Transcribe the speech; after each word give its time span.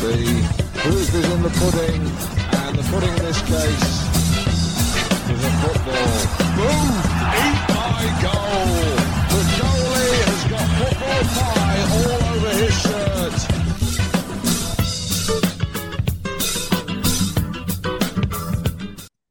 The 0.00 0.16
proof 0.78 1.14
in 1.14 1.42
the 1.42 1.50
pudding, 1.50 2.39
this 2.98 3.40
case 3.42 4.02
is 5.30 5.44
a 5.44 5.50
football. 5.62 6.26
Boom! 6.56 6.90
Goal! 8.20 8.66
The 9.30 9.42
goalie 9.56 10.18
has 10.26 10.42
got 10.50 10.66
football 10.76 11.22
pie 11.36 11.82
all 11.94 12.20
over 12.34 12.52
his 12.58 12.74
shirt. 12.82 13.36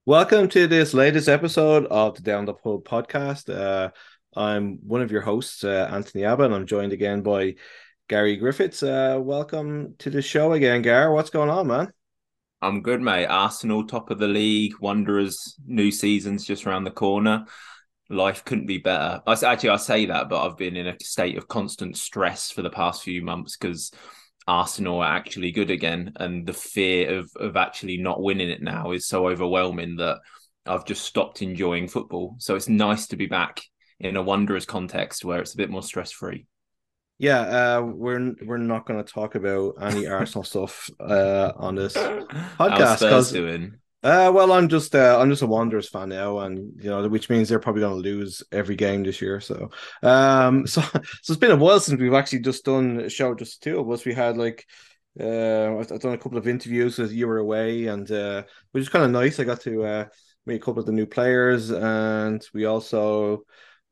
Welcome 0.05 0.47
to 0.49 0.67
this 0.67 0.93
latest 0.93 1.27
episode 1.27 1.85
of 1.87 2.15
the 2.15 2.21
Down 2.21 2.45
the 2.45 2.53
Pub 2.53 2.85
podcast. 2.85 3.53
Uh, 3.53 3.91
I'm 4.33 4.79
one 4.87 5.01
of 5.01 5.11
your 5.11 5.21
hosts, 5.21 5.65
uh, 5.65 5.89
Anthony 5.91 6.23
Abba, 6.23 6.43
and 6.43 6.53
I'm 6.55 6.65
joined 6.65 6.93
again 6.93 7.23
by 7.23 7.55
Gary 8.07 8.37
Griffiths. 8.37 8.81
Uh, 8.81 9.19
welcome 9.19 9.95
to 9.99 10.09
the 10.09 10.21
show 10.21 10.53
again, 10.53 10.81
Gary. 10.81 11.13
What's 11.13 11.29
going 11.29 11.49
on, 11.49 11.67
man? 11.67 11.91
I'm 12.61 12.81
good, 12.81 13.01
mate. 13.01 13.27
Arsenal 13.27 13.87
top 13.87 14.09
of 14.11 14.19
the 14.19 14.27
league. 14.27 14.73
Wanderers 14.81 15.55
new 15.65 15.91
season's 15.91 16.45
just 16.45 16.67
around 16.67 16.83
the 16.83 16.91
corner. 16.91 17.45
Life 18.09 18.43
couldn't 18.43 18.65
be 18.65 18.79
better. 18.79 19.21
I 19.25 19.33
actually 19.33 19.69
I 19.69 19.77
say 19.77 20.07
that, 20.07 20.29
but 20.29 20.45
I've 20.45 20.57
been 20.57 20.75
in 20.75 20.87
a 20.87 20.95
state 21.01 21.37
of 21.37 21.47
constant 21.47 21.95
stress 21.95 22.51
for 22.51 22.61
the 22.61 22.69
past 22.69 23.03
few 23.03 23.21
months 23.21 23.55
because 23.55 23.91
Arsenal 24.45 24.99
are 24.99 25.15
actually 25.15 25.51
good 25.51 25.69
again, 25.69 26.13
and 26.17 26.45
the 26.45 26.53
fear 26.53 27.19
of 27.19 27.31
of 27.37 27.55
actually 27.55 27.97
not 27.97 28.21
winning 28.21 28.49
it 28.49 28.61
now 28.61 28.91
is 28.91 29.07
so 29.07 29.27
overwhelming 29.29 29.95
that 29.97 30.19
I've 30.65 30.85
just 30.85 31.05
stopped 31.05 31.41
enjoying 31.41 31.87
football. 31.87 32.35
So 32.39 32.55
it's 32.55 32.67
nice 32.67 33.07
to 33.07 33.15
be 33.15 33.27
back 33.27 33.61
in 33.99 34.17
a 34.17 34.21
Wanderers 34.21 34.65
context 34.65 35.23
where 35.23 35.39
it's 35.39 35.53
a 35.53 35.57
bit 35.57 35.69
more 35.69 35.83
stress 35.83 36.11
free. 36.11 36.45
Yeah, 37.19 37.41
uh, 37.41 37.81
we're 37.81 38.33
we're 38.45 38.57
not 38.57 38.85
going 38.85 39.03
to 39.03 39.13
talk 39.13 39.35
about 39.35 39.75
any 39.81 40.07
Arsenal 40.07 40.45
stuff 40.45 40.89
uh, 41.01 41.51
on 41.57 41.75
this 41.75 41.93
podcast. 41.97 43.09
How's 43.09 43.33
doing? 43.33 43.75
Uh, 44.01 44.31
well, 44.33 44.53
I'm 44.53 44.69
just 44.69 44.95
uh, 44.95 45.19
I'm 45.19 45.29
just 45.29 45.41
a 45.41 45.45
Wanderers 45.45 45.89
fan 45.89 46.07
now, 46.07 46.39
and 46.39 46.71
you 46.81 46.89
know, 46.89 47.05
which 47.09 47.29
means 47.29 47.49
they're 47.49 47.59
probably 47.59 47.81
going 47.81 48.01
to 48.01 48.09
lose 48.09 48.41
every 48.53 48.77
game 48.77 49.03
this 49.03 49.21
year. 49.21 49.41
So, 49.41 49.69
um, 50.01 50.65
so 50.67 50.79
so 50.79 51.01
it's 51.01 51.35
been 51.35 51.51
a 51.51 51.57
while 51.57 51.81
since 51.81 51.99
we've 51.99 52.13
actually 52.13 52.39
just 52.39 52.63
done 52.63 53.01
a 53.01 53.09
show 53.09 53.35
just 53.35 53.61
two 53.61 53.77
of 53.77 53.91
us. 53.91 54.05
We 54.05 54.13
had 54.13 54.37
like 54.37 54.65
uh, 55.19 55.77
I've 55.77 55.99
done 55.99 56.13
a 56.13 56.17
couple 56.17 56.37
of 56.37 56.47
interviews 56.47 56.99
as 56.99 57.13
you 57.13 57.27
were 57.27 57.39
away, 57.39 57.87
and 57.87 58.09
uh, 58.09 58.43
which 58.71 58.83
is 58.83 58.89
kind 58.89 59.03
of 59.03 59.11
nice. 59.11 59.41
I 59.41 59.43
got 59.43 59.59
to 59.61 59.83
uh, 59.83 60.05
meet 60.45 60.55
a 60.55 60.59
couple 60.59 60.79
of 60.79 60.85
the 60.85 60.93
new 60.93 61.05
players, 61.05 61.69
and 61.69 62.41
we 62.53 62.63
also 62.63 63.43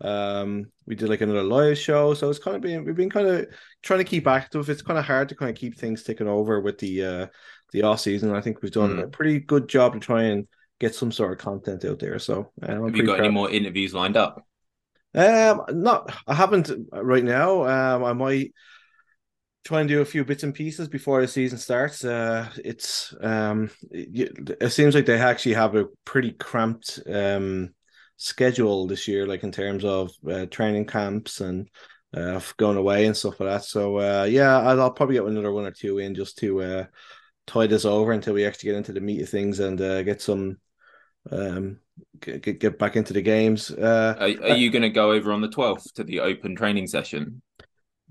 um, 0.02 0.72
we 0.86 0.96
did 0.96 1.10
like 1.10 1.22
another 1.22 1.44
live 1.44 1.78
show, 1.78 2.14
so 2.14 2.30
it's 2.30 2.40
kind 2.40 2.56
of 2.56 2.62
been 2.62 2.86
we've 2.86 2.96
been 2.96 3.10
kind 3.10 3.28
of 3.28 3.48
trying 3.82 4.00
to 4.00 4.04
keep 4.04 4.28
active. 4.28 4.70
It's 4.70 4.82
kind 4.82 5.00
of 5.00 5.06
hard 5.06 5.30
to 5.30 5.36
kind 5.36 5.50
of 5.50 5.58
keep 5.58 5.76
things 5.78 6.04
ticking 6.04 6.28
over 6.28 6.62
with 6.62 6.78
the 6.78 7.04
uh 7.04 7.28
the 7.72 7.82
off 7.82 8.00
season. 8.00 8.34
I 8.34 8.42
think 8.42 8.62
we've 8.62 8.72
done 8.72 8.98
mm. 8.98 9.04
a 9.04 9.08
pretty 9.08 9.40
good 9.40 9.68
job 9.68 9.94
to 9.94 10.00
try 10.00 10.24
and 10.24 10.48
get 10.80 10.94
some 10.94 11.12
sort 11.12 11.32
of 11.32 11.40
content 11.40 11.84
out 11.84 12.00
there. 12.00 12.20
So 12.20 12.52
um, 12.62 12.86
have 12.86 12.96
you 12.96 13.06
got 13.06 13.18
proud. 13.18 13.26
any 13.26 13.34
more 13.34 13.50
interviews 13.50 13.94
lined 13.94 14.18
up? 14.18 14.46
Um, 15.16 15.62
not 15.70 16.14
I 16.28 16.36
haven't 16.36 16.70
right 16.92 17.24
now. 17.24 17.64
Um, 17.66 18.04
I 18.04 18.14
might 18.14 18.54
try 19.66 19.80
and 19.80 19.90
do 19.90 20.02
a 20.02 20.06
few 20.06 20.24
bits 20.24 20.44
and 20.44 20.54
pieces 20.54 20.88
before 20.88 21.22
the 21.22 21.28
season 21.28 21.58
starts. 21.58 22.06
Uh, 22.06 22.50
it's 22.64 23.16
um, 23.22 23.72
it, 23.90 24.56
it 24.62 24.70
seems 24.70 24.94
like 24.94 25.08
they 25.08 25.20
actually 25.20 25.56
have 25.56 25.76
a 25.76 25.86
pretty 26.06 26.34
cramped 26.34 27.00
um 27.12 27.74
schedule 28.18 28.88
this 28.88 29.08
year, 29.08 29.26
like 29.26 29.44
in 29.44 29.52
terms 29.52 29.86
of 29.86 30.12
uh, 30.30 30.46
training 30.48 30.86
camps 30.86 31.40
and 31.40 31.70
uh, 32.16 32.40
going 32.58 32.78
away 32.78 33.06
and 33.06 33.16
stuff 33.16 33.40
like 33.40 33.50
that. 33.50 33.64
So 33.64 33.98
uh, 33.98 34.24
yeah, 34.26 34.60
I'll, 34.60 34.82
I'll, 34.82 34.92
probably 34.92 35.16
get 35.16 35.26
another 35.26 35.52
one 35.52 35.66
or 35.66 35.72
two 35.72 36.00
in 36.00 36.16
just 36.16 36.38
to 36.40 36.62
uh, 36.62 36.86
tie 37.46 37.68
this 37.68 37.86
over 37.86 38.12
until 38.12 38.34
we 38.34 38.46
actually 38.46 38.72
get 38.72 38.78
into 38.78 38.94
the 38.94 39.02
meat 39.02 39.22
of 39.22 39.30
things 39.30 39.60
and 39.60 39.80
uh, 39.80 40.04
get 40.04 40.22
some 40.22 40.58
um 41.32 41.80
get, 42.22 42.60
get 42.60 42.80
back 42.80 42.96
into 42.96 43.14
the 43.14 43.22
games. 43.22 43.72
Uh, 43.72 44.16
are, 44.18 44.52
are 44.52 44.58
you 44.58 44.72
going 44.72 44.82
to 44.82 44.90
go 44.90 45.12
over 45.12 45.32
on 45.32 45.42
the 45.42 45.50
twelfth 45.50 45.94
to 45.96 46.04
the 46.04 46.20
open 46.22 46.56
training 46.56 46.88
session? 46.88 47.42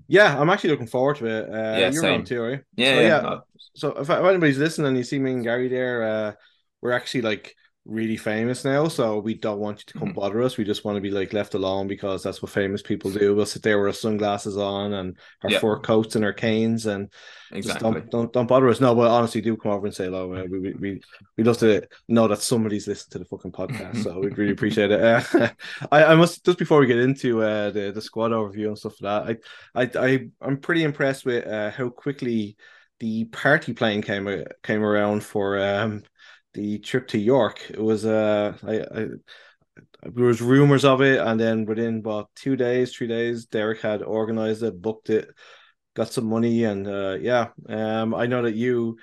Yeah, 0.07 0.39
I'm 0.39 0.49
actually 0.49 0.69
looking 0.69 0.87
forward 0.87 1.17
to 1.17 1.25
it. 1.25 1.49
Uh, 1.49 1.79
yeah, 1.79 1.89
you're 1.89 2.01
same. 2.01 2.23
too, 2.23 2.41
right? 2.41 2.61
Yeah, 2.75 2.95
so, 2.95 3.01
yeah. 3.01 3.21
yeah. 3.21 3.37
So 3.75 3.91
if, 3.91 4.09
if 4.09 4.09
anybody's 4.09 4.57
listening 4.57 4.87
and 4.87 4.97
you 4.97 5.03
see 5.03 5.19
me 5.19 5.33
and 5.33 5.43
Gary 5.43 5.67
there, 5.67 6.03
uh, 6.03 6.33
we're 6.81 6.93
actually 6.93 7.21
like 7.23 7.55
really 7.87 8.17
famous 8.17 8.65
now, 8.65 8.87
so 8.87 9.19
we 9.19 9.33
don't 9.33 9.59
want 9.59 9.79
you 9.79 9.85
to 9.85 9.93
come 9.99 10.09
mm-hmm. 10.09 10.19
bother 10.19 10.41
us. 10.41 10.57
We 10.57 10.65
just 10.65 10.83
want 10.83 10.97
to 10.97 11.01
be 11.01 11.09
like 11.09 11.33
left 11.33 11.53
alone 11.53 11.87
because 11.87 12.21
that's 12.21 12.41
what 12.41 12.51
famous 12.51 12.81
people 12.81 13.11
do. 13.11 13.35
We'll 13.35 13.45
sit 13.45 13.63
there 13.63 13.79
with 13.79 13.87
our 13.87 13.93
sunglasses 13.93 14.57
on 14.57 14.93
and 14.93 15.17
our 15.43 15.51
yep. 15.51 15.61
fur 15.61 15.79
coats 15.79 16.15
and 16.15 16.25
our 16.25 16.33
canes, 16.33 16.85
and 16.85 17.09
exactly. 17.51 17.61
just 17.61 17.79
don't 17.79 18.11
don't 18.11 18.33
don't 18.33 18.47
bother 18.47 18.69
us. 18.69 18.81
No, 18.81 18.93
but 18.93 19.09
honestly, 19.09 19.41
do 19.41 19.55
come 19.55 19.71
over 19.71 19.85
and 19.85 19.95
say 19.95 20.05
hello. 20.05 20.33
Uh, 20.33 20.45
we 20.49 20.73
we 20.73 21.01
we 21.37 21.43
love 21.43 21.57
to 21.59 21.87
know 22.07 22.27
that 22.27 22.41
somebody's 22.41 22.87
listened 22.87 23.11
to 23.11 23.19
the 23.19 23.25
fucking 23.25 23.53
podcast, 23.53 24.03
so 24.03 24.19
we'd 24.19 24.37
really 24.37 24.51
appreciate 24.57 24.91
it. 24.91 25.01
Uh, 25.01 25.49
I 25.91 26.03
I 26.05 26.15
must 26.15 26.45
just 26.45 26.59
before 26.59 26.79
we 26.79 26.87
get 26.87 26.99
into 26.99 27.41
uh, 27.41 27.71
the 27.71 27.91
the 27.91 28.01
squad 28.01 28.31
overview 28.31 28.67
and 28.67 28.77
stuff 28.77 29.01
like 29.01 29.25
that, 29.25 29.37
I 29.75 30.01
I 30.01 30.07
I 30.07 30.27
I'm 30.41 30.57
pretty 30.57 30.83
impressed 30.83 31.25
with 31.25 31.47
uh, 31.47 31.71
how 31.71 31.89
quickly 31.89 32.57
the 32.99 33.25
party 33.25 33.73
plane 33.73 34.01
came 34.01 34.27
uh, 34.27 34.43
came 34.63 34.83
around 34.83 35.23
for 35.23 35.59
um 35.59 36.03
the 36.57 36.79
trip 36.79 37.07
to 37.09 37.19
York. 37.19 37.61
It 37.69 37.81
was 37.81 38.03
uh, 38.03 38.53
I, 38.63 38.79
I 38.79 39.07
there 40.01 40.25
was 40.25 40.41
rumors 40.41 40.83
of 40.83 41.01
it, 41.01 41.19
and 41.19 41.39
then 41.39 41.65
within 41.65 41.99
about 41.99 42.31
two 42.35 42.55
days, 42.55 42.93
three 42.93 43.07
days, 43.07 43.45
Derek 43.45 43.81
had 43.81 44.01
organized 44.01 44.63
it, 44.63 44.81
booked 44.81 45.11
it, 45.11 45.29
got 45.95 46.11
some 46.11 46.25
money, 46.25 46.63
and 46.63 46.87
uh, 46.87 47.17
yeah, 47.21 47.49
um, 47.69 48.15
I 48.15 48.25
know 48.25 48.41
that 48.41 48.55
you 48.55 48.97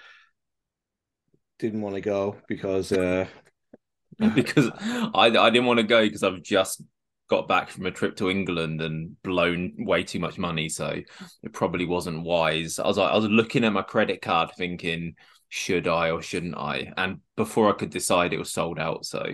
didn't 1.60 1.80
want 1.80 1.94
to 1.94 2.00
go 2.00 2.36
because 2.48 2.90
uh, 2.90 3.26
because 4.34 4.70
I 4.80 5.30
I 5.38 5.50
didn't 5.50 5.66
want 5.66 5.78
to 5.78 5.86
go 5.86 6.04
because 6.04 6.24
I've 6.24 6.42
just 6.42 6.82
got 7.30 7.46
back 7.46 7.70
from 7.70 7.86
a 7.86 7.90
trip 7.92 8.16
to 8.16 8.30
England 8.30 8.82
and 8.82 9.20
blown 9.22 9.74
way 9.78 10.02
too 10.02 10.18
much 10.18 10.38
money, 10.38 10.68
so 10.68 10.88
it 11.42 11.52
probably 11.52 11.86
wasn't 11.86 12.24
wise. 12.24 12.80
I 12.80 12.86
was 12.88 12.98
like, 12.98 13.12
I 13.12 13.16
was 13.16 13.26
looking 13.26 13.62
at 13.62 13.72
my 13.72 13.82
credit 13.82 14.22
card, 14.22 14.50
thinking 14.58 15.14
should 15.54 15.86
I 15.86 16.10
or 16.10 16.20
shouldn't 16.20 16.58
I? 16.58 16.92
And 16.96 17.20
before 17.36 17.68
I 17.68 17.78
could 17.78 17.90
decide, 17.90 18.32
it 18.32 18.40
was 18.40 18.50
sold 18.50 18.76
out. 18.76 19.06
So, 19.06 19.24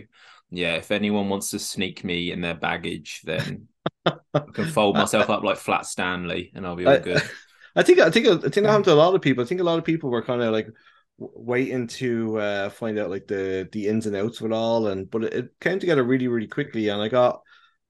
yeah, 0.50 0.74
if 0.74 0.90
anyone 0.90 1.30
wants 1.30 1.50
to 1.52 1.58
sneak 1.58 2.04
me 2.04 2.30
in 2.30 2.42
their 2.42 2.54
baggage, 2.54 3.22
then 3.24 3.68
I 4.04 4.40
can 4.52 4.66
fold 4.66 4.96
myself 4.96 5.30
up 5.30 5.42
like 5.42 5.56
Flat 5.56 5.86
Stanley, 5.86 6.52
and 6.54 6.66
I'll 6.66 6.76
be 6.76 6.84
all 6.84 6.98
good. 6.98 7.22
I 7.74 7.82
think 7.82 8.00
I 8.00 8.10
think 8.10 8.26
I 8.26 8.36
think 8.36 8.52
that 8.52 8.66
happened 8.66 8.84
to 8.84 8.92
a 8.92 8.94
lot 8.94 9.14
of 9.14 9.22
people. 9.22 9.42
I 9.42 9.46
think 9.46 9.62
a 9.62 9.64
lot 9.64 9.78
of 9.78 9.84
people 9.86 10.10
were 10.10 10.22
kind 10.22 10.42
of 10.42 10.52
like 10.52 10.68
waiting 11.16 11.86
to 11.86 12.38
uh, 12.38 12.68
find 12.68 12.98
out 12.98 13.08
like 13.08 13.26
the 13.26 13.66
the 13.72 13.88
ins 13.88 14.04
and 14.04 14.14
outs 14.14 14.40
of 14.40 14.46
it 14.46 14.52
all, 14.52 14.88
and 14.88 15.10
but 15.10 15.24
it, 15.24 15.32
it 15.32 15.50
came 15.58 15.78
together 15.78 16.04
really 16.04 16.28
really 16.28 16.48
quickly, 16.48 16.88
and 16.90 17.00
I 17.00 17.08
got 17.08 17.40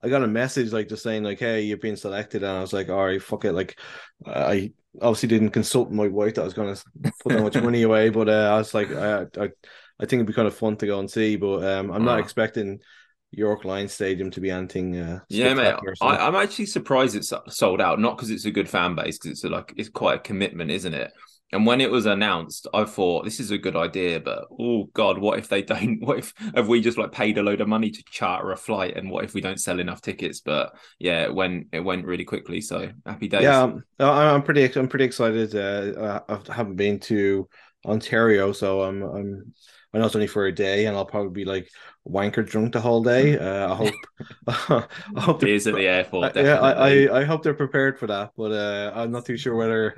I 0.01 0.07
got 0.07 0.23
a 0.23 0.27
message 0.27 0.71
like 0.71 0.87
just 0.87 1.03
saying 1.03 1.23
like, 1.23 1.39
"Hey, 1.39 1.63
you've 1.63 1.81
been 1.81 1.97
selected," 1.97 2.43
and 2.43 2.51
I 2.53 2.61
was 2.61 2.71
like, 2.71 2.87
"All 2.87 3.05
right, 3.05 3.21
fuck 3.21 3.43
it." 3.43 3.51
Like, 3.51 3.77
I 4.25 4.71
obviously 4.99 5.29
didn't 5.29 5.51
consult 5.51 5.91
my 5.91 6.07
wife 6.07 6.35
that 6.35 6.41
I 6.41 6.45
was 6.45 6.53
going 6.53 6.75
to 6.75 7.13
put 7.21 7.33
that 7.33 7.43
much 7.43 7.61
money 7.61 7.83
away, 7.83 8.09
but 8.09 8.27
uh, 8.27 8.51
I 8.53 8.57
was 8.57 8.73
like, 8.73 8.91
I, 8.91 9.21
I, 9.21 9.49
I 9.99 10.05
think 10.05 10.13
it'd 10.13 10.27
be 10.27 10.33
kind 10.33 10.47
of 10.47 10.55
fun 10.55 10.75
to 10.77 10.87
go 10.87 10.99
and 10.99 11.09
see, 11.09 11.35
but 11.35 11.63
um, 11.63 11.91
I'm 11.91 12.03
not 12.03 12.19
expecting 12.19 12.79
York 13.31 13.63
Lions 13.63 13.93
Stadium 13.93 14.29
to 14.31 14.41
be 14.41 14.51
anything. 14.51 14.97
Uh, 14.97 15.19
yeah, 15.29 15.53
mate, 15.53 15.75
I, 16.01 16.27
am 16.27 16.35
actually 16.35 16.65
surprised 16.65 17.15
it's 17.15 17.31
sold 17.49 17.79
out. 17.79 17.99
Not 17.99 18.17
because 18.17 18.29
it's 18.29 18.45
a 18.45 18.51
good 18.51 18.69
fan 18.69 18.95
base, 18.95 19.17
because 19.17 19.31
it's 19.31 19.43
a, 19.43 19.49
like 19.49 19.73
it's 19.77 19.89
quite 19.89 20.15
a 20.15 20.19
commitment, 20.19 20.71
isn't 20.71 20.93
it? 20.93 21.13
And 21.53 21.65
when 21.65 21.81
it 21.81 21.91
was 21.91 22.05
announced, 22.05 22.67
I 22.73 22.85
thought 22.85 23.25
this 23.25 23.39
is 23.39 23.51
a 23.51 23.57
good 23.57 23.75
idea, 23.75 24.19
but 24.19 24.45
oh 24.57 24.85
god, 24.93 25.17
what 25.17 25.37
if 25.37 25.49
they 25.49 25.61
don't? 25.61 25.99
What 26.01 26.19
if 26.19 26.33
have 26.55 26.67
we 26.67 26.81
just 26.81 26.97
like 26.97 27.11
paid 27.11 27.37
a 27.37 27.43
load 27.43 27.61
of 27.61 27.67
money 27.67 27.91
to 27.91 28.03
charter 28.09 28.51
a 28.51 28.57
flight, 28.57 28.95
and 28.95 29.09
what 29.09 29.25
if 29.25 29.33
we 29.33 29.41
don't 29.41 29.59
sell 29.59 29.79
enough 29.79 30.01
tickets? 30.01 30.39
But 30.39 30.73
yeah, 30.99 31.23
it 31.23 31.33
went 31.33 31.67
it 31.73 31.81
went 31.81 32.05
really 32.05 32.25
quickly. 32.25 32.61
So 32.61 32.91
happy 33.05 33.27
days. 33.27 33.43
Yeah, 33.43 33.69
I'm 33.99 34.43
pretty 34.43 34.65
I'm 34.79 34.87
pretty 34.87 35.05
excited. 35.05 35.55
Uh, 35.55 36.21
I 36.27 36.53
haven't 36.53 36.77
been 36.77 36.99
to 37.01 37.49
Ontario, 37.85 38.53
so 38.53 38.81
I'm 38.83 39.03
I'm 39.03 39.53
I 39.93 39.97
know 39.97 40.05
it's 40.05 40.15
only 40.15 40.27
for 40.27 40.45
a 40.45 40.55
day, 40.55 40.85
and 40.85 40.95
I'll 40.95 41.05
probably 41.05 41.31
be 41.31 41.45
like 41.45 41.69
wanker 42.07 42.45
drunk 42.47 42.73
the 42.73 42.81
whole 42.81 43.03
day. 43.03 43.37
Uh, 43.39 43.71
I 43.71 43.75
hope. 43.75 43.93
I 45.15 45.21
hope 45.21 45.39
beers 45.41 45.67
at 45.67 45.75
the 45.75 45.87
airport. 45.87 46.35
Yeah, 46.35 46.59
I, 46.59 46.71
I, 46.89 47.19
I 47.21 47.23
hope 47.23 47.43
they're 47.43 47.53
prepared 47.53 47.99
for 47.99 48.07
that, 48.07 48.31
but 48.35 48.51
uh, 48.51 48.91
I'm 48.95 49.11
not 49.11 49.25
too 49.25 49.37
sure 49.37 49.55
whether 49.55 49.95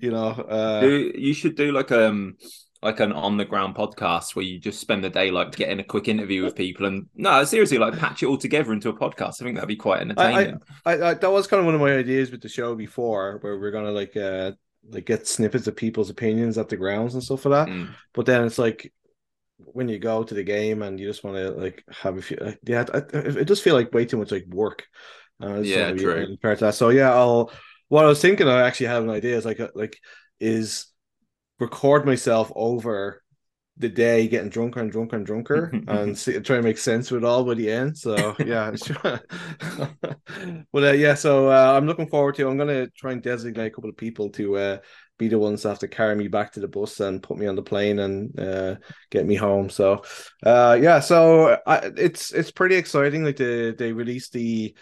you 0.00 0.10
know. 0.10 0.28
Uh, 0.28 0.80
do, 0.80 1.12
you 1.14 1.34
should 1.34 1.56
do 1.56 1.72
like 1.72 1.92
um 1.92 2.36
like 2.82 2.98
an 2.98 3.12
on 3.12 3.36
the 3.36 3.44
ground 3.44 3.76
podcast 3.76 4.34
where 4.34 4.44
you 4.44 4.58
just 4.58 4.80
spend 4.80 5.04
the 5.04 5.10
day 5.10 5.30
like 5.30 5.54
getting 5.54 5.78
a 5.78 5.84
quick 5.84 6.08
interview 6.08 6.42
with 6.42 6.56
people 6.56 6.84
and 6.84 7.06
no 7.14 7.44
seriously 7.44 7.78
like 7.78 7.96
patch 7.96 8.24
it 8.24 8.26
all 8.26 8.36
together 8.36 8.72
into 8.72 8.88
a 8.88 8.92
podcast 8.92 9.40
i 9.40 9.44
think 9.44 9.54
that'd 9.54 9.68
be 9.68 9.76
quite 9.76 10.00
entertaining 10.00 10.58
I, 10.84 10.94
I, 10.94 11.10
I, 11.10 11.14
that 11.14 11.30
was 11.30 11.46
kind 11.46 11.60
of 11.60 11.66
one 11.66 11.76
of 11.76 11.80
my 11.80 11.92
ideas 11.92 12.32
with 12.32 12.42
the 12.42 12.48
show 12.48 12.74
before 12.74 13.38
where 13.40 13.56
we're 13.56 13.70
gonna 13.70 13.92
like 13.92 14.16
uh 14.16 14.50
like 14.90 15.06
get 15.06 15.28
snippets 15.28 15.68
of 15.68 15.76
people's 15.76 16.10
opinions 16.10 16.58
at 16.58 16.68
the 16.70 16.76
grounds 16.76 17.14
and 17.14 17.22
stuff 17.22 17.44
like 17.46 17.68
that 17.68 17.72
Mm. 17.72 17.90
but 18.14 18.26
then 18.26 18.44
it's 18.44 18.58
like 18.58 18.92
when 19.66 19.88
you 19.88 19.98
go 19.98 20.22
to 20.22 20.34
the 20.34 20.42
game 20.42 20.82
and 20.82 20.98
you 20.98 21.06
just 21.06 21.24
want 21.24 21.36
to 21.36 21.50
like 21.52 21.84
have 21.90 22.18
a 22.18 22.22
few 22.22 22.36
uh, 22.38 22.52
yeah 22.64 22.84
it, 22.94 23.36
it 23.36 23.44
does 23.46 23.60
feel 23.60 23.74
like 23.74 23.92
way 23.92 24.04
too 24.04 24.16
much 24.16 24.30
like 24.32 24.46
work. 24.48 24.84
Uh, 25.42 25.62
Yeah, 25.62 25.92
true. 25.92 26.36
part 26.40 26.54
of 26.54 26.60
that 26.60 26.74
so 26.74 26.90
yeah 26.90 27.12
i'll 27.12 27.50
what 27.88 28.04
i 28.04 28.08
was 28.08 28.20
thinking 28.22 28.48
i 28.48 28.62
actually 28.66 28.86
had 28.86 29.02
an 29.02 29.10
idea 29.10 29.36
is 29.36 29.44
like 29.44 29.60
uh, 29.60 29.68
like 29.74 29.98
is 30.40 30.86
record 31.60 32.06
myself 32.06 32.52
over 32.54 33.22
the 33.78 33.88
day 33.88 34.28
getting 34.28 34.50
drunker 34.50 34.80
and 34.80 34.92
drunker 34.92 35.16
and 35.16 35.26
drunker 35.26 35.72
and 35.88 36.16
see, 36.16 36.38
try 36.40 36.56
to 36.56 36.62
make 36.62 36.78
sense 36.78 37.10
of 37.10 37.18
it 37.18 37.24
all 37.24 37.44
by 37.44 37.54
the 37.54 37.70
end. 37.70 37.96
So 37.98 38.36
yeah 38.44 38.72
but 40.72 40.84
uh, 40.84 40.92
yeah 40.92 41.14
so 41.14 41.48
uh, 41.48 41.74
i'm 41.76 41.86
looking 41.86 42.08
forward 42.08 42.34
to 42.34 42.48
i'm 42.48 42.56
gonna 42.58 42.88
try 42.90 43.12
and 43.12 43.22
designate 43.22 43.66
a 43.66 43.70
couple 43.70 43.90
of 43.90 43.96
people 43.96 44.30
to 44.30 44.56
uh 44.56 44.78
be 45.18 45.28
the 45.28 45.38
ones 45.38 45.62
that 45.62 45.70
have 45.70 45.78
to 45.80 45.88
carry 45.88 46.16
me 46.16 46.28
back 46.28 46.52
to 46.52 46.60
the 46.60 46.68
bus 46.68 47.00
and 47.00 47.22
put 47.22 47.38
me 47.38 47.46
on 47.46 47.56
the 47.56 47.62
plane 47.62 47.98
and 47.98 48.38
uh, 48.38 48.76
get 49.10 49.26
me 49.26 49.34
home. 49.34 49.70
So, 49.70 50.02
uh, 50.42 50.78
yeah, 50.80 51.00
so 51.00 51.58
I, 51.66 51.92
it's 51.96 52.32
it's 52.32 52.50
pretty 52.50 52.76
exciting. 52.76 53.24
Like 53.24 53.36
they 53.36 53.72
they 53.72 53.92
released 53.92 54.32
the 54.32 54.74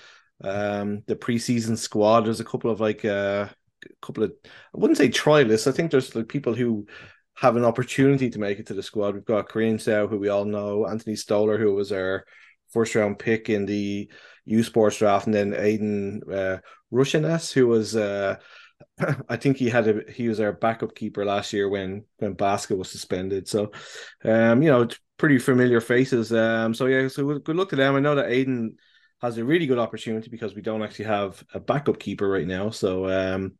um 0.42 1.02
the 1.06 1.16
preseason 1.16 1.76
squad. 1.76 2.22
There's 2.22 2.40
a 2.40 2.44
couple 2.44 2.70
of 2.70 2.80
like 2.80 3.04
uh, 3.04 3.48
a 3.84 4.06
couple 4.06 4.24
of 4.24 4.32
I 4.44 4.78
wouldn't 4.78 4.98
say 4.98 5.08
trialists. 5.08 5.66
I 5.66 5.72
think 5.72 5.90
there's 5.90 6.14
like 6.14 6.28
people 6.28 6.54
who 6.54 6.86
have 7.34 7.56
an 7.56 7.64
opportunity 7.64 8.28
to 8.30 8.38
make 8.38 8.58
it 8.58 8.66
to 8.66 8.74
the 8.74 8.82
squad. 8.82 9.14
We've 9.14 9.24
got 9.24 9.48
Kareem 9.48 9.80
Sow, 9.80 10.06
who 10.06 10.18
we 10.18 10.28
all 10.28 10.44
know, 10.44 10.86
Anthony 10.86 11.16
Stoller, 11.16 11.58
who 11.58 11.74
was 11.74 11.90
our 11.90 12.24
first 12.70 12.94
round 12.94 13.18
pick 13.18 13.48
in 13.48 13.66
the 13.66 14.10
U 14.44 14.62
Sports 14.62 14.98
draft, 14.98 15.26
and 15.26 15.34
then 15.34 15.52
Aiden 15.52 16.20
uh, 16.32 16.58
Rushenas, 16.92 17.52
who 17.52 17.66
was 17.66 17.96
uh, 17.96 18.36
I 19.28 19.36
think 19.36 19.56
he 19.56 19.68
had 19.68 19.88
a 19.88 20.10
he 20.10 20.28
was 20.28 20.40
our 20.40 20.52
backup 20.52 20.94
keeper 20.94 21.24
last 21.24 21.52
year 21.52 21.68
when 21.68 22.04
when 22.18 22.34
Basket 22.34 22.76
was 22.76 22.90
suspended. 22.90 23.48
So, 23.48 23.72
um, 24.24 24.62
you 24.62 24.70
know, 24.70 24.88
pretty 25.16 25.38
familiar 25.38 25.80
faces. 25.80 26.32
Um, 26.32 26.74
so 26.74 26.86
yeah, 26.86 27.08
so 27.08 27.38
good 27.38 27.56
luck 27.56 27.70
to 27.70 27.76
them. 27.76 27.96
I 27.96 28.00
know 28.00 28.14
that 28.14 28.30
Aiden 28.30 28.74
has 29.20 29.36
a 29.36 29.44
really 29.44 29.66
good 29.66 29.78
opportunity 29.78 30.30
because 30.30 30.54
we 30.54 30.62
don't 30.62 30.82
actually 30.82 31.04
have 31.06 31.42
a 31.52 31.60
backup 31.60 31.98
keeper 31.98 32.28
right 32.28 32.46
now. 32.46 32.70
So, 32.70 33.08
um, 33.10 33.52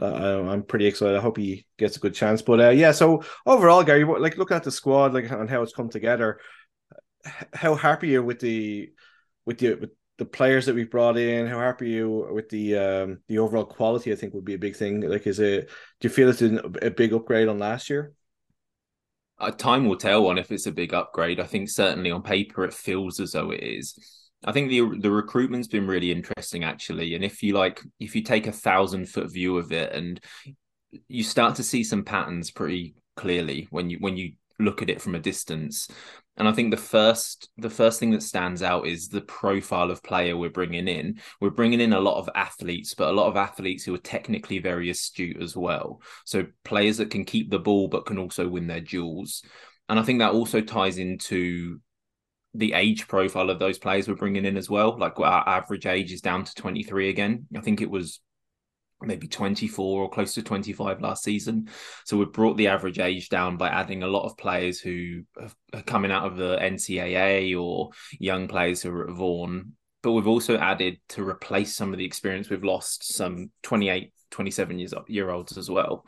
I, 0.00 0.06
I'm 0.06 0.62
pretty 0.62 0.86
excited. 0.86 1.16
I 1.16 1.20
hope 1.20 1.36
he 1.36 1.66
gets 1.78 1.96
a 1.96 2.00
good 2.00 2.14
chance. 2.14 2.42
But 2.42 2.60
uh, 2.60 2.70
yeah, 2.70 2.92
so 2.92 3.22
overall, 3.44 3.82
Gary, 3.82 4.04
like 4.04 4.38
looking 4.38 4.56
at 4.56 4.64
the 4.64 4.70
squad, 4.70 5.14
like 5.14 5.30
and 5.30 5.50
how 5.50 5.62
it's 5.62 5.72
come 5.72 5.88
together, 5.88 6.38
how 7.52 7.74
happy 7.74 8.16
are 8.16 8.22
with 8.22 8.40
the 8.40 8.90
with 9.44 9.58
the 9.58 9.74
with 9.74 9.90
the 10.20 10.26
players 10.26 10.66
that 10.66 10.74
we've 10.74 10.90
brought 10.90 11.16
in? 11.16 11.46
How 11.46 11.58
happy 11.58 11.86
are 11.86 11.96
you 11.96 12.28
with 12.30 12.50
the 12.50 12.76
um 12.76 13.18
the 13.26 13.38
overall 13.38 13.64
quality? 13.64 14.12
I 14.12 14.16
think 14.16 14.34
would 14.34 14.44
be 14.44 14.54
a 14.54 14.58
big 14.58 14.76
thing. 14.76 15.00
Like, 15.00 15.26
is 15.26 15.40
it 15.40 15.70
do 15.98 16.08
you 16.08 16.10
feel 16.10 16.28
it's 16.28 16.42
a, 16.42 16.90
big 16.90 17.14
upgrade 17.14 17.48
on 17.48 17.58
last 17.58 17.88
year? 17.88 18.12
Uh, 19.38 19.50
time 19.50 19.88
will 19.88 19.96
tell 19.96 20.26
on 20.26 20.36
if 20.36 20.52
it's 20.52 20.66
a 20.66 20.72
big 20.72 20.92
upgrade. 20.92 21.40
I 21.40 21.44
think 21.44 21.70
certainly 21.70 22.10
on 22.10 22.22
paper 22.22 22.64
it 22.64 22.74
feels 22.74 23.18
as 23.18 23.32
though 23.32 23.50
it 23.50 23.62
is. 23.62 23.98
I 24.44 24.52
think 24.52 24.68
the 24.68 24.98
the 25.00 25.10
recruitment's 25.10 25.68
been 25.68 25.86
really 25.86 26.12
interesting 26.12 26.64
actually, 26.64 27.14
and 27.14 27.24
if 27.24 27.42
you 27.42 27.54
like, 27.54 27.82
if 27.98 28.14
you 28.14 28.22
take 28.22 28.46
a 28.46 28.52
thousand 28.52 29.08
foot 29.08 29.32
view 29.32 29.56
of 29.56 29.72
it, 29.72 29.94
and 29.94 30.20
you 31.08 31.24
start 31.24 31.54
to 31.54 31.62
see 31.62 31.82
some 31.82 32.04
patterns 32.04 32.50
pretty 32.50 32.94
clearly 33.16 33.68
when 33.70 33.88
you 33.88 33.96
when 34.00 34.18
you 34.18 34.32
look 34.60 34.82
at 34.82 34.90
it 34.90 35.00
from 35.00 35.14
a 35.14 35.20
distance. 35.20 35.88
And 36.36 36.48
I 36.48 36.52
think 36.52 36.70
the 36.70 36.76
first 36.76 37.50
the 37.58 37.70
first 37.70 38.00
thing 38.00 38.12
that 38.12 38.22
stands 38.22 38.62
out 38.62 38.86
is 38.86 39.08
the 39.08 39.20
profile 39.20 39.90
of 39.90 40.02
player 40.02 40.36
we're 40.36 40.50
bringing 40.50 40.88
in. 40.88 41.20
We're 41.40 41.50
bringing 41.50 41.80
in 41.80 41.92
a 41.92 42.00
lot 42.00 42.18
of 42.18 42.30
athletes, 42.34 42.94
but 42.94 43.08
a 43.08 43.12
lot 43.12 43.28
of 43.28 43.36
athletes 43.36 43.84
who 43.84 43.94
are 43.94 43.98
technically 43.98 44.58
very 44.58 44.90
astute 44.90 45.42
as 45.42 45.56
well. 45.56 46.00
So 46.24 46.46
players 46.64 46.96
that 46.98 47.10
can 47.10 47.24
keep 47.24 47.50
the 47.50 47.58
ball 47.58 47.88
but 47.88 48.06
can 48.06 48.18
also 48.18 48.48
win 48.48 48.66
their 48.66 48.80
duels. 48.80 49.42
And 49.88 49.98
I 49.98 50.02
think 50.02 50.20
that 50.20 50.32
also 50.32 50.60
ties 50.60 50.98
into 50.98 51.80
the 52.54 52.72
age 52.72 53.06
profile 53.06 53.50
of 53.50 53.58
those 53.58 53.78
players 53.78 54.08
we're 54.08 54.14
bringing 54.14 54.44
in 54.44 54.56
as 54.56 54.70
well. 54.70 54.98
Like 54.98 55.18
our 55.20 55.48
average 55.48 55.86
age 55.86 56.12
is 56.12 56.20
down 56.20 56.44
to 56.44 56.54
23 56.54 57.08
again. 57.08 57.46
I 57.56 57.60
think 57.60 57.80
it 57.80 57.90
was 57.90 58.20
maybe 59.02 59.26
24 59.26 60.02
or 60.02 60.10
close 60.10 60.34
to 60.34 60.42
25 60.42 61.00
last 61.00 61.24
season. 61.24 61.68
So 62.04 62.16
we've 62.16 62.32
brought 62.32 62.56
the 62.56 62.68
average 62.68 62.98
age 62.98 63.28
down 63.28 63.56
by 63.56 63.68
adding 63.68 64.02
a 64.02 64.08
lot 64.08 64.24
of 64.24 64.36
players 64.36 64.80
who 64.80 65.22
are 65.72 65.82
coming 65.82 66.10
out 66.10 66.26
of 66.26 66.36
the 66.36 66.56
NCAA 66.56 67.60
or 67.60 67.90
young 68.18 68.48
players 68.48 68.82
who 68.82 68.90
are 68.90 69.08
at 69.08 69.14
Vaughan. 69.14 69.72
But 70.02 70.12
we've 70.12 70.26
also 70.26 70.56
added 70.56 70.98
to 71.10 71.28
replace 71.28 71.74
some 71.74 71.92
of 71.92 71.98
the 71.98 72.06
experience 72.06 72.48
we've 72.48 72.64
lost, 72.64 73.14
some 73.14 73.50
28, 73.62 74.12
27 74.30 74.78
years 74.78 74.94
year 75.08 75.30
olds 75.30 75.58
as 75.58 75.68
well. 75.68 76.06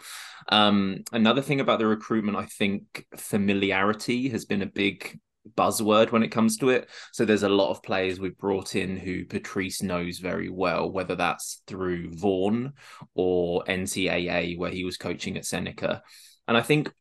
Um, 0.49 1.05
another 1.13 1.43
thing 1.43 1.61
about 1.61 1.79
the 1.79 1.87
recruitment, 1.87 2.39
I 2.39 2.47
think 2.47 3.07
familiarity 3.17 4.31
has 4.31 4.45
been 4.45 4.63
a 4.63 4.67
big 4.67 5.19
buzzword 5.57 6.13
when 6.13 6.23
it 6.23 6.29
comes 6.29 6.57
to 6.59 6.71
it. 6.71 6.89
So 7.13 7.25
there's 7.25 7.43
a 7.43 7.49
lot 7.49 7.71
of 7.71 7.83
players 7.83 8.21
we've 8.21 8.37
brought 8.37 8.75
in 8.75 8.97
who 8.97 9.25
Patrice 9.25 9.83
knows 9.83 10.19
very 10.19 10.49
well, 10.49 10.91
whether 10.91 11.15
that's 11.15 11.63
through 11.67 12.11
Vaughan 12.13 12.73
or 13.15 13.65
NCAA, 13.65 14.59
where 14.59 14.71
he 14.71 14.85
was 14.85 14.97
coaching 14.97 15.37
at 15.37 15.47
Seneca. 15.47 16.03
And 16.49 16.57
I 16.57 16.63
think 16.63 16.93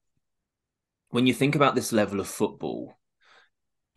when 1.09 1.27
you 1.27 1.33
think 1.33 1.55
about 1.55 1.75
this 1.75 1.91
level 1.91 2.19
of 2.19 2.27
football, 2.27 2.97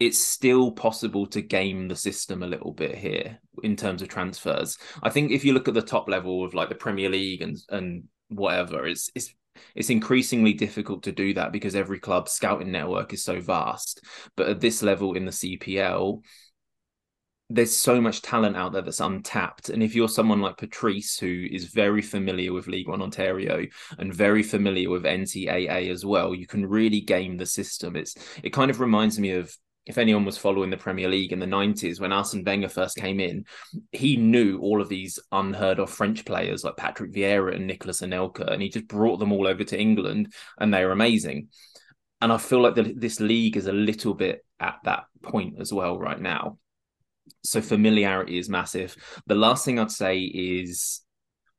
it's 0.01 0.19
still 0.19 0.73
possible 0.73 1.27
to 1.27 1.41
game 1.41 1.89
the 1.89 1.97
system 1.97 2.43
a 2.43 2.49
little 2.49 2.73
bit 2.73 2.97
here 2.97 3.39
in 3.63 3.77
terms 3.77 4.03
of 4.03 4.09
transfers. 4.09 4.77
I 5.03 5.11
think 5.11 5.31
if 5.31 5.45
you 5.45 5.53
look 5.53 5.69
at 5.69 5.75
the 5.75 5.83
top 5.83 6.09
level 6.09 6.45
of 6.45 6.53
like 6.53 6.69
the 6.69 6.75
Premier 6.75 7.09
League 7.09 7.43
and 7.43 7.57
and 7.69 8.05
whatever, 8.29 8.87
it's 8.87 9.11
it's 9.15 9.33
it's 9.75 9.91
increasingly 9.91 10.53
difficult 10.53 11.03
to 11.05 11.13
do 11.13 11.35
that 11.35 11.53
because 11.53 11.75
every 11.75 11.99
club 11.99 12.29
scouting 12.29 12.73
network 12.73 13.13
is 13.13 13.25
so 13.25 13.41
vast. 13.41 14.05
But 14.37 14.49
at 14.49 14.61
this 14.61 14.83
level 14.83 15.15
in 15.15 15.25
the 15.25 15.33
CPL, 15.33 16.23
there's 17.51 17.77
so 17.77 18.01
much 18.01 18.23
talent 18.23 18.57
out 18.57 18.73
there 18.73 18.83
that's 18.83 19.01
untapped. 19.01 19.69
And 19.69 19.83
if 19.83 19.95
you're 19.95 20.09
someone 20.09 20.41
like 20.41 20.57
Patrice, 20.57 21.19
who 21.19 21.47
is 21.51 21.67
very 21.67 22.01
familiar 22.01 22.53
with 22.53 22.67
League 22.67 22.89
One 22.89 23.03
Ontario 23.03 23.67
and 23.99 24.15
very 24.15 24.43
familiar 24.43 24.89
with 24.89 25.05
NCAA 25.05 25.91
as 25.91 26.07
well, 26.07 26.35
you 26.35 26.47
can 26.47 26.67
really 26.67 27.01
game 27.01 27.37
the 27.37 27.47
system. 27.47 27.97
It's 27.97 28.15
it 28.43 28.51
kind 28.51 28.71
of 28.71 28.81
reminds 28.81 29.19
me 29.19 29.33
of 29.33 29.55
if 29.87 29.99
anyone 29.99 30.25
was 30.25 30.39
following 30.39 30.71
the 30.71 30.77
Premier 30.77 31.09
League 31.09 31.33
in 31.33 31.39
the 31.39 31.47
90s 31.47 32.01
when 32.01 32.13
Arsene 32.13 32.43
Wenger 32.45 32.69
first 32.69 32.97
came 32.97 33.21
in, 33.21 33.45
he 33.93 34.17
knew 34.17 34.59
all 34.59 34.81
of 34.81 34.89
these 34.89 35.19
unheard 35.31 35.79
of 35.79 35.91
French 35.91 36.25
players 36.25 36.65
like 36.65 36.77
Patrick 36.77 37.13
Vieira 37.13 37.55
and 37.55 37.67
Nicolas 37.67 38.01
Anelka, 38.01 38.51
and 38.51 38.63
he 38.63 38.71
just 38.71 38.89
brought 38.89 39.19
them 39.19 39.33
all 39.33 39.47
over 39.47 39.63
to 39.63 39.79
England 39.79 40.33
and 40.59 40.73
they 40.73 40.85
were 40.85 40.93
amazing. 40.93 41.49
And 42.21 42.33
I 42.33 42.39
feel 42.39 42.63
like 42.63 42.75
the, 42.75 42.95
this 42.97 43.21
league 43.21 43.57
is 43.57 43.67
a 43.67 43.73
little 43.73 44.15
bit 44.15 44.45
at 44.59 44.77
that 44.85 45.05
point 45.23 45.57
as 45.61 45.73
well 45.73 45.99
right 45.99 46.21
now. 46.21 46.59
So 47.43 47.61
familiarity 47.61 48.39
is 48.39 48.49
massive. 48.49 48.97
The 49.27 49.35
last 49.35 49.65
thing 49.65 49.79
I'd 49.79 49.91
say 49.91 50.21
is 50.21 51.03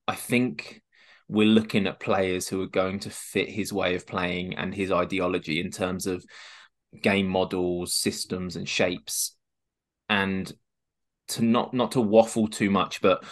I 0.07 0.15
think 0.15 0.81
we're 1.27 1.47
looking 1.47 1.85
at 1.85 1.99
players 1.99 2.47
who 2.47 2.61
are 2.61 2.67
going 2.67 2.99
to 2.99 3.09
fit 3.11 3.49
his 3.49 3.71
way 3.71 3.95
of 3.95 4.07
playing 4.07 4.55
and 4.55 4.73
his 4.73 4.91
ideology 4.91 5.59
in 5.59 5.71
terms 5.71 6.07
of 6.07 6.25
game 7.01 7.27
models, 7.27 7.93
systems, 7.93 8.55
and 8.55 8.67
shapes. 8.67 9.35
And 10.09 10.51
to 11.29 11.43
not 11.43 11.73
not 11.73 11.93
to 11.93 12.01
waffle 12.01 12.47
too 12.47 12.69
much, 12.69 13.01
but 13.01 13.23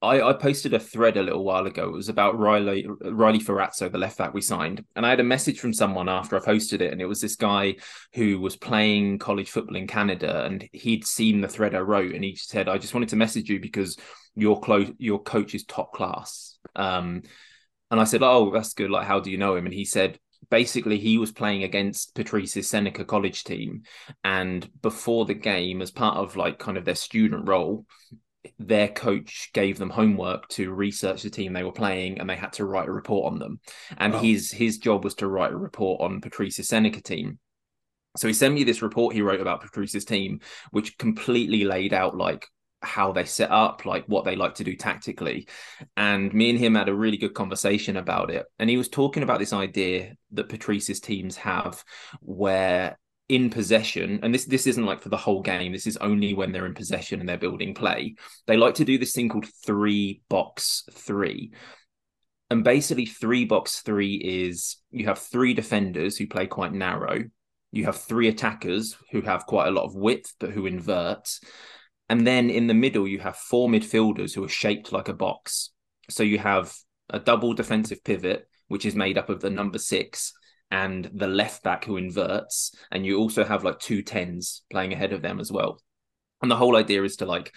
I, 0.00 0.20
I 0.22 0.32
posted 0.34 0.74
a 0.74 0.78
thread 0.78 1.16
a 1.16 1.22
little 1.22 1.42
while 1.42 1.66
ago. 1.66 1.88
It 1.88 1.92
was 1.92 2.08
about 2.08 2.38
Riley 2.38 2.86
Riley 3.02 3.40
Ferrazzo, 3.40 3.90
the 3.90 3.98
left 3.98 4.18
back 4.18 4.32
we 4.32 4.40
signed, 4.40 4.84
and 4.94 5.04
I 5.04 5.10
had 5.10 5.20
a 5.20 5.24
message 5.24 5.58
from 5.58 5.72
someone 5.72 6.08
after 6.08 6.36
I 6.36 6.44
posted 6.44 6.82
it, 6.82 6.92
and 6.92 7.00
it 7.00 7.06
was 7.06 7.20
this 7.20 7.36
guy 7.36 7.76
who 8.14 8.38
was 8.38 8.56
playing 8.56 9.18
college 9.18 9.50
football 9.50 9.76
in 9.76 9.86
Canada, 9.86 10.44
and 10.44 10.68
he'd 10.72 11.04
seen 11.04 11.40
the 11.40 11.48
thread 11.48 11.74
I 11.74 11.80
wrote, 11.80 12.14
and 12.14 12.22
he 12.22 12.36
said, 12.36 12.68
"I 12.68 12.78
just 12.78 12.94
wanted 12.94 13.08
to 13.10 13.16
message 13.16 13.48
you 13.48 13.60
because 13.60 13.96
your 14.36 14.60
close 14.60 14.90
your 14.98 15.20
coach 15.22 15.54
is 15.54 15.64
top 15.64 15.92
class." 15.92 16.58
Um, 16.76 17.22
and 17.90 18.00
I 18.00 18.04
said, 18.04 18.22
"Oh, 18.22 18.52
that's 18.52 18.74
good. 18.74 18.90
Like, 18.90 19.06
how 19.06 19.18
do 19.18 19.30
you 19.30 19.38
know 19.38 19.56
him?" 19.56 19.66
And 19.66 19.74
he 19.74 19.84
said, 19.84 20.20
basically 20.50 20.98
he 20.98 21.18
was 21.18 21.32
playing 21.32 21.64
against 21.64 22.14
Patrice's 22.14 22.68
Seneca 22.68 23.04
college 23.04 23.44
team. 23.44 23.82
And 24.24 24.68
before 24.82 25.24
the 25.24 25.34
game 25.34 25.82
as 25.82 25.90
part 25.90 26.16
of 26.16 26.36
like 26.36 26.58
kind 26.58 26.76
of 26.76 26.84
their 26.84 26.94
student 26.94 27.48
role 27.48 27.86
their 28.58 28.88
coach 28.88 29.50
gave 29.52 29.78
them 29.78 29.90
homework 29.90 30.48
to 30.48 30.72
research 30.72 31.22
the 31.22 31.30
team 31.30 31.52
they 31.52 31.64
were 31.64 31.72
playing 31.72 32.18
and 32.18 32.28
they 32.28 32.36
had 32.36 32.52
to 32.54 32.64
write 32.64 32.88
a 32.88 32.92
report 32.92 33.32
on 33.32 33.38
them. 33.38 33.60
And 33.96 34.12
Wow. 34.12 34.20
his 34.20 34.50
his 34.50 34.78
job 34.78 35.04
was 35.04 35.14
to 35.16 35.28
write 35.28 35.52
a 35.52 35.56
report 35.56 36.00
on 36.00 36.20
Patrice's 36.20 36.68
Seneca 36.68 37.02
team. 37.02 37.38
So 38.16 38.26
he 38.26 38.34
sent 38.34 38.54
me 38.54 38.64
this 38.64 38.82
report 38.82 39.14
he 39.14 39.22
wrote 39.22 39.40
about 39.40 39.60
Patrice's 39.60 40.04
team 40.04 40.40
which 40.70 40.98
completely 40.98 41.64
laid 41.64 41.92
out 41.92 42.16
like 42.16 42.46
how 42.80 43.12
they 43.12 43.24
set 43.24 43.50
up, 43.50 43.84
like 43.84 44.04
what 44.06 44.24
they 44.24 44.36
like 44.36 44.54
to 44.56 44.64
do 44.64 44.76
tactically. 44.76 45.48
And 45.96 46.32
me 46.32 46.50
and 46.50 46.58
him 46.58 46.74
had 46.74 46.88
a 46.88 46.94
really 46.94 47.16
good 47.16 47.34
conversation 47.34 47.96
about 47.96 48.30
it. 48.30 48.46
And 48.58 48.70
he 48.70 48.76
was 48.76 48.88
talking 48.88 49.22
about 49.22 49.38
this 49.38 49.52
idea 49.52 50.14
that 50.32 50.48
Patrice's 50.48 51.00
teams 51.00 51.36
have 51.36 51.82
where 52.20 52.98
in 53.28 53.50
possession, 53.50 54.20
and 54.22 54.32
this 54.32 54.46
this 54.46 54.66
isn't 54.66 54.86
like 54.86 55.02
for 55.02 55.10
the 55.10 55.16
whole 55.16 55.42
game, 55.42 55.72
this 55.72 55.86
is 55.86 55.98
only 55.98 56.34
when 56.34 56.50
they're 56.50 56.66
in 56.66 56.74
possession 56.74 57.20
and 57.20 57.28
they're 57.28 57.36
building 57.36 57.74
play. 57.74 58.14
They 58.46 58.56
like 58.56 58.74
to 58.76 58.84
do 58.84 58.96
this 58.96 59.12
thing 59.12 59.28
called 59.28 59.46
three 59.66 60.22
box 60.28 60.84
three. 60.92 61.52
And 62.50 62.64
basically, 62.64 63.04
three 63.04 63.44
box 63.44 63.80
three 63.80 64.14
is 64.14 64.78
you 64.90 65.06
have 65.06 65.18
three 65.18 65.52
defenders 65.52 66.16
who 66.16 66.26
play 66.26 66.46
quite 66.46 66.72
narrow. 66.72 67.24
You 67.70 67.84
have 67.84 68.00
three 68.00 68.28
attackers 68.28 68.96
who 69.12 69.20
have 69.20 69.44
quite 69.44 69.68
a 69.68 69.72
lot 69.72 69.84
of 69.84 69.94
width, 69.94 70.34
but 70.40 70.50
who 70.50 70.64
invert. 70.64 71.28
And 72.08 72.26
then 72.26 72.50
in 72.50 72.66
the 72.66 72.74
middle, 72.74 73.06
you 73.06 73.18
have 73.20 73.36
four 73.36 73.68
midfielders 73.68 74.34
who 74.34 74.44
are 74.44 74.48
shaped 74.48 74.92
like 74.92 75.08
a 75.08 75.14
box. 75.14 75.70
So 76.08 76.22
you 76.22 76.38
have 76.38 76.74
a 77.10 77.18
double 77.18 77.54
defensive 77.54 78.02
pivot, 78.02 78.48
which 78.68 78.86
is 78.86 78.94
made 78.94 79.18
up 79.18 79.28
of 79.28 79.40
the 79.40 79.50
number 79.50 79.78
six 79.78 80.32
and 80.70 81.10
the 81.14 81.26
left 81.26 81.62
back 81.62 81.84
who 81.84 81.96
inverts. 81.96 82.74
And 82.90 83.04
you 83.04 83.18
also 83.18 83.44
have 83.44 83.64
like 83.64 83.78
two 83.78 84.02
tens 84.02 84.62
playing 84.70 84.92
ahead 84.92 85.12
of 85.12 85.22
them 85.22 85.40
as 85.40 85.52
well. 85.52 85.80
And 86.42 86.50
the 86.50 86.56
whole 86.56 86.76
idea 86.76 87.02
is 87.02 87.16
to 87.16 87.26
like 87.26 87.54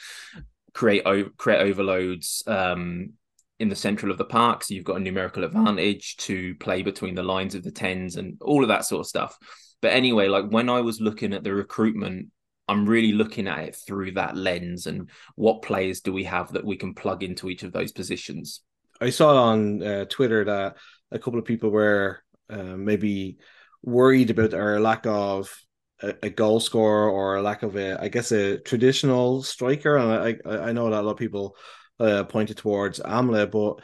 create 0.73 1.05
create 1.37 1.61
overloads 1.61 2.43
um, 2.47 3.13
in 3.59 3.69
the 3.69 3.75
central 3.75 4.11
of 4.11 4.17
the 4.17 4.25
park. 4.25 4.63
So 4.63 4.73
you've 4.73 4.85
got 4.85 4.97
a 4.97 5.01
numerical 5.01 5.43
advantage 5.43 6.17
to 6.17 6.55
play 6.55 6.81
between 6.81 7.15
the 7.15 7.23
lines 7.23 7.55
of 7.55 7.63
the 7.63 7.71
tens 7.71 8.15
and 8.15 8.37
all 8.41 8.63
of 8.63 8.69
that 8.69 8.85
sort 8.85 9.01
of 9.01 9.07
stuff. 9.07 9.37
But 9.81 9.93
anyway, 9.93 10.27
like 10.27 10.49
when 10.49 10.69
I 10.69 10.81
was 10.81 11.01
looking 11.01 11.33
at 11.33 11.43
the 11.43 11.53
recruitment 11.53 12.27
I'm 12.71 12.85
really 12.85 13.11
looking 13.11 13.49
at 13.49 13.59
it 13.59 13.75
through 13.75 14.13
that 14.13 14.37
lens 14.37 14.87
and 14.87 15.09
what 15.35 15.61
players 15.61 15.99
do 15.99 16.13
we 16.13 16.23
have 16.23 16.53
that 16.53 16.63
we 16.63 16.77
can 16.77 16.93
plug 16.93 17.21
into 17.21 17.49
each 17.49 17.63
of 17.63 17.73
those 17.73 17.91
positions. 17.91 18.61
I 19.01 19.09
saw 19.09 19.43
on 19.43 19.83
uh, 19.83 20.05
Twitter 20.05 20.45
that 20.45 20.77
a 21.11 21.19
couple 21.19 21.37
of 21.37 21.43
people 21.43 21.69
were 21.69 22.23
uh, 22.49 22.77
maybe 22.77 23.39
worried 23.83 24.29
about 24.29 24.53
our 24.53 24.79
lack 24.79 25.05
of 25.05 25.53
a, 26.01 26.13
a, 26.23 26.29
goal 26.29 26.61
scorer 26.61 27.09
or 27.09 27.35
a 27.35 27.41
lack 27.41 27.63
of 27.63 27.75
a, 27.75 28.01
I 28.01 28.07
guess, 28.07 28.31
a 28.31 28.59
traditional 28.59 29.43
striker. 29.43 29.97
And 29.97 30.39
I, 30.45 30.69
I 30.69 30.71
know 30.71 30.89
that 30.89 31.01
a 31.01 31.03
lot 31.03 31.11
of 31.11 31.17
people 31.17 31.57
uh, 31.99 32.23
pointed 32.23 32.55
towards 32.55 33.01
Amla, 33.01 33.51
but 33.51 33.83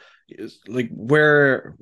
like 0.66 0.88
where 0.92 1.76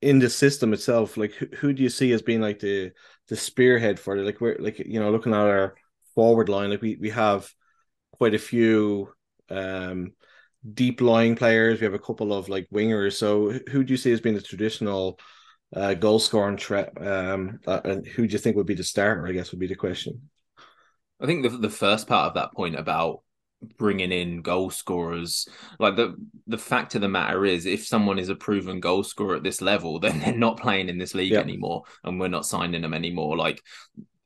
in 0.00 0.20
the 0.20 0.30
system 0.30 0.72
itself, 0.72 1.18
like 1.18 1.32
who, 1.32 1.48
who 1.58 1.72
do 1.74 1.82
you 1.82 1.90
see 1.90 2.12
as 2.12 2.22
being 2.22 2.40
like 2.40 2.60
the 2.60 2.92
the 3.28 3.36
spearhead 3.36 4.00
for 4.00 4.16
it? 4.16 4.24
Like 4.24 4.40
we're 4.40 4.56
like 4.58 4.78
you 4.78 5.00
know 5.00 5.10
looking 5.10 5.34
at 5.34 5.40
our 5.40 5.74
forward 6.16 6.48
line. 6.48 6.70
Like 6.70 6.82
we 6.82 6.96
we 7.00 7.10
have 7.10 7.48
quite 8.12 8.34
a 8.34 8.38
few 8.40 9.12
um 9.48 10.12
deep 10.74 11.00
lying 11.00 11.36
players. 11.36 11.80
We 11.80 11.84
have 11.84 11.94
a 11.94 12.00
couple 12.00 12.32
of 12.32 12.48
like 12.48 12.66
wingers. 12.74 13.12
So 13.12 13.52
who 13.70 13.84
do 13.84 13.92
you 13.92 13.96
see 13.96 14.10
as 14.10 14.20
being 14.20 14.34
the 14.34 14.42
traditional 14.42 15.20
uh, 15.74 15.94
goal 15.94 16.18
scoring 16.18 16.56
threat? 16.56 16.90
Um, 17.00 17.60
uh, 17.66 17.80
and 17.84 18.04
who 18.04 18.26
do 18.26 18.32
you 18.32 18.38
think 18.38 18.56
would 18.56 18.66
be 18.66 18.74
the 18.74 18.82
starter? 18.82 19.24
I 19.28 19.32
guess 19.32 19.52
would 19.52 19.60
be 19.60 19.68
the 19.68 19.76
question. 19.76 20.28
I 21.20 21.26
think 21.26 21.44
the 21.44 21.50
the 21.50 21.70
first 21.70 22.08
part 22.08 22.28
of 22.28 22.34
that 22.34 22.52
point 22.52 22.76
about 22.76 23.20
bringing 23.78 24.12
in 24.12 24.42
goal 24.42 24.68
scorers 24.68 25.48
like 25.80 25.96
the 25.96 26.14
the 26.46 26.58
fact 26.58 26.94
of 26.94 27.00
the 27.00 27.08
matter 27.08 27.46
is 27.46 27.64
if 27.64 27.86
someone 27.86 28.18
is 28.18 28.28
a 28.28 28.34
proven 28.34 28.80
goal 28.80 29.02
scorer 29.02 29.36
at 29.36 29.42
this 29.42 29.62
level 29.62 29.98
then 29.98 30.20
they're 30.20 30.36
not 30.36 30.60
playing 30.60 30.90
in 30.90 30.98
this 30.98 31.14
league 31.14 31.32
anymore 31.32 31.82
and 32.04 32.20
we're 32.20 32.28
not 32.28 32.44
signing 32.44 32.82
them 32.82 32.92
anymore 32.92 33.34
like 33.34 33.62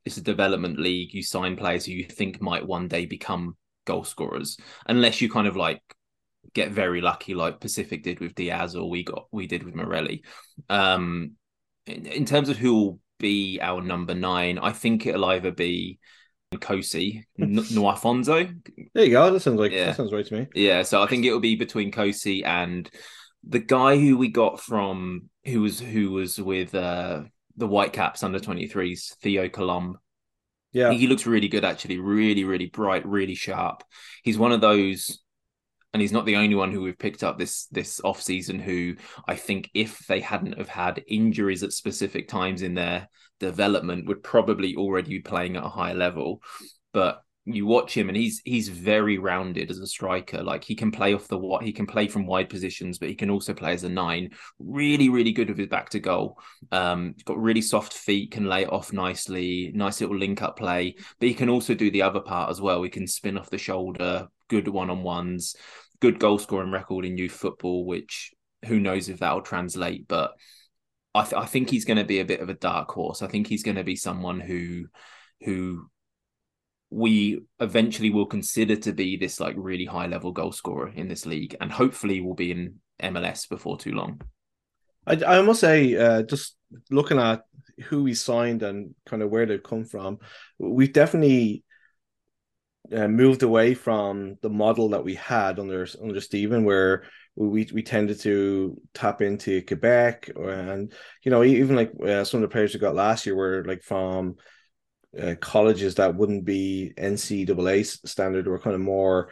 it's 0.05 0.17
a 0.17 0.21
development 0.21 0.79
league. 0.79 1.13
You 1.13 1.23
sign 1.23 1.55
players 1.55 1.85
who 1.85 1.93
you 1.93 2.05
think 2.05 2.41
might 2.41 2.65
one 2.65 2.87
day 2.87 3.05
become 3.05 3.55
goal 3.85 4.03
scorers, 4.03 4.57
unless 4.87 5.21
you 5.21 5.29
kind 5.29 5.47
of 5.47 5.55
like 5.55 5.81
get 6.53 6.71
very 6.71 7.01
lucky, 7.01 7.33
like 7.33 7.59
Pacific 7.59 8.03
did 8.03 8.19
with 8.19 8.35
Diaz, 8.35 8.75
or 8.75 8.89
we 8.89 9.03
got 9.03 9.27
we 9.31 9.47
did 9.47 9.63
with 9.63 9.75
Morelli. 9.75 10.23
Um, 10.69 11.33
in, 11.85 12.05
in 12.05 12.25
terms 12.25 12.49
of 12.49 12.57
who 12.57 12.73
will 12.73 12.99
be 13.19 13.59
our 13.61 13.81
number 13.81 14.15
nine, 14.15 14.59
I 14.59 14.71
think 14.71 15.05
it'll 15.05 15.25
either 15.25 15.51
be 15.51 15.99
Kosi, 16.55 17.23
N- 17.39 17.55
Nwafornso. 17.55 18.53
There 18.93 19.05
you 19.05 19.11
go. 19.11 19.31
That 19.31 19.39
sounds 19.39 19.59
like 19.59 19.71
yeah. 19.71 19.85
that 19.85 19.97
sounds 19.97 20.13
right 20.13 20.25
to 20.25 20.33
me. 20.33 20.47
Yeah, 20.53 20.83
so 20.83 21.01
I 21.01 21.07
think 21.07 21.25
it 21.25 21.31
will 21.31 21.39
be 21.39 21.55
between 21.55 21.91
Kosi 21.91 22.45
and 22.45 22.89
the 23.47 23.59
guy 23.59 23.97
who 23.97 24.17
we 24.17 24.29
got 24.29 24.59
from 24.59 25.29
who 25.45 25.61
was 25.61 25.79
who 25.79 26.11
was 26.11 26.39
with 26.39 26.75
uh 26.75 27.23
the 27.61 27.67
Whitecaps 27.67 28.23
under 28.23 28.39
23s, 28.39 29.15
Theo 29.21 29.47
Colomb. 29.47 29.97
Yeah. 30.73 30.91
He 30.91 31.05
looks 31.07 31.27
really 31.27 31.47
good, 31.47 31.63
actually. 31.63 31.99
Really, 31.99 32.43
really 32.43 32.65
bright, 32.65 33.05
really 33.05 33.35
sharp. 33.35 33.83
He's 34.23 34.37
one 34.37 34.51
of 34.51 34.61
those, 34.61 35.19
and 35.93 36.01
he's 36.01 36.11
not 36.11 36.25
the 36.25 36.37
only 36.37 36.55
one 36.55 36.71
who 36.71 36.81
we've 36.81 36.97
picked 36.97 37.23
up 37.23 37.37
this 37.37 37.67
this 37.67 38.01
off 38.03 38.21
season. 38.21 38.57
Who 38.57 38.95
I 39.27 39.35
think, 39.35 39.69
if 39.73 39.99
they 40.07 40.21
hadn't 40.21 40.57
have 40.57 40.69
had 40.69 41.03
injuries 41.07 41.61
at 41.61 41.71
specific 41.71 42.27
times 42.27 42.63
in 42.63 42.73
their 42.73 43.07
development, 43.39 44.07
would 44.07 44.23
probably 44.23 44.75
already 44.75 45.09
be 45.09 45.19
playing 45.19 45.55
at 45.55 45.65
a 45.65 45.69
higher 45.69 45.93
level. 45.93 46.41
But 46.93 47.21
you 47.45 47.65
watch 47.65 47.97
him 47.97 48.07
and 48.07 48.15
he's 48.15 48.39
he's 48.45 48.69
very 48.69 49.17
rounded 49.17 49.71
as 49.71 49.79
a 49.79 49.87
striker. 49.87 50.43
Like 50.43 50.63
he 50.63 50.75
can 50.75 50.91
play 50.91 51.13
off 51.13 51.27
the 51.27 51.37
what 51.37 51.63
he 51.63 51.71
can 51.71 51.87
play 51.87 52.07
from 52.07 52.27
wide 52.27 52.49
positions, 52.49 52.99
but 52.99 53.09
he 53.09 53.15
can 53.15 53.29
also 53.29 53.53
play 53.53 53.73
as 53.73 53.83
a 53.83 53.89
nine. 53.89 54.29
Really, 54.59 55.09
really 55.09 55.31
good 55.31 55.49
with 55.49 55.57
his 55.57 55.67
back 55.67 55.89
to 55.89 55.99
goal. 55.99 56.39
Um, 56.71 57.15
got 57.25 57.41
really 57.41 57.61
soft 57.61 57.93
feet, 57.93 58.31
can 58.31 58.45
lay 58.45 58.63
it 58.63 58.71
off 58.71 58.93
nicely, 58.93 59.71
nice 59.73 60.01
little 60.01 60.17
link 60.17 60.41
up 60.41 60.57
play. 60.57 60.95
But 61.19 61.29
he 61.29 61.33
can 61.33 61.49
also 61.49 61.73
do 61.73 61.89
the 61.89 62.03
other 62.03 62.19
part 62.19 62.51
as 62.51 62.61
well. 62.61 62.83
He 62.83 62.89
can 62.89 63.07
spin 63.07 63.37
off 63.37 63.49
the 63.49 63.57
shoulder, 63.57 64.27
good 64.47 64.67
one 64.67 64.91
on 64.91 65.01
ones, 65.01 65.55
good 65.99 66.19
goal 66.19 66.37
scoring 66.37 66.71
record 66.71 67.05
in 67.05 67.17
youth 67.17 67.31
football, 67.31 67.85
which 67.85 68.33
who 68.65 68.79
knows 68.79 69.09
if 69.09 69.19
that'll 69.19 69.41
translate, 69.41 70.07
but 70.07 70.33
I, 71.13 71.23
th- 71.23 71.41
I 71.41 71.45
think 71.45 71.69
he's 71.69 71.85
going 71.85 71.97
to 71.97 72.03
be 72.03 72.19
a 72.19 72.25
bit 72.25 72.41
of 72.41 72.49
a 72.49 72.53
dark 72.53 72.91
horse. 72.91 73.21
I 73.21 73.27
think 73.27 73.47
he's 73.47 73.63
going 73.63 73.77
to 73.77 73.83
be 73.83 73.95
someone 73.95 74.39
who 74.39 74.85
who 75.41 75.89
we 76.91 77.41
eventually 77.61 78.09
will 78.09 78.25
consider 78.25 78.75
to 78.75 78.91
be 78.91 79.15
this 79.15 79.39
like 79.39 79.55
really 79.57 79.85
high 79.85 80.07
level 80.07 80.33
goal 80.33 80.51
scorer 80.51 80.89
in 80.89 81.07
this 81.07 81.25
league 81.25 81.55
and 81.61 81.71
hopefully 81.71 82.19
will 82.19 82.35
be 82.35 82.51
in 82.51 82.75
MLS 83.01 83.47
before 83.47 83.77
too 83.77 83.93
long. 83.93 84.21
I, 85.07 85.13
I 85.25 85.41
must 85.41 85.61
say, 85.61 85.95
uh, 85.95 86.23
just 86.23 86.57
looking 86.91 87.17
at 87.17 87.43
who 87.85 88.03
we 88.03 88.13
signed 88.13 88.61
and 88.61 88.93
kind 89.05 89.23
of 89.23 89.29
where 89.29 89.45
they've 89.45 89.63
come 89.63 89.85
from, 89.85 90.19
we've 90.59 90.93
definitely 90.93 91.63
uh, 92.93 93.07
moved 93.07 93.41
away 93.41 93.73
from 93.73 94.35
the 94.41 94.49
model 94.49 94.89
that 94.89 95.03
we 95.03 95.15
had 95.15 95.59
under 95.59 95.87
under 96.03 96.19
Stephen, 96.19 96.65
where 96.65 97.05
we 97.35 97.67
we 97.73 97.81
tended 97.81 98.19
to 98.19 98.79
tap 98.93 99.21
into 99.21 99.61
Quebec 99.63 100.29
and 100.35 100.91
you 101.23 101.31
know 101.31 101.43
even 101.43 101.75
like 101.75 101.91
uh, 102.05 102.25
some 102.25 102.43
of 102.43 102.49
the 102.49 102.53
players 102.53 102.73
we 102.73 102.79
got 102.79 102.93
last 102.93 103.25
year 103.25 103.35
were 103.35 103.63
like 103.65 103.81
from 103.81 104.35
uh, 105.19 105.35
colleges 105.39 105.95
that 105.95 106.15
wouldn't 106.15 106.45
be 106.45 106.93
NCAA 106.97 107.85
standard 108.07 108.47
or 108.47 108.59
kind 108.59 108.75
of 108.75 108.81
more 108.81 109.29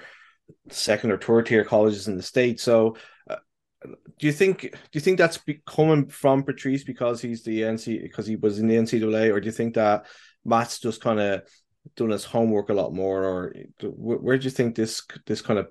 second 0.69 1.11
or 1.11 1.17
third 1.17 1.45
tier 1.45 1.63
colleges 1.63 2.07
in 2.07 2.17
the 2.17 2.23
state. 2.23 2.59
So, 2.59 2.97
uh, 3.29 3.37
do 4.17 4.27
you 4.27 4.33
think 4.33 4.61
do 4.61 4.77
you 4.91 5.01
think 5.01 5.17
that's 5.17 5.39
coming 5.65 6.07
from 6.09 6.43
Patrice 6.43 6.83
because 6.83 7.21
he's 7.21 7.43
the 7.43 7.61
NC 7.61 8.01
because 8.01 8.27
he 8.27 8.35
was 8.35 8.59
in 8.59 8.67
the 8.67 8.75
NCAA, 8.75 9.33
or 9.33 9.39
do 9.39 9.45
you 9.45 9.51
think 9.51 9.75
that 9.75 10.05
Matt's 10.43 10.79
just 10.79 11.01
kind 11.01 11.19
of 11.19 11.43
doing 11.95 12.11
his 12.11 12.25
homework 12.25 12.69
a 12.69 12.73
lot 12.73 12.93
more, 12.93 13.23
or 13.23 13.55
where 13.81 14.37
do 14.37 14.43
you 14.43 14.51
think 14.51 14.75
this 14.75 15.03
this 15.25 15.41
kind 15.41 15.59
of 15.59 15.69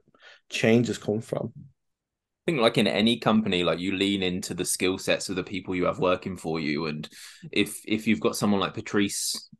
change 0.48 0.86
has 0.86 0.98
come 0.98 1.20
from? 1.20 1.52
I 1.56 2.52
think 2.52 2.62
like 2.62 2.78
in 2.78 2.86
any 2.86 3.18
company 3.18 3.62
like 3.62 3.78
you 3.78 3.92
lean 3.92 4.22
into 4.22 4.54
the 4.54 4.64
skill 4.64 4.96
sets 4.96 5.28
of 5.28 5.36
the 5.36 5.44
people 5.44 5.74
you 5.74 5.84
have 5.84 5.98
working 5.98 6.38
for 6.38 6.58
you 6.58 6.86
and 6.86 7.06
if 7.52 7.82
if 7.86 8.06
you've 8.06 8.20
got 8.20 8.36
someone 8.36 8.58
like 8.58 8.72
Patrice 8.72 9.50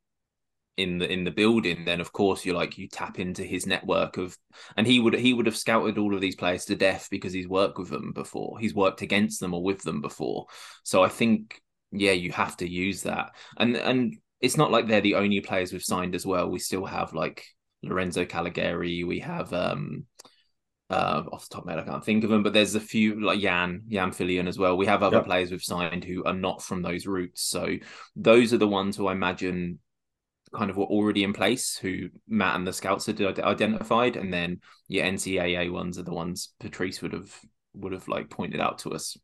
in 0.79 0.99
the 0.99 1.13
in 1.13 1.25
the 1.25 1.31
building, 1.31 1.85
then 1.85 2.01
of 2.01 2.13
course 2.13 2.45
you're 2.45 2.55
like 2.55 2.79
you 2.79 2.89
tap 2.89 3.19
into 3.19 3.43
his 3.43 3.67
network 3.67 4.17
of, 4.17 4.37
and 4.77 4.87
he 4.87 5.01
would 5.01 5.15
he 5.15 5.35
would 5.35 5.47
have 5.47 5.57
scouted 5.57 5.99
all 5.99 6.15
of 6.15 6.21
these 6.21 6.37
players 6.37 6.65
to 6.67 6.77
death 6.77 7.09
because 7.11 7.33
he's 7.33 7.49
worked 7.49 7.79
with 7.79 7.91
them 7.91 8.13
before, 8.13 8.59
he's 8.59 8.75
worked 8.75 9.03
against 9.03 9.41
them 9.41 9.53
or 9.53 9.63
with 9.63 9.83
them 9.83 10.01
before. 10.01 10.47
So 10.85 11.03
I 11.03 11.09
think 11.09 11.61
yeah, 11.91 12.13
you 12.13 12.31
have 12.33 12.57
to 12.59 12.69
use 12.69 13.03
that, 13.03 13.31
and 13.59 13.77
and 13.77 14.17
it's 14.41 14.57
not 14.57 14.71
like 14.71 14.87
they're 14.87 15.01
the 15.01 15.17
only 15.17 15.41
players 15.41 15.73
we've 15.73 15.83
signed 15.83 16.15
as 16.15 16.25
well. 16.25 16.49
We 16.49 16.61
still 16.61 16.87
have 16.87 17.13
like 17.13 17.45
Lorenzo 17.83 18.25
Callegari, 18.25 19.07
we 19.07 19.19
have 19.19 19.53
um 19.53 20.07
uh, 20.91 21.23
off 21.33 21.49
the 21.49 21.55
top 21.55 21.63
of 21.63 21.67
my 21.67 21.73
head, 21.73 21.83
I 21.83 21.91
can't 21.91 22.05
think 22.05 22.25
of 22.25 22.31
them, 22.31 22.43
but 22.43 22.55
there's 22.55 22.75
a 22.75 22.81
few 22.81 23.21
like 23.21 23.43
Yann, 23.43 23.83
Yann 23.89 24.11
Fillion 24.11 24.49
as 24.49 24.59
well. 24.59 24.77
We 24.77 24.87
have 24.87 25.03
other 25.03 25.19
yep. 25.19 25.27
players 25.27 25.51
we've 25.51 25.63
signed 25.63 26.03
who 26.03 26.25
are 26.25 26.33
not 26.33 26.63
from 26.63 26.81
those 26.81 27.07
routes. 27.07 27.43
So 27.43 27.77
those 28.17 28.55
are 28.55 28.59
the 28.59 28.67
ones 28.67 28.97
who 28.97 29.07
I 29.07 29.13
imagine 29.13 29.81
kind 30.55 30.71
of 30.71 30.77
were 30.77 30.85
already 30.85 31.25
in 31.25 31.33
place 31.33 31.77
who 31.77 32.09
Matt 32.29 32.57
and 32.57 32.67
the 32.67 32.73
scouts 32.73 33.07
had 33.07 33.21
identified, 33.21 34.17
and 34.17 34.33
then 34.33 34.61
your 34.89 35.05
NCAA 35.05 35.73
ones 35.73 35.99
are 35.99 36.03
the 36.03 36.13
ones 36.13 36.55
Patrice 36.61 37.03
would 37.03 37.13
have 37.13 37.35
would 37.75 37.93
have 37.93 38.09
like 38.09 38.31
pointed 38.31 38.61
out 38.61 38.79
to 38.81 38.91
us. 38.91 39.17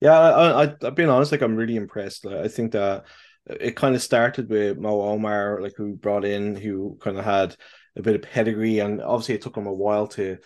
Yeah, 0.00 0.18
I, 0.18 0.64
I, 0.64 0.74
I've 0.82 0.94
been 0.94 1.08
honest. 1.08 1.32
Like, 1.32 1.42
I'm 1.42 1.56
really 1.56 1.76
impressed. 1.76 2.24
Like, 2.24 2.36
I 2.36 2.48
think 2.48 2.72
that 2.72 3.06
it 3.46 3.76
kind 3.76 3.94
of 3.94 4.02
started 4.02 4.50
with 4.50 4.78
Mo 4.78 5.00
Omar, 5.02 5.60
like 5.62 5.74
who 5.76 5.94
brought 5.94 6.24
in, 6.24 6.56
who 6.56 6.98
kind 7.00 7.18
of 7.18 7.24
had 7.24 7.56
a 7.96 8.02
bit 8.02 8.16
of 8.16 8.22
pedigree, 8.22 8.80
and 8.80 9.00
obviously 9.00 9.36
it 9.36 9.42
took 9.42 9.56
him 9.56 9.66
a 9.66 9.72
while 9.72 10.06
to 10.08 10.38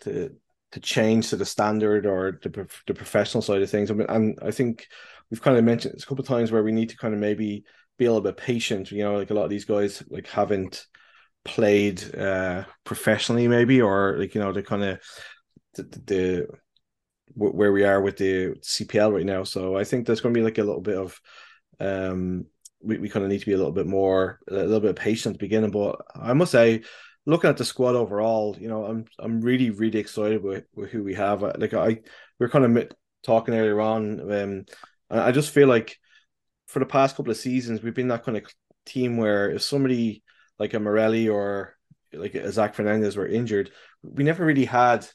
to 0.00 0.30
to 0.72 0.80
change 0.80 1.28
to 1.28 1.36
the 1.36 1.44
standard 1.44 2.06
or 2.06 2.38
the 2.42 2.68
the 2.86 2.94
professional 2.94 3.42
side 3.42 3.62
of 3.62 3.70
things. 3.70 3.90
I 3.90 3.94
mean, 3.94 4.06
and 4.08 4.38
I 4.42 4.50
think 4.50 4.86
we've 5.30 5.42
kind 5.42 5.56
of 5.56 5.64
mentioned 5.64 5.94
a 5.98 6.06
couple 6.06 6.22
of 6.22 6.28
times 6.28 6.52
where 6.52 6.62
we 6.62 6.72
need 6.72 6.90
to 6.90 6.96
kind 6.96 7.14
of 7.14 7.20
maybe 7.20 7.64
be 7.98 8.06
a 8.06 8.08
little 8.08 8.22
bit 8.22 8.36
patient. 8.36 8.90
You 8.90 9.04
know, 9.04 9.16
like 9.16 9.30
a 9.30 9.34
lot 9.34 9.44
of 9.44 9.50
these 9.50 9.64
guys 9.64 10.02
like 10.10 10.28
haven't 10.28 10.86
played 11.44 12.14
uh 12.14 12.64
professionally, 12.84 13.48
maybe, 13.48 13.80
or 13.80 14.16
like 14.18 14.34
you 14.34 14.40
know 14.40 14.52
the 14.52 14.62
kind 14.62 14.84
of 14.84 15.00
the, 15.74 15.82
the 16.04 16.46
where 17.34 17.72
we 17.72 17.84
are 17.84 18.00
with 18.00 18.18
the 18.18 18.54
CPL 18.60 19.12
right 19.12 19.24
now. 19.24 19.44
So 19.44 19.76
I 19.76 19.84
think 19.84 20.06
there's 20.06 20.20
going 20.20 20.34
to 20.34 20.38
be 20.38 20.44
like 20.44 20.58
a 20.58 20.64
little 20.64 20.82
bit 20.82 20.98
of 20.98 21.20
um 21.80 22.46
we, 22.82 22.98
we 22.98 23.08
kind 23.08 23.24
of 23.24 23.30
need 23.30 23.40
to 23.40 23.46
be 23.46 23.52
a 23.52 23.56
little 23.56 23.72
bit 23.72 23.86
more 23.86 24.40
a 24.48 24.54
little 24.54 24.80
bit 24.80 24.96
patient 24.96 25.34
at 25.34 25.40
the 25.40 25.44
beginning. 25.44 25.70
But 25.70 26.00
I 26.14 26.32
must 26.32 26.52
say, 26.52 26.82
looking 27.26 27.50
at 27.50 27.56
the 27.56 27.64
squad 27.64 27.94
overall, 27.94 28.56
you 28.58 28.68
know, 28.68 28.84
I'm 28.84 29.04
I'm 29.18 29.40
really 29.40 29.70
really 29.70 29.98
excited 29.98 30.42
with, 30.42 30.64
with 30.74 30.90
who 30.90 31.02
we 31.02 31.14
have. 31.14 31.42
Like 31.42 31.74
I 31.74 32.00
we 32.38 32.46
are 32.46 32.50
kind 32.50 32.76
of 32.76 32.88
talking 33.22 33.54
earlier 33.54 33.80
on, 33.80 34.32
um, 34.32 34.64
I 35.10 35.30
just 35.32 35.50
feel 35.50 35.68
like 35.68 35.96
for 36.72 36.78
the 36.78 36.86
past 36.86 37.16
couple 37.16 37.30
of 37.30 37.36
seasons 37.36 37.82
we've 37.82 37.94
been 37.94 38.08
that 38.08 38.24
kind 38.24 38.38
of 38.38 38.44
team 38.86 39.18
where 39.18 39.50
if 39.50 39.60
somebody 39.62 40.22
like 40.58 40.72
a 40.72 40.80
Morelli 40.80 41.28
or 41.28 41.76
like 42.14 42.34
a 42.34 42.50
Zach 42.50 42.74
Fernandez 42.74 43.16
were 43.16 43.26
injured, 43.26 43.70
we 44.02 44.24
never 44.24 44.44
really 44.44 44.64
had 44.64 45.06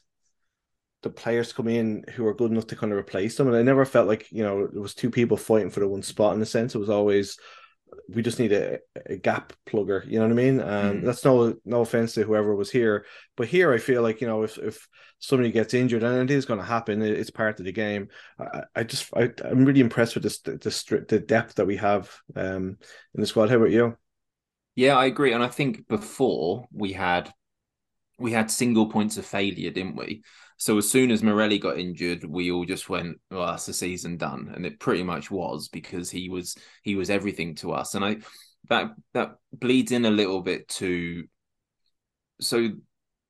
the 1.02 1.10
players 1.10 1.52
come 1.52 1.68
in 1.68 2.04
who 2.14 2.26
are 2.26 2.34
good 2.34 2.50
enough 2.50 2.68
to 2.68 2.76
kind 2.76 2.92
of 2.92 2.98
replace 2.98 3.36
them. 3.36 3.48
And 3.48 3.56
I 3.56 3.62
never 3.62 3.84
felt 3.84 4.08
like, 4.08 4.30
you 4.30 4.42
know, 4.42 4.62
it 4.62 4.74
was 4.74 4.94
two 4.94 5.10
people 5.10 5.36
fighting 5.36 5.70
for 5.70 5.80
the 5.80 5.88
one 5.88 6.02
spot 6.02 6.34
in 6.34 6.42
a 6.42 6.46
sense. 6.46 6.74
It 6.74 6.78
was 6.78 6.90
always 6.90 7.38
we 8.08 8.22
just 8.22 8.38
need 8.38 8.52
a, 8.52 8.78
a 9.06 9.16
gap 9.16 9.52
plugger, 9.66 10.04
you 10.06 10.18
know 10.18 10.24
what 10.24 10.32
I 10.32 10.34
mean? 10.34 10.60
And 10.60 11.02
mm. 11.02 11.04
that's 11.04 11.24
no 11.24 11.54
no 11.64 11.80
offense 11.82 12.14
to 12.14 12.24
whoever 12.24 12.54
was 12.54 12.70
here. 12.70 13.04
But 13.36 13.48
here 13.48 13.72
I 13.72 13.78
feel 13.78 14.02
like, 14.02 14.20
you 14.20 14.26
know, 14.26 14.42
if 14.42 14.58
if 14.58 14.88
somebody 15.18 15.50
gets 15.50 15.74
injured 15.74 16.02
and 16.02 16.30
it 16.30 16.34
is 16.34 16.46
going 16.46 16.60
to 16.60 16.66
happen, 16.66 17.02
it's 17.02 17.30
part 17.30 17.58
of 17.58 17.66
the 17.66 17.72
game. 17.72 18.08
I, 18.38 18.62
I 18.76 18.82
just 18.84 19.12
I, 19.14 19.30
I'm 19.44 19.64
really 19.64 19.80
impressed 19.80 20.14
with 20.14 20.22
this 20.22 20.40
the, 20.40 20.52
the, 20.52 21.04
the 21.08 21.20
depth 21.20 21.56
that 21.56 21.66
we 21.66 21.76
have 21.76 22.14
um 22.34 22.78
in 23.14 23.20
the 23.20 23.26
squad. 23.26 23.50
How 23.50 23.56
about 23.56 23.70
you? 23.70 23.96
Yeah, 24.74 24.96
I 24.96 25.06
agree. 25.06 25.32
And 25.32 25.42
I 25.42 25.48
think 25.48 25.88
before 25.88 26.66
we 26.72 26.92
had 26.92 27.32
we 28.18 28.32
had 28.32 28.50
single 28.50 28.90
points 28.90 29.16
of 29.16 29.26
failure, 29.26 29.70
didn't 29.70 29.96
we? 29.96 30.22
So 30.58 30.76
as 30.76 30.90
soon 30.90 31.10
as 31.10 31.22
Morelli 31.22 31.58
got 31.58 31.78
injured, 31.78 32.24
we 32.24 32.50
all 32.50 32.64
just 32.64 32.88
went, 32.88 33.18
"Well, 33.30 33.46
that's 33.46 33.66
the 33.66 33.72
season 33.72 34.16
done," 34.16 34.52
and 34.54 34.66
it 34.66 34.80
pretty 34.80 35.02
much 35.04 35.30
was 35.30 35.68
because 35.68 36.10
he 36.10 36.28
was 36.28 36.56
he 36.82 36.96
was 36.96 37.10
everything 37.10 37.54
to 37.56 37.72
us, 37.72 37.94
and 37.94 38.04
I 38.04 38.18
that 38.68 38.90
that 39.14 39.36
bleeds 39.52 39.92
in 39.92 40.04
a 40.04 40.10
little 40.10 40.42
bit 40.42 40.68
to 40.68 41.24
so 42.40 42.70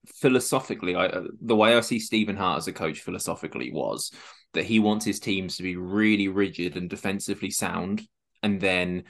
philosophically, 0.07 0.95
I 0.95 1.07
uh, 1.07 1.25
the 1.41 1.57
way 1.57 1.77
I 1.77 1.81
see 1.81 1.99
Stephen 1.99 2.37
Hart 2.37 2.59
as 2.59 2.69
a 2.69 2.73
coach 2.73 3.01
philosophically 3.01 3.73
was 3.73 4.11
that 4.55 4.65
he 4.65 4.79
wants 4.79 5.05
his 5.05 5.21
teams 5.21 5.57
to 5.57 5.63
be 5.63 5.77
really 5.77 6.29
rigid 6.29 6.77
and 6.77 6.89
defensively 6.89 7.51
sound, 7.51 8.07
and 8.43 8.61
then 8.61 9.05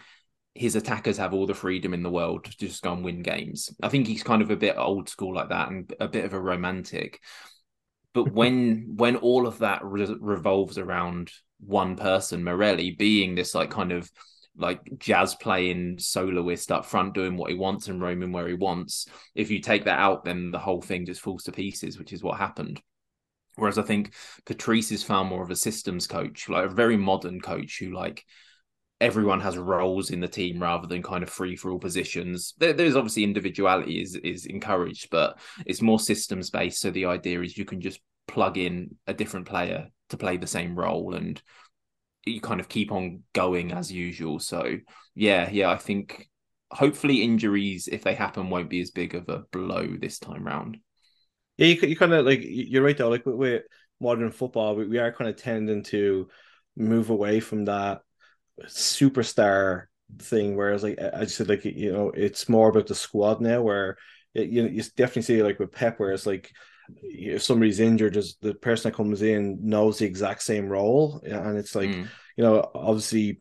his 0.55 0.75
attackers 0.75 1.19
have 1.19 1.35
all 1.35 1.47
the 1.47 1.55
freedom 1.55 1.95
in 1.95 2.03
the 2.03 2.11
world 2.11 2.45
to 2.45 2.57
just 2.59 2.83
go 2.83 2.93
and 2.93 3.05
win 3.05 3.23
games. 3.23 3.71
I 3.83 3.89
think 3.89 4.09
he's 4.09 4.25
kind 4.25 4.43
of 4.43 4.51
a 4.51 4.57
bit 4.57 4.77
old 4.77 5.09
school 5.09 5.35
like 5.35 5.51
that 5.51 5.71
and 5.71 5.93
a 6.01 6.09
bit 6.09 6.25
of 6.25 6.33
a 6.33 6.41
romantic. 6.41 7.21
But 8.15 8.33
when 8.33 8.95
when 8.97 9.17
all 9.17 9.47
of 9.47 9.59
that 9.59 9.85
re- 9.85 10.17
revolves 10.21 10.79
around 10.79 11.31
one 11.61 11.97
person, 11.97 12.45
Morelli 12.45 12.93
being 12.93 13.35
this 13.35 13.55
like 13.55 13.71
kind 13.71 13.93
of 13.93 14.11
like 14.57 14.81
jazz 14.99 15.35
playing 15.37 15.99
soloist 15.99 16.73
up 16.73 16.85
front 16.85 17.15
doing 17.15 17.37
what 17.37 17.51
he 17.51 17.57
wants 17.57 17.89
and 17.89 18.01
roaming 18.01 18.33
where 18.33 18.49
he 18.49 18.55
wants. 18.55 19.07
If 19.35 19.51
you 19.51 19.61
take 19.61 19.85
that 19.85 20.01
out, 20.01 20.25
then 20.25 20.51
the 20.51 20.59
whole 20.59 20.83
thing 20.83 21.07
just 21.07 21.21
falls 21.21 21.45
to 21.45 21.53
pieces, 21.53 21.99
which 21.99 22.13
is 22.13 22.23
what 22.23 22.39
happened. 22.39 22.81
Whereas 23.55 23.79
I 23.79 23.83
think 23.83 24.15
Patrice 24.47 24.93
is 24.93 25.03
far 25.03 25.25
more 25.25 25.43
of 25.43 25.51
a 25.51 25.57
systems 25.57 26.07
coach, 26.07 26.49
like 26.49 26.67
a 26.67 26.75
very 26.75 26.97
modern 26.97 27.41
coach 27.41 27.79
who 27.79 27.93
like 27.93 28.25
everyone 29.01 29.41
has 29.41 29.57
roles 29.57 30.11
in 30.11 30.21
the 30.21 30.29
team 30.29 30.61
rather 30.61 30.87
than 30.87 31.03
kind 31.03 31.23
of 31.23 31.31
free 31.31 31.57
for 31.57 31.71
all 31.71 31.79
positions. 31.79 32.55
There, 32.59 32.73
there's 32.73 32.97
obviously 32.97 33.25
individuality 33.25 34.01
is 34.03 34.17
is 34.17 34.47
encouraged, 34.47 35.11
but 35.11 35.39
it's 35.67 35.83
more 35.83 36.01
systems 36.01 36.51
based. 36.51 36.81
So 36.81 36.91
the 36.91 37.07
idea 37.07 37.41
is 37.43 37.57
you 37.57 37.65
can 37.65 37.81
just 37.81 38.01
plug 38.27 38.59
in 38.59 38.97
a 39.07 39.15
different 39.15 39.47
player 39.47 39.89
to 40.11 40.17
play 40.17 40.37
the 40.37 40.47
same 40.47 40.79
role 40.79 41.15
and 41.15 41.41
you 42.25 42.41
kind 42.41 42.61
of 42.61 42.69
keep 42.69 42.93
on 42.93 43.23
going 43.33 43.73
as 43.73 43.91
usual. 43.93 44.39
So 44.39 44.77
yeah, 45.15 45.49
yeah, 45.51 45.71
I 45.71 45.77
think 45.77 46.29
hopefully 46.71 47.23
injuries, 47.23 47.89
if 47.91 48.03
they 48.03 48.15
happen, 48.15 48.51
won't 48.51 48.71
be 48.71 48.81
as 48.81 48.91
big 48.91 49.15
of 49.15 49.29
a 49.29 49.45
blow 49.53 49.87
this 49.99 50.19
time 50.19 50.45
round. 50.45 50.79
Yeah, 51.57 51.67
you, 51.67 51.89
you 51.89 51.97
kind 51.97 52.13
of 52.13 52.27
like 52.27 52.41
you're 52.43 52.83
right 52.83 52.97
though. 52.97 53.09
Like 53.09 53.25
with, 53.25 53.63
modern 54.01 54.31
football, 54.31 54.77
we, 54.77 54.87
we 54.87 54.99
are 54.99 55.13
kind 55.13 55.31
of 55.31 55.37
tending 55.37 55.83
to 55.83 56.29
move 56.77 57.11
away 57.11 57.41
from 57.41 57.65
that 57.65 58.03
superstar 58.67 59.85
thing. 60.19 60.57
Whereas, 60.57 60.83
like 60.83 60.99
I 61.01 61.21
just 61.21 61.37
said, 61.37 61.49
like 61.49 61.65
you 61.65 61.93
know, 61.93 62.11
it's 62.11 62.49
more 62.49 62.69
about 62.69 62.87
the 62.87 62.95
squad 62.95 63.41
now. 63.41 63.63
Where 63.63 63.97
it, 64.35 64.49
you 64.49 64.63
know, 64.63 64.69
you 64.69 64.83
definitely 64.97 65.23
see 65.23 65.43
like 65.43 65.59
with 65.59 65.73
Pep, 65.73 65.99
where 65.99 66.13
it's 66.13 66.27
like 66.27 66.53
if 67.03 67.43
somebody's 67.43 67.81
injured, 67.81 68.15
just 68.15 68.41
the 68.41 68.55
person 68.55 68.91
that 68.91 68.97
comes 68.97 69.23
in 69.23 69.59
knows 69.63 69.99
the 69.99 70.07
exact 70.07 70.43
same 70.43 70.69
role, 70.69 71.21
and 71.25 71.59
it's 71.59 71.75
like 71.75 71.91
mm. 71.91 72.07
you 72.37 72.45
know, 72.45 72.71
obviously 72.75 73.41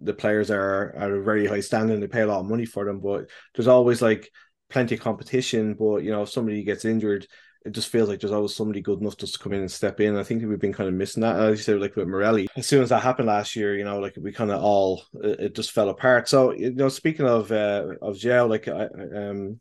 the 0.00 0.14
players 0.14 0.50
are 0.50 0.94
at 0.96 1.10
a 1.10 1.22
very 1.22 1.46
high 1.46 1.60
standing. 1.60 2.00
They 2.00 2.08
pay 2.08 2.22
a 2.22 2.26
lot 2.26 2.40
of 2.40 2.48
money 2.48 2.64
for 2.64 2.84
them, 2.84 3.00
but 3.00 3.28
there's 3.54 3.68
always 3.68 4.00
like 4.00 4.30
plenty 4.68 4.94
of 4.94 5.00
competition. 5.00 5.74
But 5.74 5.98
you 5.98 6.10
know, 6.10 6.22
if 6.22 6.30
somebody 6.30 6.62
gets 6.62 6.84
injured, 6.84 7.26
it 7.64 7.72
just 7.72 7.88
feels 7.90 8.08
like 8.08 8.20
there's 8.20 8.32
always 8.32 8.54
somebody 8.54 8.80
good 8.80 9.00
enough 9.00 9.18
just 9.18 9.34
to 9.34 9.38
come 9.38 9.52
in 9.52 9.60
and 9.60 9.70
step 9.70 10.00
in. 10.00 10.16
I 10.16 10.22
think 10.22 10.42
we've 10.42 10.58
been 10.58 10.72
kind 10.72 10.88
of 10.88 10.94
missing 10.94 11.22
that. 11.22 11.38
As 11.38 11.58
you 11.58 11.62
said, 11.62 11.80
like 11.80 11.94
with 11.94 12.08
Morelli, 12.08 12.48
as 12.56 12.66
soon 12.66 12.82
as 12.82 12.88
that 12.88 13.02
happened 13.02 13.28
last 13.28 13.54
year, 13.54 13.76
you 13.76 13.84
know, 13.84 13.98
like 13.98 14.16
we 14.18 14.32
kind 14.32 14.50
of 14.50 14.62
all 14.62 15.02
it, 15.22 15.54
just 15.54 15.72
fell 15.72 15.90
apart. 15.90 16.28
So 16.28 16.52
you 16.52 16.72
know, 16.72 16.88
speaking 16.88 17.26
of 17.26 17.52
uh, 17.52 17.94
of 18.00 18.16
João, 18.16 18.48
like 18.48 18.66
I 18.66 18.84
um, 18.84 19.60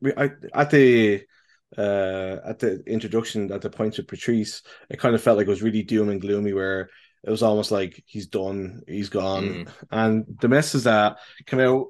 we 0.00 0.12
I 0.16 0.30
at 0.52 0.70
the 0.70 1.22
uh 1.76 2.36
at 2.46 2.60
the 2.60 2.80
introduction 2.86 3.50
at 3.50 3.62
the 3.62 3.70
point 3.70 3.98
of 3.98 4.06
Patrice, 4.06 4.62
it 4.88 5.00
kind 5.00 5.16
of 5.16 5.22
felt 5.22 5.36
like 5.36 5.48
it 5.48 5.50
was 5.50 5.62
really 5.62 5.82
doom 5.82 6.10
and 6.10 6.20
gloomy 6.20 6.52
where 6.52 6.90
it 7.24 7.30
was 7.30 7.42
almost 7.42 7.72
like 7.72 8.04
he's 8.06 8.28
done, 8.28 8.82
he's 8.86 9.08
gone. 9.08 9.44
Mm. 9.44 9.68
And 9.90 10.24
the 10.40 10.48
message 10.48 10.84
that 10.84 11.16
came 11.46 11.60
out 11.60 11.88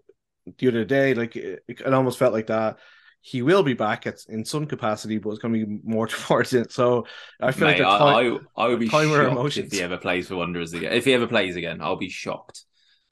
the 0.58 0.68
other 0.68 0.84
day, 0.86 1.12
like 1.12 1.36
it, 1.36 1.62
it 1.68 1.92
almost 1.92 2.18
felt 2.18 2.32
like 2.32 2.46
that 2.46 2.78
he 3.26 3.40
will 3.40 3.62
be 3.62 3.72
back 3.72 4.06
at, 4.06 4.22
in 4.28 4.44
some 4.44 4.66
capacity, 4.66 5.16
but 5.16 5.30
it's 5.30 5.38
going 5.38 5.54
to 5.54 5.64
be 5.64 5.80
more 5.82 6.06
towards 6.08 6.52
it. 6.52 6.70
So 6.70 7.06
I 7.40 7.52
feel 7.52 7.68
Mate, 7.68 7.80
like 7.80 7.98
time, 7.98 8.38
I, 8.56 8.62
I, 8.62 8.64
I 8.66 8.68
would 8.68 8.78
be 8.78 8.86
shocked 8.86 9.56
if 9.56 9.72
he 9.72 9.80
ever 9.80 9.96
plays 9.96 10.28
for 10.28 10.36
Wanderers 10.36 10.74
again. 10.74 10.92
If 10.92 11.06
he 11.06 11.14
ever 11.14 11.26
plays 11.26 11.56
again, 11.56 11.80
I'll 11.80 11.96
be 11.96 12.10
shocked. 12.10 12.66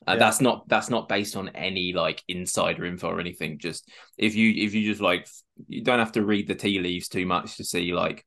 Uh, 0.06 0.12
yeah. 0.12 0.18
That's 0.18 0.42
not 0.42 0.68
that's 0.68 0.90
not 0.90 1.08
based 1.08 1.34
on 1.34 1.48
any 1.50 1.94
like 1.94 2.22
insider 2.28 2.84
info 2.84 3.08
or 3.08 3.20
anything. 3.20 3.58
Just 3.58 3.88
if 4.18 4.34
you 4.34 4.50
if 4.50 4.74
you 4.74 4.90
just 4.90 5.00
like 5.00 5.26
you 5.66 5.82
don't 5.82 5.98
have 5.98 6.12
to 6.12 6.22
read 6.22 6.46
the 6.46 6.56
tea 6.56 6.78
leaves 6.78 7.08
too 7.08 7.24
much 7.24 7.56
to 7.56 7.64
see 7.64 7.94
like 7.94 8.26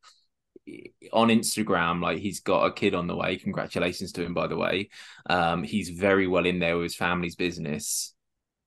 on 1.14 1.28
Instagram, 1.28 2.02
like 2.02 2.18
he's 2.18 2.40
got 2.40 2.66
a 2.66 2.74
kid 2.74 2.96
on 2.96 3.06
the 3.06 3.16
way. 3.16 3.38
Congratulations 3.38 4.12
to 4.14 4.26
him, 4.26 4.34
by 4.34 4.48
the 4.48 4.58
way. 4.58 4.90
Um, 5.30 5.62
he's 5.62 5.90
very 5.90 6.26
well 6.26 6.48
in 6.48 6.58
there 6.58 6.78
with 6.78 6.86
his 6.86 6.96
family's 6.96 7.36
business 7.36 8.15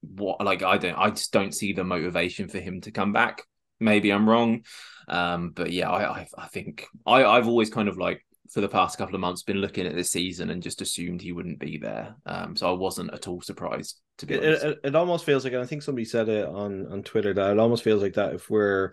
what 0.01 0.45
like 0.45 0.63
I 0.63 0.79
don't 0.79 0.95
I 0.95 1.11
just 1.11 1.33
don't 1.33 1.55
see 1.55 1.73
the 1.73 1.85
motivation 1.85 2.49
for 2.49 2.59
him 2.59 2.81
to 2.83 2.91
come 2.91 3.13
back. 3.13 3.43
Maybe 3.81 4.11
I'm 4.11 4.29
wrong. 4.29 4.65
Um, 5.09 5.51
but 5.51 5.73
yeah, 5.73 5.91
I, 5.91 6.21
I, 6.21 6.27
I 6.37 6.47
think 6.49 6.87
I, 7.07 7.25
I've 7.25 7.49
always 7.49 7.71
kind 7.71 7.89
of 7.89 7.97
like 7.97 8.25
for 8.51 8.61
the 8.61 8.69
past 8.69 8.99
couple 8.99 9.15
of 9.15 9.21
months 9.21 9.43
been 9.43 9.59
looking 9.59 9.87
at 9.87 9.95
this 9.95 10.11
season 10.11 10.51
and 10.51 10.63
just 10.63 10.81
assumed 10.81 11.21
he 11.21 11.33
wouldn't 11.33 11.59
be 11.59 11.79
there. 11.79 12.17
Um, 12.27 12.57
so 12.57 12.69
I 12.69 12.73
wasn't 12.73 13.13
at 13.13 13.29
all 13.29 13.41
surprised 13.41 14.01
to 14.19 14.27
be 14.27 14.35
it, 14.35 14.45
honest. 14.45 14.65
It, 14.65 14.81
it, 14.85 14.95
almost 14.95 15.25
feels 15.25 15.45
like, 15.45 15.53
and 15.53 15.63
I 15.63 15.67
think 15.67 15.83
somebody 15.83 16.05
said 16.05 16.29
it 16.29 16.47
on 16.47 16.87
on 16.91 17.03
Twitter 17.03 17.33
that 17.35 17.53
it 17.53 17.59
almost 17.59 17.85
feels 17.85 18.03
like 18.03 18.15
that 18.15 18.35
if 18.35 18.51
we're 18.51 18.93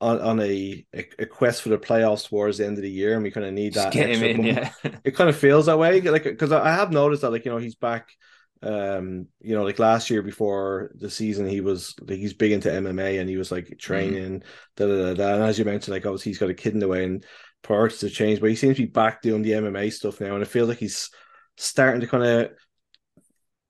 on, 0.00 0.20
on 0.20 0.40
a, 0.40 0.86
a, 0.92 1.26
quest 1.26 1.62
for 1.62 1.70
the 1.70 1.78
playoffs 1.78 2.28
towards 2.28 2.58
the 2.58 2.66
end 2.66 2.78
of 2.78 2.82
the 2.82 2.90
year 2.90 3.14
and 3.14 3.22
we 3.22 3.30
kind 3.30 3.46
of 3.46 3.52
need 3.52 3.74
that. 3.74 3.92
Get 3.92 4.10
him 4.10 4.22
in, 4.22 4.44
yeah. 4.44 4.70
it 5.04 5.16
kind 5.16 5.28
of 5.28 5.36
feels 5.36 5.66
that 5.66 5.78
way, 5.78 6.00
like 6.02 6.24
because 6.24 6.52
I 6.52 6.70
have 6.70 6.92
noticed 6.92 7.22
that, 7.22 7.30
like 7.30 7.44
you 7.44 7.50
know, 7.50 7.58
he's 7.58 7.74
back 7.74 8.08
um 8.62 9.26
you 9.40 9.54
know 9.54 9.62
like 9.62 9.78
last 9.78 10.10
year 10.10 10.20
before 10.20 10.90
the 10.96 11.08
season 11.08 11.46
he 11.46 11.60
was 11.60 11.94
like 12.00 12.18
he's 12.18 12.34
big 12.34 12.50
into 12.50 12.68
mma 12.68 13.20
and 13.20 13.28
he 13.28 13.36
was 13.36 13.52
like 13.52 13.66
mm-hmm. 13.66 13.76
training 13.76 14.42
da, 14.76 14.86
da, 14.86 14.96
da, 14.96 15.14
da, 15.14 15.34
and 15.34 15.44
as 15.44 15.58
you 15.58 15.64
mentioned 15.64 15.92
like 15.94 16.04
obviously 16.04 16.30
he's 16.30 16.38
got 16.38 16.50
a 16.50 16.54
kid 16.54 16.72
in 16.72 16.80
the 16.80 16.88
way 16.88 17.04
and 17.04 17.24
priorities 17.62 18.00
have 18.00 18.12
changed 18.12 18.40
but 18.40 18.50
he 18.50 18.56
seems 18.56 18.76
to 18.76 18.82
be 18.82 18.90
back 18.90 19.22
doing 19.22 19.42
the 19.42 19.52
mma 19.52 19.92
stuff 19.92 20.20
now 20.20 20.34
and 20.34 20.42
it 20.42 20.48
feels 20.48 20.68
like 20.68 20.78
he's 20.78 21.10
starting 21.56 22.00
to 22.00 22.06
kind 22.06 22.24
of 22.24 22.50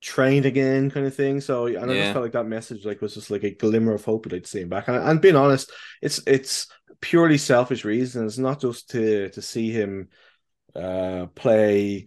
train 0.01 0.45
again 0.45 0.91
kind 0.91 1.07
of 1.07 1.15
thing. 1.15 1.41
So 1.41 1.67
and 1.67 1.91
i 1.91 1.95
just 1.95 2.13
felt 2.13 2.23
like 2.23 2.33
that 2.33 2.47
message 2.47 2.85
like 2.85 3.01
was 3.01 3.15
just 3.15 3.31
like 3.31 3.43
a 3.45 3.51
glimmer 3.51 3.95
of 3.95 4.05
hope 4.05 4.25
that 4.25 4.33
i'd 4.33 4.47
see 4.47 4.61
him 4.61 4.69
back. 4.69 4.89
And, 4.89 4.97
and 4.97 5.21
being 5.21 5.37
honest 5.37 5.73
it's 6.01 6.21
it's 6.27 6.69
purely 7.01 7.39
selfish 7.39 7.85
reasons 7.85 8.39
not 8.39 8.61
just 8.61 8.91
to 8.91 9.29
to 9.31 9.43
see 9.43 9.71
him 9.71 10.09
uh 10.77 11.27
play 11.35 12.07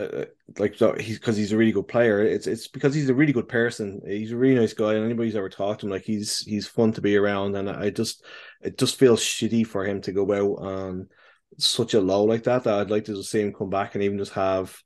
uh, 0.00 0.24
like 0.58 0.76
so 0.76 0.94
he's 0.94 1.18
because 1.18 1.36
he's 1.36 1.52
a 1.52 1.56
really 1.56 1.72
good 1.72 1.88
player. 1.88 2.20
It's 2.20 2.46
it's 2.46 2.68
because 2.68 2.94
he's 2.94 3.08
a 3.08 3.14
really 3.14 3.32
good 3.32 3.48
person. 3.48 4.00
He's 4.06 4.32
a 4.32 4.36
really 4.36 4.58
nice 4.58 4.72
guy, 4.72 4.94
and 4.94 5.04
anybody's 5.04 5.36
ever 5.36 5.48
talked 5.48 5.80
to 5.80 5.86
him, 5.86 5.92
like 5.92 6.02
he's 6.02 6.38
he's 6.38 6.66
fun 6.66 6.92
to 6.92 7.00
be 7.00 7.16
around. 7.16 7.56
And 7.56 7.68
I 7.68 7.90
just 7.90 8.24
it 8.60 8.78
just 8.78 8.96
feels 8.96 9.20
shitty 9.20 9.66
for 9.66 9.84
him 9.84 10.00
to 10.02 10.12
go 10.12 10.32
out 10.32 10.64
on 10.64 11.08
such 11.58 11.94
a 11.94 12.00
low 12.00 12.24
like 12.24 12.44
that. 12.44 12.64
That 12.64 12.78
I'd 12.78 12.90
like 12.90 13.04
to 13.06 13.14
just 13.14 13.30
see 13.30 13.40
him 13.40 13.52
come 13.52 13.70
back 13.70 13.94
and 13.94 14.02
even 14.04 14.18
just 14.18 14.32
have, 14.32 14.76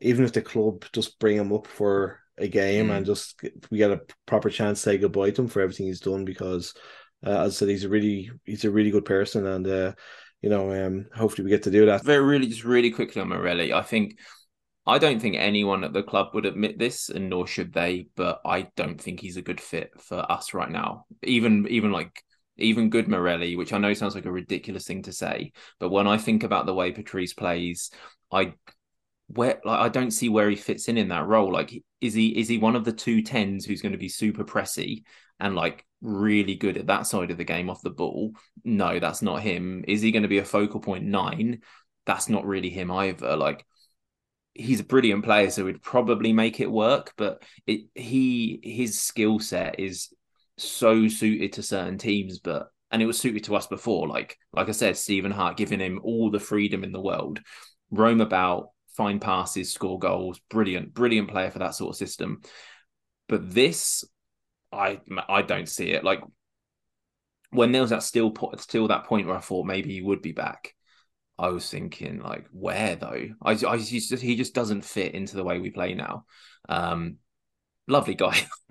even 0.00 0.24
if 0.24 0.32
the 0.32 0.42
club 0.42 0.84
just 0.92 1.18
bring 1.18 1.36
him 1.36 1.52
up 1.52 1.66
for 1.66 2.20
a 2.36 2.48
game 2.48 2.88
mm. 2.88 2.96
and 2.96 3.06
just 3.06 3.40
we 3.70 3.78
get 3.78 3.92
a 3.92 4.00
proper 4.26 4.50
chance 4.50 4.78
to 4.80 4.90
say 4.90 4.98
goodbye 4.98 5.30
to 5.30 5.42
him 5.42 5.48
for 5.48 5.62
everything 5.62 5.86
he's 5.86 6.00
done 6.00 6.24
because, 6.24 6.74
uh, 7.24 7.42
as 7.42 7.54
I 7.54 7.58
said, 7.58 7.68
he's 7.68 7.84
a 7.84 7.88
really 7.88 8.30
he's 8.44 8.64
a 8.64 8.70
really 8.70 8.90
good 8.90 9.04
person 9.04 9.46
and. 9.46 9.66
uh 9.66 9.92
you 10.44 10.50
know, 10.50 10.86
um, 10.86 11.06
hopefully 11.16 11.42
we 11.42 11.50
get 11.50 11.62
to 11.62 11.70
do 11.70 11.86
that. 11.86 12.04
Very 12.04 12.22
really, 12.22 12.46
just 12.46 12.64
really 12.64 12.90
quickly 12.90 13.22
on 13.22 13.30
Morelli. 13.30 13.72
I 13.72 13.80
think 13.80 14.18
I 14.86 14.98
don't 14.98 15.18
think 15.18 15.36
anyone 15.36 15.84
at 15.84 15.94
the 15.94 16.02
club 16.02 16.34
would 16.34 16.44
admit 16.44 16.78
this, 16.78 17.08
and 17.08 17.30
nor 17.30 17.46
should 17.46 17.72
they. 17.72 18.08
But 18.14 18.42
I 18.44 18.68
don't 18.76 19.00
think 19.00 19.20
he's 19.20 19.38
a 19.38 19.42
good 19.42 19.58
fit 19.58 19.92
for 19.98 20.30
us 20.30 20.52
right 20.52 20.70
now. 20.70 21.06
Even 21.22 21.66
even 21.70 21.92
like 21.92 22.22
even 22.58 22.90
good 22.90 23.08
Morelli, 23.08 23.56
which 23.56 23.72
I 23.72 23.78
know 23.78 23.94
sounds 23.94 24.14
like 24.14 24.26
a 24.26 24.30
ridiculous 24.30 24.86
thing 24.86 25.04
to 25.04 25.14
say, 25.14 25.52
but 25.80 25.88
when 25.88 26.06
I 26.06 26.18
think 26.18 26.42
about 26.42 26.66
the 26.66 26.74
way 26.74 26.92
Patrice 26.92 27.32
plays, 27.32 27.90
I 28.30 28.52
where 29.28 29.62
like 29.64 29.80
I 29.80 29.88
don't 29.88 30.10
see 30.10 30.28
where 30.28 30.50
he 30.50 30.56
fits 30.56 30.88
in 30.88 30.98
in 30.98 31.08
that 31.08 31.26
role. 31.26 31.50
Like, 31.50 31.72
is 32.02 32.12
he 32.12 32.38
is 32.38 32.48
he 32.48 32.58
one 32.58 32.76
of 32.76 32.84
the 32.84 32.92
two 32.92 33.22
tens 33.22 33.64
who's 33.64 33.80
going 33.80 33.92
to 33.92 33.98
be 33.98 34.10
super 34.10 34.44
pressy 34.44 35.04
and 35.40 35.54
like 35.54 35.86
really 36.04 36.54
good 36.54 36.76
at 36.76 36.86
that 36.86 37.06
side 37.06 37.30
of 37.30 37.38
the 37.38 37.44
game 37.44 37.70
off 37.70 37.82
the 37.82 37.90
ball. 37.90 38.32
No, 38.62 39.00
that's 39.00 39.22
not 39.22 39.42
him. 39.42 39.84
Is 39.88 40.02
he 40.02 40.12
going 40.12 40.22
to 40.22 40.28
be 40.28 40.38
a 40.38 40.44
focal 40.44 40.80
point 40.80 41.04
nine? 41.04 41.62
That's 42.06 42.28
not 42.28 42.46
really 42.46 42.70
him 42.70 42.90
either. 42.90 43.36
Like 43.36 43.64
he's 44.52 44.80
a 44.80 44.84
brilliant 44.84 45.24
player, 45.24 45.50
so 45.50 45.66
he'd 45.66 45.82
probably 45.82 46.32
make 46.32 46.60
it 46.60 46.70
work, 46.70 47.12
but 47.16 47.42
it 47.66 47.86
he 47.94 48.60
his 48.62 49.00
skill 49.00 49.40
set 49.40 49.80
is 49.80 50.12
so 50.58 51.08
suited 51.08 51.54
to 51.54 51.62
certain 51.62 51.98
teams, 51.98 52.38
but 52.38 52.68
and 52.90 53.02
it 53.02 53.06
was 53.06 53.18
suited 53.18 53.44
to 53.44 53.56
us 53.56 53.66
before. 53.66 54.06
Like 54.06 54.36
like 54.52 54.68
I 54.68 54.72
said, 54.72 54.96
Stephen 54.96 55.32
Hart 55.32 55.56
giving 55.56 55.80
him 55.80 56.00
all 56.04 56.30
the 56.30 56.38
freedom 56.38 56.84
in 56.84 56.92
the 56.92 57.00
world, 57.00 57.40
roam 57.90 58.20
about, 58.20 58.68
find 58.96 59.20
passes, 59.20 59.72
score 59.72 59.98
goals, 59.98 60.40
brilliant, 60.50 60.94
brilliant 60.94 61.30
player 61.30 61.50
for 61.50 61.60
that 61.60 61.74
sort 61.74 61.90
of 61.90 61.96
system. 61.96 62.42
But 63.28 63.50
this 63.50 64.04
I 64.74 65.00
I 65.28 65.42
don't 65.42 65.68
see 65.68 65.90
it. 65.90 66.04
Like 66.04 66.20
when 67.50 67.72
there 67.72 67.82
was 67.82 67.90
that 67.90 68.02
still 68.02 68.30
put 68.30 68.60
still 68.60 68.88
that 68.88 69.04
point 69.04 69.26
where 69.26 69.36
I 69.36 69.40
thought 69.40 69.66
maybe 69.66 69.92
he 69.92 70.02
would 70.02 70.22
be 70.22 70.32
back. 70.32 70.74
I 71.38 71.48
was 71.48 71.68
thinking 71.68 72.20
like 72.20 72.46
where 72.52 72.96
though? 72.96 73.28
I, 73.42 73.52
I 73.52 73.76
just, 73.76 74.22
he 74.22 74.36
just 74.36 74.54
doesn't 74.54 74.84
fit 74.84 75.14
into 75.14 75.36
the 75.36 75.44
way 75.44 75.58
we 75.58 75.70
play 75.70 75.94
now. 75.94 76.26
Um, 76.68 77.16
lovely 77.88 78.14
guy. 78.14 78.46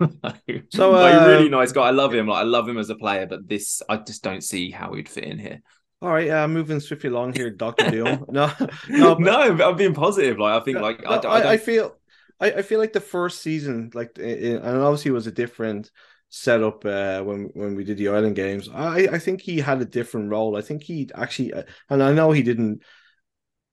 so 0.70 0.90
like, 0.90 1.14
uh, 1.14 1.26
really 1.26 1.48
nice 1.48 1.72
guy. 1.72 1.82
I 1.82 1.90
love 1.90 2.14
him. 2.14 2.26
Like 2.26 2.40
I 2.40 2.44
love 2.44 2.68
him 2.68 2.78
as 2.78 2.90
a 2.90 2.94
player, 2.94 3.26
but 3.26 3.48
this 3.48 3.82
I 3.88 3.98
just 3.98 4.22
don't 4.22 4.42
see 4.42 4.70
how 4.70 4.92
he'd 4.94 5.08
fit 5.08 5.24
in 5.24 5.38
here. 5.38 5.60
All 6.02 6.10
right, 6.10 6.28
uh, 6.28 6.48
moving 6.48 6.80
swiftly 6.80 7.08
along 7.08 7.32
here, 7.32 7.50
Doctor 7.50 7.90
Doom. 7.90 8.26
No, 8.30 8.52
no, 8.88 9.14
but, 9.14 9.20
no. 9.20 9.68
I'm 9.68 9.76
being 9.76 9.94
positive. 9.94 10.38
Like 10.38 10.60
I 10.60 10.64
think, 10.64 10.78
like 10.78 11.02
no, 11.02 11.10
I, 11.10 11.16
I, 11.16 11.50
I, 11.52 11.56
feel 11.56 11.96
I, 12.40 12.52
I 12.52 12.62
feel 12.62 12.78
like 12.78 12.92
the 12.92 13.00
first 13.00 13.42
season, 13.42 13.90
like, 13.94 14.18
and 14.18 14.60
obviously 14.64 15.10
it 15.10 15.14
was 15.14 15.26
a 15.26 15.32
different 15.32 15.90
setup 16.28 16.84
uh, 16.84 17.22
when 17.22 17.50
when 17.54 17.76
we 17.76 17.84
did 17.84 17.96
the 17.96 18.08
Island 18.08 18.36
games. 18.36 18.68
I 18.72 19.08
I 19.12 19.18
think 19.18 19.40
he 19.40 19.58
had 19.58 19.80
a 19.80 19.86
different 19.86 20.30
role. 20.30 20.56
I 20.56 20.62
think 20.62 20.82
he 20.82 21.10
actually, 21.14 21.52
uh, 21.52 21.62
and 21.88 22.02
I 22.02 22.12
know 22.12 22.32
he 22.32 22.42
didn't. 22.42 22.82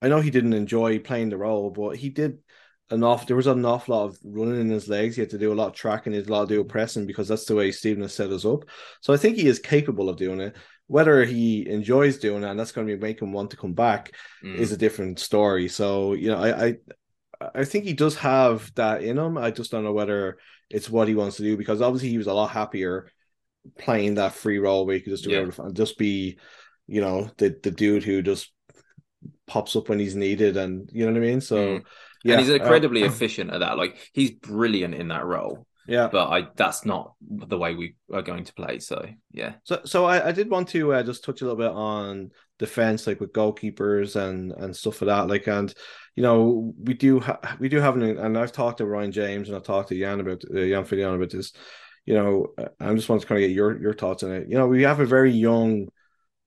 I 0.01 0.07
know 0.07 0.21
he 0.21 0.31
didn't 0.31 0.53
enjoy 0.53 0.99
playing 0.99 1.29
the 1.29 1.37
role, 1.37 1.69
but 1.69 1.95
he 1.95 2.09
did 2.09 2.39
enough. 2.91 3.25
There 3.25 3.35
was 3.35 3.47
an 3.47 3.65
awful 3.65 3.95
lot 3.95 4.05
of 4.05 4.19
running 4.23 4.59
in 4.59 4.69
his 4.69 4.87
legs. 4.87 5.15
He 5.15 5.21
had 5.21 5.29
to 5.31 5.37
do 5.37 5.53
a 5.53 5.55
lot 5.55 5.67
of 5.67 5.73
tracking. 5.73 6.13
He 6.13 6.19
had 6.19 6.27
a 6.27 6.31
lot 6.31 6.43
of 6.43 6.49
do 6.49 6.63
pressing 6.63 7.05
because 7.05 7.27
that's 7.27 7.45
the 7.45 7.55
way 7.55 7.71
Stephen 7.71 8.01
has 8.01 8.13
set 8.13 8.31
us 8.31 8.45
up. 8.45 8.65
So 9.01 9.13
I 9.13 9.17
think 9.17 9.37
he 9.37 9.47
is 9.47 9.59
capable 9.59 10.09
of 10.09 10.17
doing 10.17 10.39
it. 10.39 10.55
Whether 10.87 11.23
he 11.23 11.69
enjoys 11.69 12.17
doing 12.17 12.43
it 12.43 12.49
and 12.49 12.59
that's 12.59 12.73
going 12.73 12.87
to 12.87 12.97
make 12.97 13.21
him 13.21 13.31
want 13.31 13.51
to 13.51 13.57
come 13.57 13.73
back 13.73 14.11
mm. 14.43 14.55
is 14.55 14.71
a 14.71 14.77
different 14.77 15.19
story. 15.19 15.67
So 15.69 16.13
you 16.13 16.29
know, 16.29 16.37
I, 16.37 16.65
I 16.65 16.75
I 17.53 17.65
think 17.65 17.85
he 17.85 17.93
does 17.93 18.15
have 18.17 18.73
that 18.75 19.03
in 19.03 19.17
him. 19.17 19.37
I 19.37 19.51
just 19.51 19.71
don't 19.71 19.83
know 19.83 19.93
whether 19.93 20.37
it's 20.69 20.89
what 20.89 21.07
he 21.07 21.15
wants 21.15 21.37
to 21.37 21.43
do 21.43 21.57
because 21.57 21.81
obviously 21.81 22.09
he 22.09 22.17
was 22.17 22.27
a 22.27 22.33
lot 22.33 22.51
happier 22.51 23.09
playing 23.77 24.15
that 24.15 24.33
free 24.33 24.59
role 24.59 24.85
where 24.85 24.95
he 24.95 25.01
could 25.01 25.11
just 25.11 25.23
do 25.23 25.31
yeah. 25.31 25.49
and 25.57 25.75
just 25.75 25.97
be, 25.97 26.37
you 26.87 27.01
know, 27.01 27.29
the 27.37 27.57
the 27.61 27.71
dude 27.71 28.03
who 28.03 28.21
just 28.21 28.51
pops 29.47 29.75
up 29.75 29.89
when 29.89 29.99
he's 29.99 30.15
needed 30.15 30.57
and 30.57 30.89
you 30.93 31.05
know 31.05 31.11
what 31.11 31.17
I 31.17 31.25
mean. 31.25 31.41
So 31.41 31.55
mm. 31.55 31.83
yeah, 32.23 32.33
and 32.33 32.41
he's 32.41 32.49
incredibly 32.49 33.03
uh, 33.03 33.05
efficient 33.11 33.51
at 33.51 33.59
that. 33.59 33.77
Like 33.77 33.97
he's 34.13 34.31
brilliant 34.31 34.95
in 34.95 35.09
that 35.09 35.25
role. 35.25 35.67
Yeah, 35.87 36.09
but 36.11 36.27
I 36.29 36.47
that's 36.55 36.85
not 36.85 37.13
the 37.21 37.57
way 37.57 37.75
we 37.75 37.95
are 38.13 38.21
going 38.21 38.43
to 38.43 38.53
play. 38.53 38.79
So 38.79 39.05
yeah. 39.31 39.53
So 39.63 39.81
so 39.85 40.05
I, 40.05 40.29
I 40.29 40.31
did 40.31 40.49
want 40.49 40.69
to 40.69 40.93
uh, 40.93 41.03
just 41.03 41.23
touch 41.23 41.41
a 41.41 41.45
little 41.45 41.57
bit 41.57 41.71
on 41.71 42.31
defense, 42.59 43.07
like 43.07 43.19
with 43.19 43.33
goalkeepers 43.33 44.15
and 44.15 44.51
and 44.51 44.75
stuff 44.75 45.01
like 45.01 45.07
that. 45.07 45.27
Like 45.27 45.47
and 45.47 45.73
you 46.15 46.23
know 46.23 46.73
we 46.81 46.93
do 46.93 47.19
ha- 47.19 47.57
we 47.59 47.69
do 47.69 47.79
have 47.79 47.95
an 47.95 48.03
and 48.03 48.37
I've 48.37 48.51
talked 48.51 48.77
to 48.77 48.85
Ryan 48.85 49.11
James 49.11 49.47
and 49.47 49.55
I've 49.55 49.63
talked 49.63 49.89
to 49.89 49.95
Yann 49.95 50.19
about 50.19 50.43
uh, 50.53 50.59
Yann 50.59 50.85
Fillion 50.85 51.15
about 51.15 51.31
this. 51.31 51.53
You 52.05 52.15
know, 52.15 52.47
I 52.79 52.93
just 52.95 53.09
want 53.09 53.21
to 53.21 53.27
kind 53.27 53.43
of 53.43 53.47
get 53.47 53.55
your 53.55 53.81
your 53.81 53.93
thoughts 53.93 54.23
on 54.23 54.31
it. 54.31 54.49
You 54.49 54.57
know, 54.57 54.67
we 54.67 54.83
have 54.83 54.99
a 54.99 55.05
very 55.05 55.31
young 55.31 55.87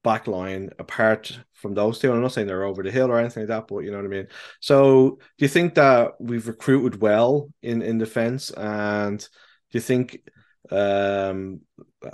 back 0.04 0.28
line 0.28 0.70
apart 0.78 1.36
from 1.54 1.74
those 1.74 1.98
two. 1.98 2.12
I'm 2.12 2.22
not 2.22 2.32
saying 2.32 2.46
they're 2.46 2.64
over 2.64 2.84
the 2.84 2.92
hill 2.92 3.10
or 3.10 3.18
anything 3.18 3.42
like 3.42 3.48
that, 3.48 3.66
but 3.66 3.80
you 3.80 3.90
know 3.90 3.96
what 3.96 4.06
I 4.06 4.08
mean. 4.08 4.28
So, 4.60 5.18
do 5.38 5.44
you 5.44 5.48
think 5.48 5.74
that 5.74 6.12
we've 6.20 6.46
recruited 6.46 7.00
well 7.00 7.48
in 7.62 7.82
in 7.82 7.98
defense, 7.98 8.50
and 8.50 9.18
do 9.18 9.78
you 9.78 9.80
think 9.80 10.20
um 10.70 11.60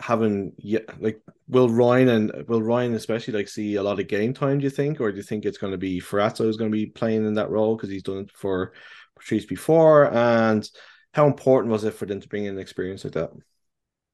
having 0.00 0.52
yeah 0.58 0.80
like 0.98 1.20
will 1.48 1.68
Ryan 1.68 2.08
and 2.08 2.48
will 2.48 2.62
Ryan 2.62 2.94
especially 2.94 3.34
like 3.34 3.48
see 3.48 3.74
a 3.74 3.82
lot 3.82 4.00
of 4.00 4.08
game 4.08 4.32
time? 4.32 4.58
Do 4.58 4.64
you 4.64 4.70
think, 4.70 5.00
or 5.00 5.10
do 5.10 5.16
you 5.18 5.22
think 5.22 5.44
it's 5.44 5.58
going 5.58 5.72
to 5.72 5.78
be 5.78 6.00
Ferrazzo 6.00 6.48
is 6.48 6.56
going 6.56 6.70
to 6.70 6.76
be 6.76 6.86
playing 6.86 7.26
in 7.26 7.34
that 7.34 7.50
role 7.50 7.76
because 7.76 7.90
he's 7.90 8.04
done 8.04 8.18
it 8.18 8.30
for 8.30 8.72
Patrice 9.18 9.46
before? 9.46 10.14
And 10.14 10.68
how 11.12 11.26
important 11.26 11.72
was 11.72 11.84
it 11.84 11.94
for 11.94 12.06
them 12.06 12.20
to 12.20 12.28
bring 12.28 12.44
in 12.44 12.58
experience 12.58 13.04
like 13.04 13.14
that? 13.14 13.30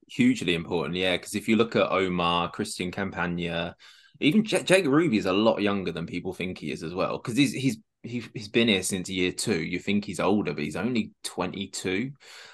Hugely 0.09 0.55
important, 0.55 0.97
yeah. 0.97 1.16
Because 1.16 1.35
if 1.35 1.49
you 1.49 1.57
look 1.57 1.77
at 1.77 1.90
Omar, 1.90 2.51
Christian 2.51 2.90
Campagna, 2.90 3.75
even 4.21 4.45
J- 4.45 4.62
Jake 4.62 4.87
Ruby 4.87 5.19
is 5.19 5.27
a 5.27 5.33
lot 5.33 5.61
younger 5.61 5.92
than 5.92 6.07
people 6.07 6.33
think 6.33 6.59
he 6.59 6.71
is 6.71 6.83
as 6.83 6.95
well. 6.95 7.19
Because 7.19 7.37
he's 7.37 7.53
he's 7.53 7.79
he's 8.03 8.49
been 8.49 8.69
here 8.69 8.83
since 8.83 9.09
year 9.09 9.33
two. 9.33 9.62
You 9.62 9.79
think 9.79 10.05
he's 10.05 10.21
older, 10.21 10.55
but 10.55 10.62
he's 10.62 10.77
only 10.77 11.12
twenty 11.25 11.69
two. 11.69 12.12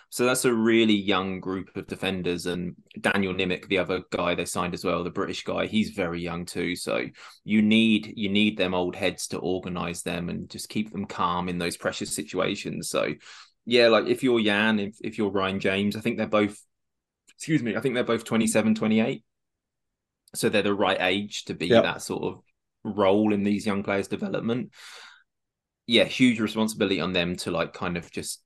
So 0.08 0.26
that's 0.26 0.44
a 0.44 0.52
really 0.52 0.94
young 0.94 1.40
group 1.40 1.74
of 1.74 1.86
defenders. 1.86 2.44
And 2.46 2.74
Daniel 3.00 3.32
Nimick, 3.32 3.68
the 3.68 3.78
other 3.78 4.02
guy 4.10 4.34
they 4.34 4.44
signed 4.44 4.74
as 4.74 4.84
well, 4.84 5.02
the 5.04 5.10
British 5.10 5.42
guy, 5.42 5.66
he's 5.66 5.90
very 5.90 6.20
young 6.20 6.44
too. 6.44 6.76
So 6.76 7.06
you 7.44 7.62
need 7.62 8.12
you 8.16 8.28
need 8.28 8.58
them 8.58 8.74
old 8.74 8.96
heads 8.96 9.28
to 9.28 9.38
organize 9.38 10.02
them 10.02 10.28
and 10.28 10.50
just 10.50 10.68
keep 10.68 10.92
them 10.92 11.06
calm 11.06 11.48
in 11.48 11.58
those 11.58 11.76
precious 11.76 12.14
situations. 12.14 12.90
So 12.90 13.14
yeah, 13.64 13.88
like 13.88 14.06
if 14.06 14.22
you're 14.22 14.40
Yann, 14.40 14.80
if, 14.80 14.96
if 15.02 15.18
you're 15.18 15.30
Ryan 15.30 15.60
James, 15.60 15.96
I 15.96 16.00
think 16.00 16.18
they're 16.18 16.26
both 16.26 16.58
excuse 17.42 17.60
me, 17.60 17.74
I 17.74 17.80
think 17.80 17.96
they're 17.96 18.04
both 18.04 18.22
27, 18.22 18.76
28. 18.76 19.24
So 20.36 20.48
they're 20.48 20.62
the 20.62 20.72
right 20.72 20.98
age 21.00 21.46
to 21.46 21.54
be 21.54 21.66
yep. 21.66 21.82
that 21.82 22.00
sort 22.00 22.22
of 22.22 22.40
role 22.84 23.32
in 23.32 23.42
these 23.42 23.66
young 23.66 23.82
players' 23.82 24.06
development. 24.06 24.70
Yeah, 25.88 26.04
huge 26.04 26.38
responsibility 26.38 27.00
on 27.00 27.12
them 27.12 27.34
to 27.38 27.50
like 27.50 27.72
kind 27.72 27.96
of 27.96 28.12
just 28.12 28.44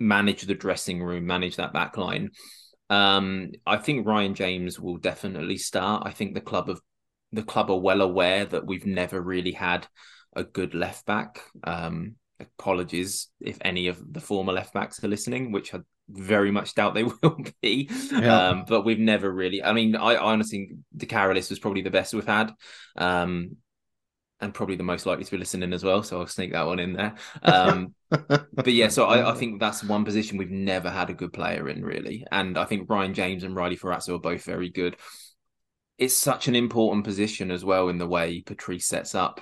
manage 0.00 0.44
the 0.44 0.54
dressing 0.54 1.02
room, 1.02 1.26
manage 1.26 1.56
that 1.56 1.74
back 1.74 1.98
line. 1.98 2.30
Um, 2.88 3.50
I 3.66 3.76
think 3.76 4.06
Ryan 4.06 4.34
James 4.34 4.80
will 4.80 4.96
definitely 4.96 5.58
start. 5.58 6.04
I 6.06 6.12
think 6.12 6.32
the 6.32 6.40
club 6.40 6.70
of 6.70 6.80
the 7.32 7.42
club 7.42 7.70
are 7.70 7.78
well 7.78 8.00
aware 8.00 8.46
that 8.46 8.64
we've 8.64 8.86
never 8.86 9.20
really 9.20 9.52
had 9.52 9.86
a 10.34 10.42
good 10.42 10.74
left 10.74 11.04
back. 11.04 11.42
Um, 11.64 12.14
apologies 12.40 13.28
if 13.42 13.58
any 13.60 13.88
of 13.88 14.02
the 14.10 14.20
former 14.20 14.54
left 14.54 14.72
backs 14.72 15.04
are 15.04 15.08
listening, 15.08 15.52
which 15.52 15.74
I 15.74 15.80
very 16.12 16.50
much 16.50 16.74
doubt 16.74 16.94
they 16.94 17.04
will 17.22 17.38
be. 17.60 17.90
Yeah. 18.10 18.48
Um, 18.48 18.64
but 18.68 18.84
we've 18.84 18.98
never 18.98 19.30
really. 19.30 19.62
I 19.62 19.72
mean, 19.72 19.96
I, 19.96 20.14
I 20.14 20.32
honestly 20.32 20.66
think 20.66 20.78
De 20.96 21.06
Carolis 21.06 21.50
was 21.50 21.58
probably 21.58 21.82
the 21.82 21.90
best 21.90 22.14
we've 22.14 22.26
had. 22.26 22.52
Um, 22.96 23.56
and 24.42 24.52
probably 24.52 24.74
the 24.74 24.82
most 24.82 25.06
likely 25.06 25.24
to 25.24 25.30
be 25.30 25.38
listening 25.38 25.72
as 25.72 25.84
well. 25.84 26.02
So 26.02 26.18
I'll 26.18 26.26
sneak 26.26 26.52
that 26.52 26.66
one 26.66 26.80
in 26.80 26.94
there. 26.94 27.14
Um, 27.42 27.94
but 28.10 28.66
yeah, 28.66 28.88
so 28.88 29.04
I, 29.04 29.30
I, 29.30 29.34
think 29.34 29.60
that's 29.60 29.84
one 29.84 30.04
position 30.04 30.36
we've 30.36 30.50
never 30.50 30.90
had 30.90 31.10
a 31.10 31.14
good 31.14 31.32
player 31.32 31.68
in, 31.68 31.84
really. 31.84 32.26
And 32.32 32.58
I 32.58 32.64
think 32.64 32.90
Ryan 32.90 33.14
James 33.14 33.44
and 33.44 33.54
Riley 33.54 33.76
Ferrazzo 33.76 34.16
are 34.16 34.20
both 34.20 34.42
very 34.44 34.68
good. 34.68 34.96
It's 35.96 36.14
such 36.14 36.48
an 36.48 36.56
important 36.56 37.04
position 37.04 37.52
as 37.52 37.64
well 37.64 37.88
in 37.88 37.98
the 37.98 38.06
way 38.06 38.40
Patrice 38.40 38.86
sets 38.86 39.14
up. 39.14 39.40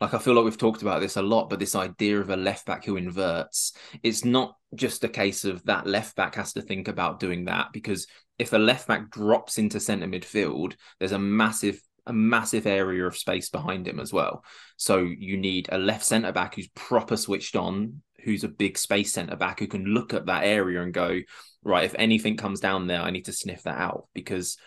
Like 0.00 0.14
I 0.14 0.18
feel 0.18 0.34
like 0.34 0.44
we've 0.44 0.58
talked 0.58 0.82
about 0.82 1.00
this 1.00 1.16
a 1.16 1.22
lot, 1.22 1.48
but 1.48 1.58
this 1.58 1.74
idea 1.74 2.20
of 2.20 2.30
a 2.30 2.36
left 2.36 2.66
back 2.66 2.84
who 2.84 2.96
inverts, 2.96 3.72
it's 4.02 4.24
not 4.24 4.56
just 4.74 5.04
a 5.04 5.08
case 5.08 5.44
of 5.44 5.64
that 5.64 5.86
left 5.86 6.16
back 6.16 6.34
has 6.34 6.52
to 6.54 6.62
think 6.62 6.88
about 6.88 7.20
doing 7.20 7.44
that 7.44 7.68
because 7.72 8.06
if 8.38 8.52
a 8.52 8.58
left 8.58 8.88
back 8.88 9.10
drops 9.10 9.58
into 9.58 9.78
centre 9.80 10.06
midfield, 10.06 10.74
there's 10.98 11.12
a 11.12 11.18
massive 11.18 11.80
a 12.06 12.12
massive 12.12 12.66
area 12.66 13.06
of 13.06 13.16
space 13.16 13.48
behind 13.48 13.88
him 13.88 13.98
as 13.98 14.12
well. 14.12 14.44
So 14.76 14.98
you 14.98 15.36
need 15.38 15.68
a 15.72 15.78
left 15.78 16.04
centre 16.04 16.32
back 16.32 16.54
who's 16.54 16.68
proper 16.68 17.16
switched 17.16 17.56
on, 17.56 18.02
who's 18.22 18.44
a 18.44 18.48
big 18.48 18.76
space 18.76 19.12
centre 19.12 19.36
back 19.36 19.60
who 19.60 19.66
can 19.66 19.84
look 19.84 20.12
at 20.12 20.26
that 20.26 20.44
area 20.44 20.82
and 20.82 20.92
go, 20.92 21.20
right, 21.62 21.84
if 21.84 21.94
anything 21.98 22.36
comes 22.36 22.60
down 22.60 22.86
there, 22.86 23.00
I 23.00 23.10
need 23.10 23.24
to 23.26 23.32
sniff 23.32 23.62
that 23.62 23.78
out 23.78 24.08
because 24.14 24.58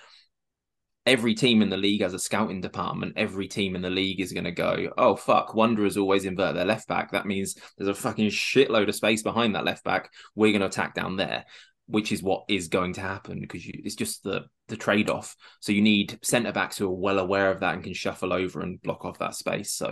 every 1.07 1.33
team 1.33 1.61
in 1.61 1.69
the 1.69 1.77
league 1.77 2.01
has 2.01 2.13
a 2.13 2.19
scouting 2.19 2.61
department. 2.61 3.13
Every 3.15 3.47
team 3.47 3.75
in 3.75 3.81
the 3.81 3.89
league 3.89 4.19
is 4.19 4.33
going 4.33 4.43
to 4.43 4.51
go, 4.51 4.91
oh, 4.97 5.15
fuck, 5.15 5.55
Wanderers 5.55 5.97
always 5.97 6.25
invert 6.25 6.53
their 6.53 6.65
left 6.65 6.87
back. 6.87 7.11
That 7.11 7.25
means 7.25 7.55
there's 7.77 7.87
a 7.87 7.93
fucking 7.93 8.29
shitload 8.29 8.89
of 8.89 8.95
space 8.95 9.23
behind 9.23 9.55
that 9.55 9.65
left 9.65 9.83
back. 9.83 10.11
We're 10.35 10.51
going 10.51 10.61
to 10.61 10.67
attack 10.67 10.93
down 10.93 11.15
there, 11.15 11.45
which 11.87 12.11
is 12.11 12.21
what 12.21 12.43
is 12.49 12.67
going 12.67 12.93
to 12.93 13.01
happen 13.01 13.39
because 13.39 13.65
you, 13.65 13.73
it's 13.83 13.95
just 13.95 14.23
the, 14.23 14.45
the 14.67 14.77
trade 14.77 15.09
off. 15.09 15.35
So 15.61 15.71
you 15.71 15.81
need 15.81 16.19
centre 16.23 16.51
backs 16.51 16.77
who 16.77 16.87
are 16.87 16.95
well 16.95 17.19
aware 17.19 17.51
of 17.51 17.61
that 17.61 17.73
and 17.73 17.83
can 17.83 17.93
shuffle 17.93 18.33
over 18.33 18.59
and 18.59 18.81
block 18.81 19.05
off 19.05 19.19
that 19.19 19.35
space. 19.35 19.71
So, 19.71 19.91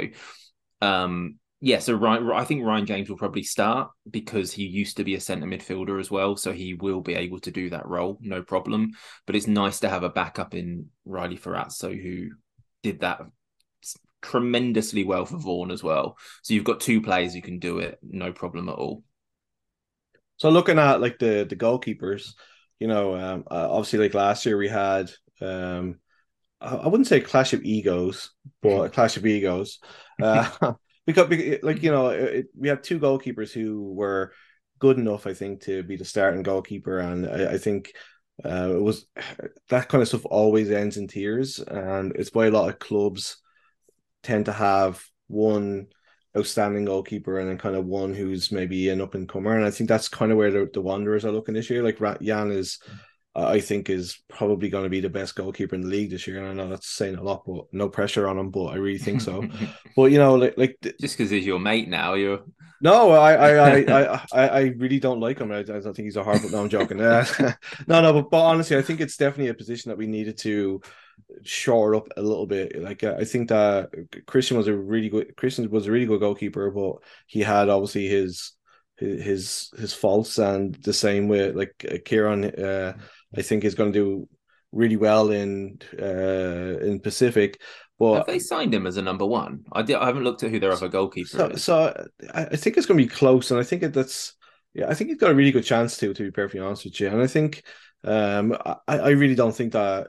um, 0.81 1.39
yeah, 1.61 1.79
so 1.79 1.93
Ryan, 1.93 2.29
I 2.31 2.43
think 2.43 2.63
Ryan 2.63 2.85
James 2.85 3.09
will 3.09 3.17
probably 3.17 3.43
start 3.43 3.89
because 4.09 4.51
he 4.51 4.65
used 4.65 4.97
to 4.97 5.03
be 5.03 5.15
a 5.15 5.21
centre 5.21 5.47
midfielder 5.47 5.99
as 5.99 6.11
well, 6.11 6.35
so 6.35 6.51
he 6.51 6.73
will 6.73 7.01
be 7.01 7.15
able 7.15 7.39
to 7.39 7.51
do 7.51 7.69
that 7.69 7.87
role, 7.87 8.17
no 8.21 8.41
problem. 8.41 8.91
But 9.25 9.35
it's 9.35 9.47
nice 9.47 9.79
to 9.79 9.89
have 9.89 10.03
a 10.03 10.09
backup 10.09 10.53
in 10.53 10.89
Riley 11.05 11.37
Ferrazzo 11.37 11.89
who 11.99 12.31
did 12.83 13.01
that 13.01 13.21
tremendously 14.21 15.03
well 15.03 15.25
for 15.25 15.37
Vaughan 15.37 15.71
as 15.71 15.83
well. 15.83 16.17
So 16.43 16.53
you've 16.53 16.63
got 16.63 16.81
two 16.81 17.01
players 17.01 17.33
who 17.33 17.41
can 17.41 17.59
do 17.59 17.79
it, 17.79 17.99
no 18.03 18.31
problem 18.33 18.69
at 18.69 18.75
all. 18.75 19.03
So 20.37 20.49
looking 20.49 20.77
at 20.77 20.99
like 20.99 21.19
the 21.19 21.45
the 21.49 21.55
goalkeepers, 21.55 22.33
you 22.79 22.87
know, 22.87 23.15
um, 23.15 23.43
uh, 23.49 23.67
obviously 23.71 23.99
like 23.99 24.13
last 24.13 24.45
year 24.45 24.57
we 24.57 24.67
had 24.67 25.09
um, 25.41 25.99
I 26.59 26.87
wouldn't 26.87 27.07
say 27.07 27.19
clash 27.21 27.53
of 27.53 27.63
egos, 27.63 28.31
but 28.61 28.81
a 28.81 28.89
clash 28.89 29.17
of 29.17 29.25
egos. 29.25 29.79
Uh, 30.21 30.75
because 31.05 31.29
like 31.63 31.83
you 31.83 31.91
know 31.91 32.09
it, 32.09 32.47
we 32.57 32.67
had 32.67 32.83
two 32.83 32.99
goalkeepers 32.99 33.51
who 33.51 33.93
were 33.93 34.33
good 34.79 34.97
enough, 34.97 35.27
I 35.27 35.33
think, 35.33 35.61
to 35.61 35.83
be 35.83 35.95
the 35.95 36.05
starting 36.05 36.43
goalkeeper, 36.43 36.99
and 36.99 37.27
I, 37.27 37.53
I 37.53 37.57
think 37.57 37.93
uh, 38.43 38.71
it 38.75 38.81
was 38.81 39.05
that 39.69 39.89
kind 39.89 40.01
of 40.01 40.07
stuff 40.07 40.25
always 40.25 40.71
ends 40.71 40.97
in 40.97 41.07
tears, 41.07 41.59
and 41.59 42.13
it's 42.15 42.33
why 42.33 42.47
a 42.47 42.51
lot 42.51 42.69
of 42.69 42.79
clubs 42.79 43.37
tend 44.23 44.45
to 44.45 44.53
have 44.53 45.03
one 45.27 45.87
outstanding 46.37 46.85
goalkeeper 46.85 47.39
and 47.39 47.49
then 47.49 47.57
kind 47.57 47.75
of 47.75 47.85
one 47.85 48.13
who's 48.13 48.51
maybe 48.51 48.89
an 48.89 49.01
up 49.01 49.15
and 49.15 49.29
comer, 49.29 49.55
and 49.55 49.65
I 49.65 49.71
think 49.71 49.87
that's 49.87 50.09
kind 50.09 50.31
of 50.31 50.37
where 50.37 50.51
the, 50.51 50.69
the 50.73 50.81
Wanderers 50.81 51.25
are 51.25 51.31
looking 51.31 51.53
this 51.53 51.69
year. 51.69 51.83
Like 51.83 51.99
Yann 52.21 52.51
is 52.51 52.79
I 53.35 53.59
think 53.59 53.89
is 53.89 54.21
probably 54.29 54.69
going 54.69 54.85
to 54.85 54.89
be 54.89 55.01
the 55.01 55.09
best 55.09 55.35
goalkeeper 55.35 55.75
in 55.75 55.81
the 55.81 55.87
league 55.87 56.11
this 56.11 56.25
year. 56.25 56.37
And 56.37 56.47
I 56.47 56.53
know 56.53 56.69
that's 56.69 56.87
saying 56.87 57.15
a 57.15 57.23
lot, 57.23 57.43
but 57.45 57.65
no 57.73 57.89
pressure 57.89 58.27
on 58.27 58.37
him. 58.37 58.49
But 58.49 58.67
I 58.67 58.75
really 58.75 58.97
think 58.97 59.21
so. 59.21 59.47
but 59.95 60.05
you 60.05 60.17
know, 60.17 60.35
like, 60.35 60.57
like 60.57 60.77
just 61.01 61.17
because 61.17 61.29
he's 61.31 61.45
your 61.45 61.59
mate 61.59 61.89
now, 61.89 62.13
you're 62.13 62.43
no, 62.81 63.11
I, 63.11 63.33
I, 63.33 63.79
I, 64.13 64.25
I, 64.31 64.47
I 64.47 64.61
really 64.77 64.99
don't 64.99 65.19
like 65.19 65.39
him. 65.39 65.51
I, 65.51 65.59
I 65.59 65.63
don't 65.63 65.81
think 65.81 66.05
he's 66.05 66.17
a 66.17 66.23
horrible. 66.23 66.49
No, 66.49 66.61
I'm 66.61 66.69
joking. 66.69 67.01
Uh, 67.01 67.25
no, 67.87 68.01
no, 68.01 68.13
but, 68.13 68.29
but 68.29 68.43
honestly, 68.43 68.77
I 68.77 68.81
think 68.81 69.01
it's 69.01 69.17
definitely 69.17 69.49
a 69.49 69.55
position 69.55 69.89
that 69.89 69.97
we 69.97 70.07
needed 70.07 70.37
to 70.39 70.81
shore 71.43 71.95
up 71.95 72.07
a 72.17 72.21
little 72.21 72.45
bit. 72.45 72.81
Like 72.81 73.03
uh, 73.03 73.15
I 73.17 73.23
think 73.23 73.49
that 73.49 73.89
Christian 74.27 74.57
was 74.57 74.67
a 74.67 74.75
really 74.75 75.09
good 75.09 75.35
Christian 75.35 75.69
was 75.69 75.87
a 75.87 75.91
really 75.91 76.05
good 76.05 76.19
goalkeeper, 76.19 76.69
but 76.71 76.97
he 77.27 77.39
had 77.41 77.69
obviously 77.69 78.07
his 78.07 78.51
his 78.97 79.71
his 79.77 79.93
faults, 79.93 80.37
and 80.37 80.75
the 80.75 80.93
same 80.93 81.27
with 81.27 81.55
like 81.55 82.03
Kieran. 82.05 82.45
Uh, 82.45 82.93
I 83.37 83.41
think 83.41 83.63
is 83.63 83.75
going 83.75 83.93
to 83.93 83.99
do 83.99 84.29
really 84.71 84.97
well 84.97 85.31
in 85.31 85.79
uh, 85.99 86.79
in 86.79 86.99
Pacific. 86.99 87.61
But 87.97 88.15
have 88.17 88.27
they 88.27 88.39
signed 88.39 88.73
him 88.73 88.85
as 88.85 88.97
a 88.97 89.01
number 89.01 89.25
one? 89.25 89.63
I, 89.71 89.81
did, 89.81 89.95
I 89.95 90.05
haven't 90.05 90.25
looked 90.25 90.43
at 90.43 90.51
who 90.51 90.59
their 90.59 90.73
other 90.73 90.89
goalkeeper 90.89 91.29
so, 91.29 91.47
is. 91.47 91.63
So 91.63 92.07
I, 92.33 92.45
I 92.45 92.55
think 92.57 92.77
it's 92.77 92.85
going 92.85 92.97
to 92.97 93.05
be 93.05 93.09
close, 93.09 93.51
and 93.51 93.59
I 93.59 93.63
think 93.63 93.81
that's 93.93 94.33
yeah, 94.73 94.89
I 94.89 94.93
think 94.93 95.09
he's 95.09 95.19
got 95.19 95.31
a 95.31 95.35
really 95.35 95.51
good 95.51 95.63
chance 95.63 95.97
to. 95.97 96.13
To 96.13 96.23
be 96.23 96.31
perfectly 96.31 96.59
honest 96.59 96.83
with 96.83 96.99
you, 96.99 97.07
and 97.07 97.21
I 97.21 97.27
think 97.27 97.63
um, 98.03 98.57
I, 98.65 98.77
I 98.87 99.09
really 99.09 99.35
don't 99.35 99.55
think 99.55 99.73
that 99.73 100.07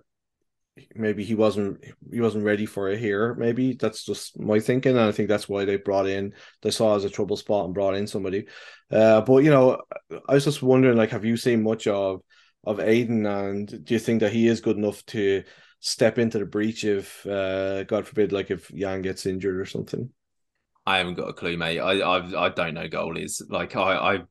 maybe 0.95 1.25
he 1.25 1.35
wasn't 1.35 1.83
he 2.11 2.21
wasn't 2.21 2.45
ready 2.45 2.67
for 2.67 2.89
it 2.89 2.99
here. 2.99 3.35
Maybe 3.35 3.75
that's 3.75 4.05
just 4.05 4.39
my 4.39 4.59
thinking, 4.59 4.93
and 4.93 5.01
I 5.07 5.13
think 5.13 5.29
that's 5.29 5.49
why 5.49 5.65
they 5.65 5.77
brought 5.77 6.09
in 6.09 6.35
they 6.63 6.71
saw 6.71 6.97
as 6.97 7.05
a 7.05 7.11
trouble 7.11 7.37
spot 7.37 7.67
and 7.67 7.75
brought 7.75 7.95
in 7.95 8.07
somebody. 8.07 8.47
Uh, 8.91 9.21
but 9.21 9.45
you 9.45 9.51
know, 9.51 9.81
I 10.29 10.35
was 10.35 10.45
just 10.45 10.63
wondering, 10.63 10.97
like, 10.97 11.11
have 11.11 11.25
you 11.25 11.37
seen 11.37 11.63
much 11.63 11.87
of 11.87 12.23
of 12.67 12.79
Aiden, 12.79 13.27
and 13.27 13.85
do 13.85 13.95
you 13.95 14.01
think 14.01 14.21
that 14.21 14.33
he 14.33 14.49
is 14.49 14.61
good 14.61 14.77
enough 14.77 15.05
to 15.07 15.45
step 15.81 16.19
into 16.19 16.39
the 16.39 16.45
breach 16.45 16.85
if, 16.85 17.25
uh, 17.25 17.85
God 17.85 18.07
forbid, 18.07 18.33
like 18.33 18.51
if 18.51 18.71
Yann 18.73 19.03
gets 19.03 19.25
injured 19.25 19.59
or 19.59 19.67
something? 19.67 20.11
I 20.85 20.99
haven't 20.99 21.15
got 21.15 21.29
a 21.29 21.33
clue, 21.33 21.57
mate. 21.57 21.81
I 21.81 21.99
I, 21.99 22.47
I 22.47 22.49
don't 22.51 22.75
know 22.75 22.89
goalies. 22.89 23.43
Like 23.49 23.75
I 23.75 23.97
I 23.97 24.23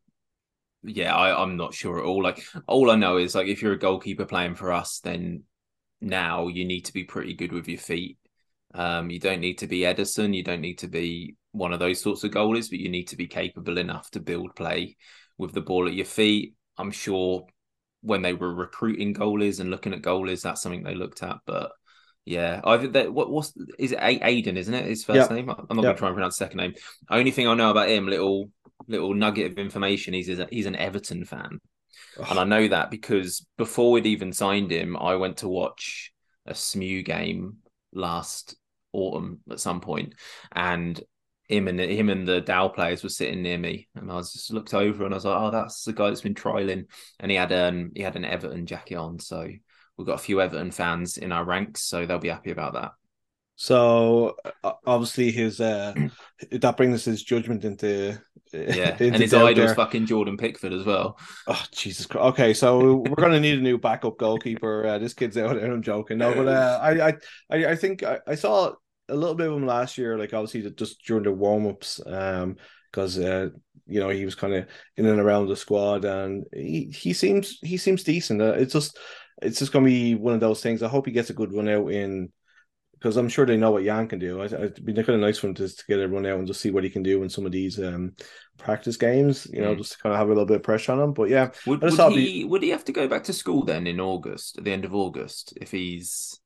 yeah, 0.84 1.14
I, 1.14 1.42
I'm 1.42 1.58
not 1.58 1.74
sure 1.74 2.00
at 2.00 2.06
all. 2.06 2.24
Like 2.24 2.44
all 2.68 2.92
I 2.92 2.96
know 2.96 3.18
is 3.18 3.36
like 3.36 3.48
if 3.48 3.62
you're 3.62 3.74
a 3.74 3.80
goalkeeper 3.80 4.26
playing 4.26 4.56
for 4.56 4.72
us, 4.72 5.00
then 5.00 5.44
now 6.00 6.48
you 6.48 6.66
need 6.66 6.86
to 6.86 6.94
be 6.94 7.04
pretty 7.04 7.34
good 7.34 7.52
with 7.52 7.68
your 7.68 7.80
feet. 7.80 8.18
Um, 8.74 9.10
you 9.10 9.20
don't 9.20 9.42
need 9.42 9.60
to 9.60 9.68
be 9.68 9.80
Ederson. 9.80 10.36
you 10.36 10.44
don't 10.44 10.62
need 10.62 10.80
to 10.80 10.88
be 10.88 11.36
one 11.52 11.74
of 11.74 11.80
those 11.80 12.02
sorts 12.02 12.24
of 12.24 12.32
goalies, 12.32 12.70
but 12.70 12.80
you 12.80 12.90
need 12.90 13.10
to 13.10 13.18
be 13.18 13.28
capable 13.28 13.78
enough 13.78 14.10
to 14.12 14.20
build 14.20 14.56
play 14.56 14.98
with 15.38 15.54
the 15.54 15.62
ball 15.62 15.88
at 15.88 15.94
your 15.94 16.06
feet. 16.06 16.56
I'm 16.78 16.92
sure 16.92 17.48
when 18.06 18.22
they 18.22 18.34
were 18.34 18.54
recruiting 18.54 19.14
goalies 19.14 19.60
and 19.60 19.70
looking 19.70 19.94
at 19.94 20.02
goalies, 20.02 20.42
that's 20.42 20.62
something 20.62 20.84
they 20.84 20.96
looked 20.96 21.24
at. 21.24 21.38
But 21.46 21.72
yeah, 22.26 22.62
I 22.64 22.78
think 22.78 22.94
that 22.94 23.14
what 23.14 23.30
what's 23.30 23.54
is 23.78 23.92
it 23.92 24.00
Aiden, 24.00 24.58
isn't 24.58 24.74
it? 24.74 24.86
His 24.86 25.04
first 25.04 25.30
name. 25.32 25.50
I'm 25.50 25.58
not 25.58 25.68
going 25.68 25.96
to 25.96 26.00
try 26.00 26.08
and 26.08 26.16
pronounce 26.16 26.38
the 26.38 26.46
second 26.46 26.58
name. 26.58 26.74
Only 27.10 27.32
thing 27.32 27.48
I 27.48 27.54
know 27.54 27.72
about 27.72 27.90
him, 27.90 28.08
little 28.08 28.50
little 28.88 29.14
nugget 29.14 29.52
of 29.52 29.58
information, 29.58 30.14
he's 30.14 30.30
he's 30.50 30.66
an 30.66 30.76
Everton 30.76 31.26
fan, 31.26 31.60
and 32.30 32.40
I 32.40 32.44
know 32.44 32.68
that 32.68 32.92
because 32.92 33.46
before 33.58 33.92
we'd 33.92 34.06
even 34.06 34.34
signed 34.34 34.72
him, 34.72 34.98
I 34.98 35.16
went 35.16 35.38
to 35.38 35.48
watch 35.48 36.12
a 36.46 36.56
SMU 36.56 37.04
game 37.04 37.58
last 37.94 38.56
autumn 38.92 39.40
at 39.52 39.60
some 39.60 39.82
point, 39.82 40.14
and 40.52 41.00
him 41.48 41.68
and 41.68 41.80
him 41.80 42.10
and 42.10 42.28
the 42.28 42.42
Dow 42.42 42.68
players 42.68 43.04
were 43.04 43.10
sitting 43.10 43.42
near 43.42 43.58
me, 43.58 43.88
and 43.96 44.12
I 44.12 44.16
was 44.16 44.34
just 44.34 44.52
looked 44.52 44.74
over 44.74 45.06
and 45.06 45.14
I 45.14 45.18
was 45.18 45.26
like, 45.26 45.40
"Oh, 45.40 45.52
that's 45.52 45.84
the 45.84 45.94
guy 45.94 46.08
that's 46.08 46.22
been 46.22 46.34
trialing." 46.34 46.86
And 47.20 47.32
he 47.32 47.38
had 47.38 47.52
um 47.52 47.92
he 47.96 48.02
had 48.02 48.16
an 48.16 48.26
Everton 48.26 48.66
jacket 48.66 48.96
on, 48.96 49.20
so 49.20 49.48
we've 49.98 50.08
got 50.08 50.16
a 50.16 50.24
few 50.24 50.42
Everton 50.42 50.72
fans 50.72 51.18
in 51.18 51.32
our 51.32 51.46
ranks, 51.46 51.82
so 51.82 52.06
they'll 52.06 52.20
be 52.20 52.30
happy 52.30 52.52
about 52.52 52.74
that. 52.74 52.92
So 53.58 54.36
uh, 54.64 54.74
obviously 54.86 55.32
his 55.32 55.62
uh 55.62 55.94
that 56.52 56.78
brings 56.78 57.06
his 57.06 57.24
judgment 57.24 57.64
into 57.64 58.20
yeah, 58.52 58.92
into 59.00 59.06
and 59.06 59.16
his 59.16 59.34
idol's 59.34 59.74
fucking 59.74 60.08
Jordan 60.08 60.38
Pickford 60.38 60.74
as 60.74 60.86
well. 60.86 61.18
Oh 61.48 61.64
Jesus 61.72 62.06
Christ! 62.06 62.26
Okay, 62.34 62.54
so 62.54 62.96
we're 62.96 63.16
gonna 63.16 63.40
need 63.40 63.60
a 63.60 63.62
new 63.62 63.78
backup 63.78 64.18
goalkeeper. 64.18 64.86
Uh, 64.86 64.98
this 64.98 65.14
kid's 65.14 65.38
out 65.38 65.56
there. 65.56 65.72
I'm 65.72 65.82
joking. 65.82 66.18
No, 66.18 66.34
but 66.34 66.48
uh, 66.48 66.80
I 66.84 67.14
I 67.50 67.66
I 67.72 67.76
think 67.76 68.04
I, 68.04 68.20
I 68.28 68.36
saw 68.36 68.74
a 69.10 69.16
little 69.16 69.36
bit 69.36 69.48
of 69.48 69.54
him 69.54 69.66
last 69.66 69.98
year, 69.98 70.18
like 70.18 70.34
obviously 70.34 70.70
just 70.72 71.04
during 71.06 71.24
the 71.24 71.32
warm 71.32 71.68
ups, 71.68 72.02
um, 72.06 72.58
because 72.92 73.18
uh, 73.20 73.50
you 73.88 74.00
know 74.00 74.10
he 74.10 74.26
was 74.26 74.36
kind 74.36 74.54
of 74.54 74.68
in 74.98 75.06
and 75.06 75.20
around 75.20 75.48
the 75.48 75.56
squad, 75.56 76.06
and 76.06 76.46
he 76.54 76.86
he 76.86 77.14
seems 77.14 77.60
he 77.62 77.78
seems 77.78 78.04
decent. 78.04 78.42
Uh, 78.42 78.54
it's 78.54 78.74
just 78.74 78.98
it's 79.42 79.60
just 79.60 79.72
gonna 79.72 79.86
be 79.86 80.16
one 80.16 80.34
of 80.34 80.40
those 80.40 80.62
things. 80.62 80.82
I 80.82 80.88
hope 80.88 81.06
he 81.06 81.12
gets 81.12 81.30
a 81.30 81.34
good 81.34 81.54
run 81.54 81.70
out 81.70 81.92
in 81.92 82.32
because 82.94 83.18
I'm 83.18 83.30
sure 83.30 83.46
they 83.46 83.58
know 83.58 83.72
what 83.72 83.84
Yann 83.84 84.08
can 84.08 84.20
do. 84.20 84.42
I, 84.42 84.46
it'd 84.46 84.84
be 84.84 84.94
kind 84.94 85.10
of 85.10 85.20
nice 85.20 85.38
for 85.38 85.48
him 85.48 85.54
to, 85.56 85.68
to 85.68 85.84
get 85.88 86.00
a 86.00 86.08
run 86.08 86.26
out 86.26 86.40
and 86.40 86.48
just 86.48 86.62
see 86.62 86.72
what 86.72 86.84
he 86.84 86.90
can 86.90 87.04
do 87.04 87.22
in 87.22 87.30
some 87.30 87.46
of 87.46 87.52
these 87.52 87.78
um, 87.78 88.14
practice 88.58 88.98
games. 88.98 89.48
You 89.52 89.62
know, 89.62 89.76
mm. 89.76 89.78
just 89.78 89.92
to 89.92 89.98
kind 90.00 90.14
of 90.14 90.20
have 90.20 90.28
a 90.28 90.32
little 90.32 90.46
bit 90.46 90.58
of 90.58 90.64
pressure 90.64 90.94
on 90.94 91.00
him. 91.00 91.14
But 91.14 91.30
yeah, 91.30 91.52
would, 91.68 91.82
would 91.82 91.94
he 92.14 92.16
be... 92.16 92.44
would 92.46 92.64
he 92.64 92.70
have 92.70 92.86
to 92.86 92.92
go 92.92 93.08
back 93.08 93.26
to 93.26 93.34
school 93.34 93.64
then 93.64 93.86
in 93.86 94.00
August, 94.00 94.58
at 94.58 94.64
the 94.64 94.72
end 94.72 94.86
of 94.86 94.96
August, 94.96 95.54
if 95.62 95.72
he's 95.72 96.40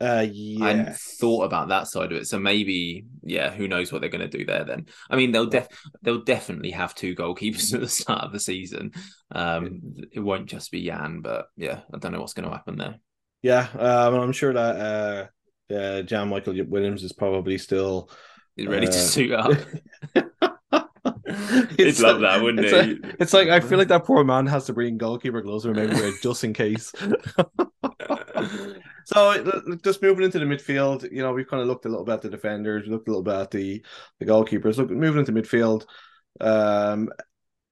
uh, 0.00 0.26
yeah. 0.32 0.64
I 0.64 0.92
thought 0.92 1.44
about 1.44 1.68
that 1.68 1.88
side 1.88 2.10
of 2.10 2.18
it. 2.18 2.26
So 2.26 2.38
maybe, 2.38 3.04
yeah, 3.22 3.50
who 3.50 3.68
knows 3.68 3.92
what 3.92 4.00
they're 4.00 4.10
going 4.10 4.28
to 4.28 4.38
do 4.38 4.46
there 4.46 4.64
then. 4.64 4.86
I 5.10 5.16
mean, 5.16 5.30
they'll 5.30 5.46
def 5.46 5.68
they'll 6.02 6.24
definitely 6.24 6.70
have 6.70 6.94
two 6.94 7.14
goalkeepers 7.14 7.74
at 7.74 7.80
the 7.80 7.88
start 7.88 8.24
of 8.24 8.32
the 8.32 8.40
season. 8.40 8.92
Um, 9.30 9.80
it 10.12 10.20
won't 10.20 10.46
just 10.46 10.70
be 10.70 10.80
Yann, 10.80 11.20
but 11.20 11.46
yeah, 11.56 11.80
I 11.92 11.98
don't 11.98 12.12
know 12.12 12.20
what's 12.20 12.32
going 12.32 12.48
to 12.48 12.54
happen 12.54 12.78
there. 12.78 12.96
Yeah, 13.42 13.68
um, 13.78 14.14
I'm 14.14 14.32
sure 14.32 14.52
that 14.52 15.30
uh, 15.70 15.74
uh, 15.74 16.02
Jan 16.02 16.28
Michael 16.28 16.54
Williams 16.66 17.02
is 17.02 17.12
probably 17.12 17.58
still 17.58 18.10
He's 18.56 18.66
ready 18.66 18.86
uh, 18.86 18.90
to 18.90 18.98
suit 18.98 19.32
up. 19.32 19.52
He'd 21.76 22.00
love 22.00 22.20
that, 22.20 22.42
wouldn't 22.42 22.66
it's 22.66 22.86
he? 22.86 22.98
It's 23.18 23.32
like 23.32 23.48
I 23.48 23.60
feel 23.60 23.78
like 23.78 23.88
that 23.88 24.04
poor 24.04 24.24
man 24.24 24.46
has 24.46 24.66
to 24.66 24.72
bring 24.72 24.98
goalkeeper 24.98 25.40
gloves 25.40 25.64
or 25.64 25.72
maybe 25.72 25.94
just 26.22 26.44
in 26.44 26.52
case. 26.52 26.92
So 29.12 29.76
just 29.82 30.02
moving 30.02 30.24
into 30.24 30.38
the 30.38 30.44
midfield, 30.44 31.10
you 31.10 31.20
know, 31.22 31.32
we've 31.32 31.48
kind 31.48 31.60
of 31.60 31.66
looked 31.66 31.84
a 31.84 31.88
little 31.88 32.04
bit 32.04 32.14
at 32.14 32.22
the 32.22 32.30
defenders, 32.30 32.86
looked 32.86 33.08
a 33.08 33.10
little 33.10 33.24
bit 33.24 33.34
at 33.34 33.50
the 33.50 33.84
the 34.20 34.26
goalkeepers. 34.26 34.76
Look, 34.76 34.90
moving 34.90 35.18
into 35.18 35.32
midfield, 35.32 35.84
um, 36.40 37.10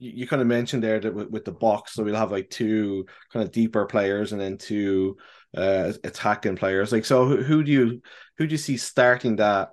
you, 0.00 0.12
you 0.14 0.26
kind 0.26 0.42
of 0.42 0.48
mentioned 0.48 0.82
there 0.82 0.98
that 0.98 1.14
with, 1.14 1.30
with, 1.30 1.44
the 1.44 1.52
box, 1.52 1.94
so 1.94 2.02
we'll 2.02 2.16
have 2.16 2.32
like 2.32 2.50
two 2.50 3.06
kind 3.32 3.44
of 3.44 3.52
deeper 3.52 3.86
players 3.86 4.32
and 4.32 4.40
then 4.40 4.58
two 4.58 5.16
uh, 5.56 5.92
attacking 6.02 6.56
players. 6.56 6.90
Like, 6.90 7.04
so 7.04 7.26
who, 7.26 7.42
who 7.42 7.62
do 7.62 7.70
you 7.70 8.02
who 8.36 8.46
do 8.48 8.52
you 8.52 8.58
see 8.58 8.76
starting 8.76 9.36
that 9.36 9.70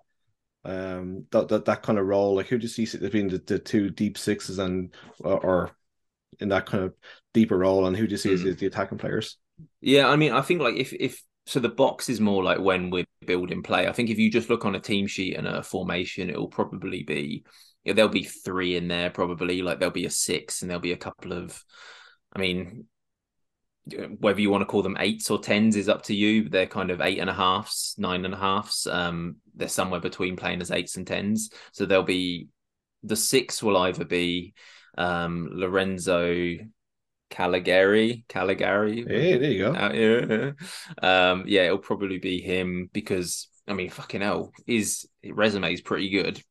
um 0.66 1.26
that 1.32 1.48
that, 1.48 1.66
that 1.66 1.82
kind 1.82 1.98
of 1.98 2.06
role? 2.06 2.36
Like, 2.36 2.48
who 2.48 2.60
do 2.60 2.64
you 2.64 2.86
see 2.86 2.98
between 2.98 3.30
the, 3.30 3.40
the 3.40 3.58
two 3.58 3.90
deep 3.90 4.20
sixes 4.20 4.60
and 4.60 4.94
or 5.20 5.72
in 6.40 6.50
that 6.50 6.68
kind 6.68 6.84
of 6.84 6.94
deeper 7.34 7.58
role, 7.58 7.88
and 7.88 7.98
who 7.98 8.06
do 8.06 8.12
you 8.12 8.18
see 8.18 8.30
mm. 8.30 8.46
as 8.46 8.58
the 8.58 8.68
attacking 8.68 9.00
players? 9.00 9.38
Yeah, 9.82 10.08
I 10.08 10.16
mean, 10.16 10.32
I 10.32 10.42
think 10.42 10.62
like 10.62 10.76
if 10.76 10.94
if 10.94 11.24
so, 11.46 11.60
the 11.60 11.70
box 11.70 12.10
is 12.10 12.20
more 12.20 12.44
like 12.44 12.60
when 12.60 12.90
we're 12.90 13.06
building 13.26 13.64
play. 13.64 13.88
I 13.88 13.92
think 13.92 14.10
if 14.10 14.18
you 14.18 14.32
just 14.32 14.50
look 14.50 14.66
on 14.66 14.76
a 14.76 14.80
team 14.80 15.08
sheet 15.08 15.36
and 15.36 15.48
a 15.48 15.64
formation, 15.64 16.30
it 16.30 16.38
will 16.38 16.48
probably 16.48 17.04
be 17.04 17.46
there'll 17.86 18.10
be 18.10 18.24
three 18.24 18.76
in 18.76 18.88
there 18.88 19.10
probably. 19.10 19.62
Like 19.62 19.80
there'll 19.80 19.92
be 19.92 20.06
a 20.06 20.12
six, 20.12 20.62
and 20.62 20.70
there'll 20.70 20.82
be 20.82 20.94
a 20.94 20.98
couple 20.98 21.34
of. 21.34 21.64
I 22.34 22.40
mean, 22.40 22.86
whether 24.20 24.42
you 24.42 24.50
want 24.50 24.62
to 24.62 24.66
call 24.66 24.82
them 24.82 24.98
eights 25.00 25.30
or 25.30 25.40
tens 25.40 25.76
is 25.76 25.90
up 25.90 26.04
to 26.04 26.16
you. 26.16 26.50
They're 26.50 26.66
kind 26.66 26.90
of 26.90 27.02
eight 27.02 27.20
and 27.20 27.30
a 27.30 27.34
halfs, 27.34 27.96
nine 27.98 28.26
and 28.26 28.34
a 28.34 28.38
halfs. 28.38 28.88
Um, 28.88 29.38
they're 29.56 29.68
somewhere 29.68 30.00
between 30.00 30.36
playing 30.36 30.62
as 30.62 30.72
eights 30.72 30.98
and 30.98 31.06
tens. 31.06 31.52
So 31.72 31.86
there'll 31.86 32.04
be 32.04 32.48
the 33.04 33.16
six 33.16 33.62
will 33.62 33.78
either 33.78 34.04
be 34.04 34.54
um, 34.98 35.50
Lorenzo 35.52 36.58
Callegari. 37.30 38.26
Callegari. 38.28 39.08
Hey, 39.08 39.38
there 39.38 39.52
you 39.52 39.60
go. 39.60 39.74
Uh, 39.74 39.92
yeah. 39.94 40.52
Um, 41.32 41.44
yeah, 41.48 41.64
it'll 41.64 41.78
probably 41.78 42.20
be 42.20 42.42
him 42.42 42.90
because 42.94 43.48
I 43.68 43.74
mean, 43.74 43.90
fucking 43.90 44.22
hell, 44.22 44.52
his 44.66 45.08
resume 45.24 45.74
is 45.74 45.82
pretty 45.82 46.10
good. 46.10 46.42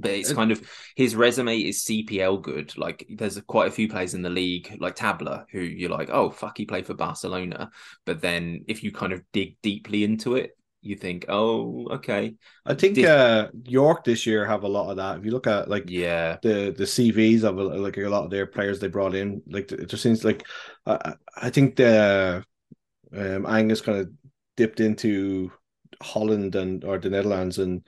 But 0.00 0.12
it's 0.12 0.32
kind 0.32 0.52
of 0.52 0.62
his 0.94 1.16
resume 1.16 1.58
is 1.58 1.84
CPL 1.84 2.40
good. 2.40 2.78
Like 2.78 3.04
there's 3.10 3.40
quite 3.48 3.66
a 3.66 3.72
few 3.72 3.88
players 3.88 4.14
in 4.14 4.22
the 4.22 4.30
league, 4.30 4.76
like 4.78 4.94
Tabla, 4.94 5.46
who 5.50 5.58
you're 5.58 5.90
like, 5.90 6.08
oh 6.10 6.30
fuck, 6.30 6.56
he 6.56 6.66
played 6.66 6.86
for 6.86 6.94
Barcelona. 6.94 7.70
But 8.06 8.20
then 8.20 8.64
if 8.68 8.84
you 8.84 8.92
kind 8.92 9.12
of 9.12 9.22
dig 9.32 9.56
deeply 9.60 10.04
into 10.04 10.36
it, 10.36 10.56
you 10.80 10.96
think, 10.96 11.26
oh, 11.28 11.86
okay. 11.90 12.34
I 12.64 12.74
think 12.74 12.94
this... 12.94 13.06
uh, 13.06 13.48
York 13.64 14.04
this 14.04 14.26
year 14.26 14.46
have 14.46 14.62
a 14.62 14.68
lot 14.68 14.90
of 14.90 14.96
that. 14.96 15.18
If 15.18 15.24
you 15.24 15.30
look 15.30 15.46
at 15.46 15.68
like 15.68 15.90
yeah 15.90 16.36
the 16.42 16.74
the 16.76 16.84
CVs 16.84 17.44
of 17.44 17.56
like 17.56 17.96
a 17.96 18.08
lot 18.08 18.24
of 18.24 18.30
their 18.30 18.46
players 18.46 18.78
they 18.78 18.88
brought 18.88 19.14
in, 19.14 19.42
like 19.48 19.70
it 19.72 19.86
just 19.86 20.02
seems 20.02 20.24
like 20.24 20.46
uh, 20.86 21.14
I 21.36 21.50
think 21.50 21.76
the 21.76 22.44
um, 23.16 23.46
Angus 23.46 23.80
kind 23.80 23.98
of 23.98 24.10
dipped 24.56 24.80
into 24.80 25.50
Holland 26.02 26.54
and 26.54 26.84
or 26.84 26.98
the 26.98 27.10
Netherlands 27.10 27.58
and 27.58 27.86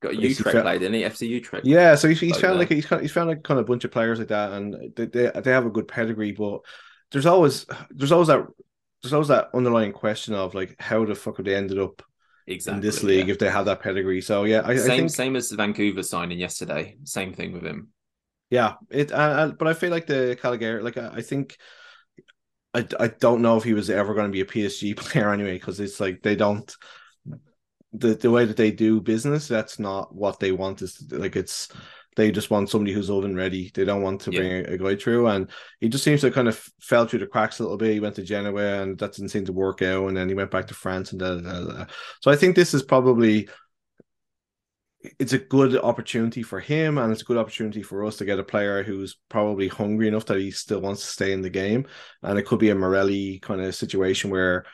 got 0.00 0.16
Utrecht 0.16 0.52
found, 0.52 0.64
played, 0.64 0.80
didn't 0.80 0.94
he? 0.94 1.02
FC 1.02 1.28
Utrecht. 1.28 1.64
Yeah, 1.64 1.94
so 1.94 2.08
he's, 2.08 2.20
he's 2.20 2.40
found 2.40 2.58
like 2.58 2.68
he's 2.68 2.86
kind, 2.86 3.02
he's 3.02 3.12
found 3.12 3.28
like 3.28 3.42
kind 3.42 3.60
of 3.60 3.66
a 3.66 3.68
bunch 3.68 3.84
of 3.84 3.92
players 3.92 4.18
like 4.18 4.28
that, 4.28 4.52
and 4.52 4.92
they, 4.96 5.06
they 5.06 5.30
they 5.40 5.50
have 5.52 5.66
a 5.66 5.70
good 5.70 5.88
pedigree, 5.88 6.32
but 6.32 6.60
there's 7.12 7.26
always 7.26 7.66
there's 7.90 8.12
always 8.12 8.28
that 8.28 8.44
there's 9.02 9.12
always 9.12 9.28
that 9.28 9.50
underlying 9.54 9.92
question 9.92 10.34
of 10.34 10.54
like 10.54 10.76
how 10.80 11.04
the 11.04 11.14
fuck 11.14 11.36
have 11.36 11.46
they 11.46 11.54
ended 11.54 11.78
up 11.78 12.02
exactly 12.46 12.76
in 12.76 12.80
this 12.82 13.02
league 13.02 13.28
yeah. 13.28 13.32
if 13.32 13.38
they 13.38 13.50
have 13.50 13.66
that 13.66 13.80
pedigree. 13.80 14.20
So 14.20 14.44
yeah, 14.44 14.62
I, 14.64 14.76
same 14.76 14.90
I 14.90 14.96
think... 14.96 15.10
same 15.10 15.36
as 15.36 15.50
Vancouver 15.50 16.02
signing 16.02 16.38
yesterday. 16.38 16.96
Same 17.04 17.32
thing 17.32 17.52
with 17.52 17.64
him. 17.64 17.88
Yeah, 18.50 18.74
it. 18.90 19.12
Uh, 19.12 19.52
but 19.58 19.68
I 19.68 19.74
feel 19.74 19.90
like 19.90 20.06
the 20.06 20.36
Callegari, 20.40 20.82
like 20.82 20.98
I, 20.98 21.08
I 21.16 21.22
think. 21.22 21.56
I, 22.74 22.86
I 22.98 23.08
don't 23.08 23.42
know 23.42 23.58
if 23.58 23.64
he 23.64 23.74
was 23.74 23.90
ever 23.90 24.14
going 24.14 24.28
to 24.28 24.32
be 24.32 24.40
a 24.40 24.46
PSG 24.46 24.96
player 24.96 25.30
anyway 25.30 25.58
because 25.58 25.78
it's 25.78 26.00
like 26.00 26.22
they 26.22 26.34
don't 26.34 26.74
the 27.92 28.14
the 28.14 28.30
way 28.30 28.44
that 28.44 28.56
they 28.56 28.70
do 28.70 29.00
business 29.00 29.46
that's 29.48 29.78
not 29.78 30.14
what 30.14 30.40
they 30.40 30.52
want 30.52 30.80
is 30.80 31.04
like 31.10 31.36
it's 31.36 31.68
they 32.16 32.30
just 32.30 32.50
want 32.50 32.68
somebody 32.68 32.92
who's 32.92 33.10
oven 33.10 33.34
ready. 33.34 33.70
They 33.72 33.84
don't 33.84 34.02
want 34.02 34.20
to 34.22 34.32
yeah. 34.32 34.38
bring 34.38 34.52
a, 34.52 34.74
a, 34.74 34.78
guy 34.78 34.96
through. 34.96 35.28
And 35.28 35.50
he 35.80 35.88
just 35.88 36.04
seems 36.04 36.20
to 36.20 36.30
kind 36.30 36.48
of 36.48 36.58
fell 36.80 37.06
through 37.06 37.20
the 37.20 37.26
cracks 37.26 37.58
a 37.58 37.62
little 37.62 37.78
bit. 37.78 37.92
He 37.92 38.00
went 38.00 38.16
to 38.16 38.22
Genoa 38.22 38.82
and 38.82 38.98
that 38.98 39.12
didn't 39.12 39.30
seem 39.30 39.44
to 39.46 39.52
work 39.52 39.82
out. 39.82 40.08
And 40.08 40.16
then 40.16 40.28
he 40.28 40.34
went 40.34 40.50
back 40.50 40.66
to 40.68 40.74
France 40.74 41.12
and 41.12 41.20
da, 41.20 41.36
da, 41.36 41.64
da. 41.64 41.86
so 42.20 42.30
I 42.30 42.36
think 42.36 42.54
this 42.54 42.74
is 42.74 42.82
probably 42.82 43.48
it's 45.18 45.32
a 45.32 45.38
good 45.38 45.76
opportunity 45.76 46.44
for 46.44 46.60
him 46.60 46.96
and 46.96 47.12
it's 47.12 47.22
a 47.22 47.24
good 47.24 47.36
opportunity 47.36 47.82
for 47.82 48.04
us 48.04 48.16
to 48.18 48.24
get 48.24 48.38
a 48.38 48.44
player 48.44 48.84
who's 48.84 49.16
probably 49.28 49.66
hungry 49.66 50.06
enough 50.06 50.26
that 50.26 50.38
he 50.38 50.52
still 50.52 50.80
wants 50.80 51.00
to 51.00 51.08
stay 51.08 51.32
in 51.32 51.42
the 51.42 51.50
game. 51.50 51.86
And 52.22 52.38
it 52.38 52.46
could 52.46 52.60
be 52.60 52.70
a 52.70 52.74
Morelli 52.74 53.40
kind 53.40 53.60
of 53.60 53.74
situation 53.74 54.30
where 54.30 54.64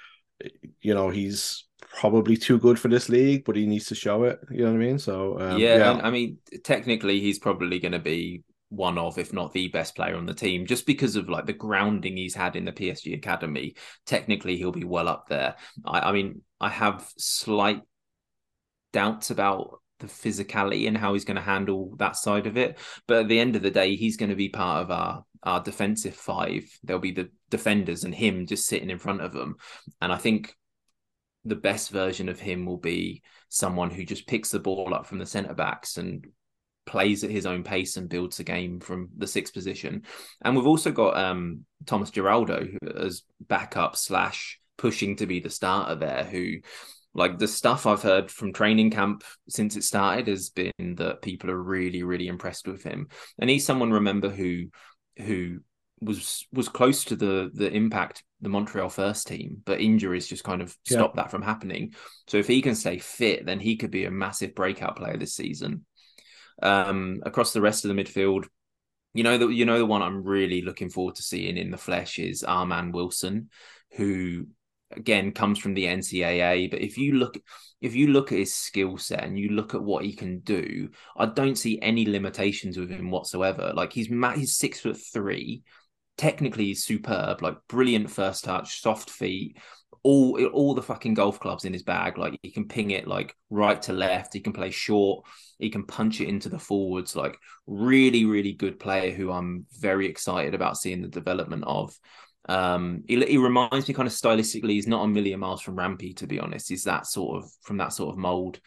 you 0.80 0.94
know 0.94 1.10
he's 1.10 1.64
probably 1.96 2.36
too 2.36 2.58
good 2.58 2.78
for 2.78 2.88
this 2.88 3.08
league, 3.08 3.44
but 3.44 3.56
he 3.56 3.66
needs 3.66 3.86
to 3.86 3.94
show 3.94 4.24
it. 4.24 4.40
You 4.50 4.64
know 4.64 4.72
what 4.72 4.82
I 4.82 4.84
mean? 4.84 4.98
So 4.98 5.38
um, 5.40 5.58
yeah, 5.58 5.76
yeah. 5.76 6.00
I 6.02 6.10
mean, 6.10 6.38
technically, 6.64 7.20
he's 7.20 7.38
probably 7.38 7.78
going 7.78 7.92
to 7.92 7.98
be 7.98 8.42
one 8.70 8.98
of, 8.98 9.18
if 9.18 9.32
not 9.32 9.52
the 9.52 9.68
best 9.68 9.96
player 9.96 10.16
on 10.16 10.26
the 10.26 10.34
team, 10.34 10.66
just 10.66 10.86
because 10.86 11.16
of 11.16 11.28
like 11.28 11.46
the 11.46 11.52
grounding 11.52 12.16
he's 12.16 12.34
had 12.34 12.56
in 12.56 12.64
the 12.64 12.72
PSG 12.72 13.14
academy. 13.14 13.74
Technically, 14.06 14.56
he'll 14.56 14.72
be 14.72 14.84
well 14.84 15.08
up 15.08 15.28
there. 15.28 15.56
I, 15.84 16.00
I 16.00 16.12
mean, 16.12 16.42
I 16.60 16.68
have 16.68 17.08
slight 17.16 17.82
doubts 18.92 19.30
about 19.30 19.80
the 20.00 20.06
physicality 20.06 20.86
and 20.86 20.96
how 20.96 21.12
he's 21.12 21.24
going 21.24 21.36
to 21.36 21.42
handle 21.42 21.94
that 21.98 22.16
side 22.16 22.46
of 22.46 22.56
it. 22.56 22.78
But 23.06 23.22
at 23.22 23.28
the 23.28 23.40
end 23.40 23.56
of 23.56 23.62
the 23.62 23.70
day, 23.70 23.96
he's 23.96 24.16
going 24.16 24.30
to 24.30 24.36
be 24.36 24.48
part 24.48 24.84
of 24.84 24.90
our 24.90 25.24
our 25.42 25.62
defensive 25.62 26.14
five. 26.14 26.64
There'll 26.82 27.00
be 27.00 27.12
the 27.12 27.30
defenders 27.48 28.04
and 28.04 28.14
him 28.14 28.46
just 28.46 28.66
sitting 28.66 28.90
in 28.90 28.98
front 28.98 29.20
of 29.20 29.32
them. 29.32 29.56
And 30.00 30.12
I 30.12 30.16
think 30.16 30.54
the 31.48 31.56
best 31.56 31.90
version 31.90 32.28
of 32.28 32.40
him 32.40 32.66
will 32.66 32.78
be 32.78 33.22
someone 33.48 33.90
who 33.90 34.04
just 34.04 34.26
picks 34.26 34.50
the 34.50 34.58
ball 34.58 34.94
up 34.94 35.06
from 35.06 35.18
the 35.18 35.26
centre 35.26 35.54
backs 35.54 35.96
and 35.96 36.26
plays 36.86 37.22
at 37.22 37.30
his 37.30 37.46
own 37.46 37.62
pace 37.62 37.96
and 37.96 38.08
builds 38.08 38.40
a 38.40 38.44
game 38.44 38.80
from 38.80 39.10
the 39.16 39.26
sixth 39.26 39.52
position. 39.52 40.02
And 40.42 40.56
we've 40.56 40.66
also 40.66 40.90
got 40.90 41.16
um, 41.16 41.64
Thomas 41.86 42.10
Giraldo 42.10 42.66
as 42.96 43.22
backup 43.46 43.96
slash 43.96 44.58
pushing 44.78 45.16
to 45.16 45.26
be 45.26 45.40
the 45.40 45.50
starter 45.50 45.96
there, 45.96 46.24
who 46.24 46.56
like 47.14 47.38
the 47.38 47.48
stuff 47.48 47.86
I've 47.86 48.02
heard 48.02 48.30
from 48.30 48.52
training 48.52 48.90
camp 48.90 49.24
since 49.48 49.76
it 49.76 49.84
started 49.84 50.28
has 50.28 50.50
been 50.50 50.94
that 50.96 51.22
people 51.22 51.50
are 51.50 51.62
really, 51.62 52.02
really 52.02 52.28
impressed 52.28 52.66
with 52.66 52.82
him. 52.82 53.08
And 53.38 53.50
he's 53.50 53.66
someone 53.66 53.90
remember 53.90 54.30
who 54.30 54.66
who 55.18 55.58
was 56.00 56.46
was 56.52 56.68
close 56.68 57.04
to 57.04 57.16
the 57.16 57.50
the 57.52 57.70
impact 57.70 58.22
the 58.40 58.48
Montreal 58.48 58.88
first 58.88 59.26
team, 59.26 59.62
but 59.64 59.80
injuries 59.80 60.28
just 60.28 60.44
kind 60.44 60.62
of 60.62 60.76
stopped 60.84 61.16
yeah. 61.16 61.22
that 61.22 61.30
from 61.30 61.42
happening. 61.42 61.94
So 62.26 62.36
if 62.36 62.46
he 62.46 62.62
can 62.62 62.74
stay 62.74 62.98
fit, 62.98 63.46
then 63.46 63.58
he 63.60 63.76
could 63.76 63.90
be 63.90 64.04
a 64.04 64.10
massive 64.10 64.54
breakout 64.54 64.96
player 64.96 65.16
this 65.16 65.34
season. 65.34 65.84
Um, 66.62 67.22
across 67.24 67.52
the 67.52 67.60
rest 67.60 67.84
of 67.84 67.94
the 67.94 68.02
midfield, 68.02 68.46
you 69.14 69.24
know 69.24 69.38
the 69.38 69.48
you 69.48 69.64
know 69.64 69.78
the 69.78 69.86
one 69.86 70.02
I'm 70.02 70.22
really 70.22 70.62
looking 70.62 70.90
forward 70.90 71.16
to 71.16 71.22
seeing 71.22 71.56
in 71.56 71.70
the 71.70 71.76
flesh 71.76 72.18
is 72.18 72.42
Arman 72.42 72.92
Wilson, 72.92 73.50
who 73.92 74.46
again 74.90 75.32
comes 75.32 75.58
from 75.58 75.74
the 75.74 75.84
NCAA. 75.84 76.70
But 76.70 76.82
if 76.82 76.98
you 76.98 77.14
look 77.14 77.38
if 77.80 77.94
you 77.94 78.08
look 78.08 78.32
at 78.32 78.38
his 78.38 78.54
skill 78.54 78.96
set 78.98 79.24
and 79.24 79.38
you 79.38 79.50
look 79.50 79.74
at 79.74 79.82
what 79.82 80.04
he 80.04 80.12
can 80.12 80.40
do, 80.40 80.90
I 81.16 81.26
don't 81.26 81.56
see 81.56 81.80
any 81.80 82.06
limitations 82.06 82.76
with 82.76 82.90
him 82.90 83.10
whatsoever. 83.10 83.72
Like 83.74 83.92
he's 83.92 84.08
he's 84.08 84.56
six 84.56 84.80
foot 84.80 84.98
three 85.12 85.62
technically 86.18 86.74
superb, 86.74 87.40
like 87.40 87.56
brilliant 87.68 88.10
first 88.10 88.44
touch, 88.44 88.82
soft 88.82 89.08
feet, 89.08 89.56
all 90.02 90.44
all 90.46 90.74
the 90.74 90.82
fucking 90.82 91.14
golf 91.14 91.40
clubs 91.40 91.64
in 91.64 91.72
his 91.72 91.82
bag. 91.82 92.18
Like 92.18 92.38
he 92.42 92.50
can 92.50 92.68
ping 92.68 92.90
it 92.90 93.06
like 93.06 93.34
right 93.48 93.80
to 93.82 93.92
left. 93.92 94.34
He 94.34 94.40
can 94.40 94.52
play 94.52 94.70
short. 94.70 95.24
He 95.58 95.70
can 95.70 95.84
punch 95.84 96.20
it 96.20 96.28
into 96.28 96.48
the 96.48 96.58
forwards. 96.58 97.16
Like 97.16 97.38
really, 97.66 98.24
really 98.24 98.52
good 98.52 98.78
player 98.78 99.10
who 99.12 99.32
I'm 99.32 99.66
very 99.80 100.06
excited 100.06 100.54
about 100.54 100.76
seeing 100.76 101.02
the 101.02 101.08
development 101.08 101.64
of. 101.66 101.98
Um, 102.48 103.04
he, 103.06 103.22
he 103.24 103.36
reminds 103.36 103.88
me 103.88 103.94
kind 103.94 104.06
of 104.06 104.12
stylistically. 104.14 104.70
He's 104.70 104.86
not 104.86 105.04
a 105.04 105.08
million 105.08 105.40
miles 105.40 105.60
from 105.60 105.76
Rampy, 105.76 106.14
to 106.14 106.26
be 106.26 106.40
honest. 106.40 106.68
He's 106.68 106.84
that 106.84 107.06
sort 107.06 107.42
of 107.42 107.50
from 107.62 107.78
that 107.78 107.92
sort 107.92 108.12
of 108.12 108.18
mold. 108.18 108.60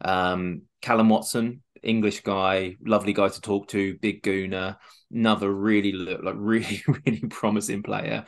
Um, 0.00 0.62
Callum 0.82 1.08
Watson, 1.08 1.62
English 1.82 2.20
guy, 2.20 2.76
lovely 2.84 3.12
guy 3.12 3.28
to 3.28 3.40
talk 3.40 3.68
to, 3.68 3.96
big 3.98 4.22
gooner, 4.22 4.76
another 5.10 5.52
really 5.52 5.92
look 5.92 6.22
like 6.22 6.34
really 6.38 6.82
really 6.86 7.20
promising 7.28 7.82
player, 7.82 8.24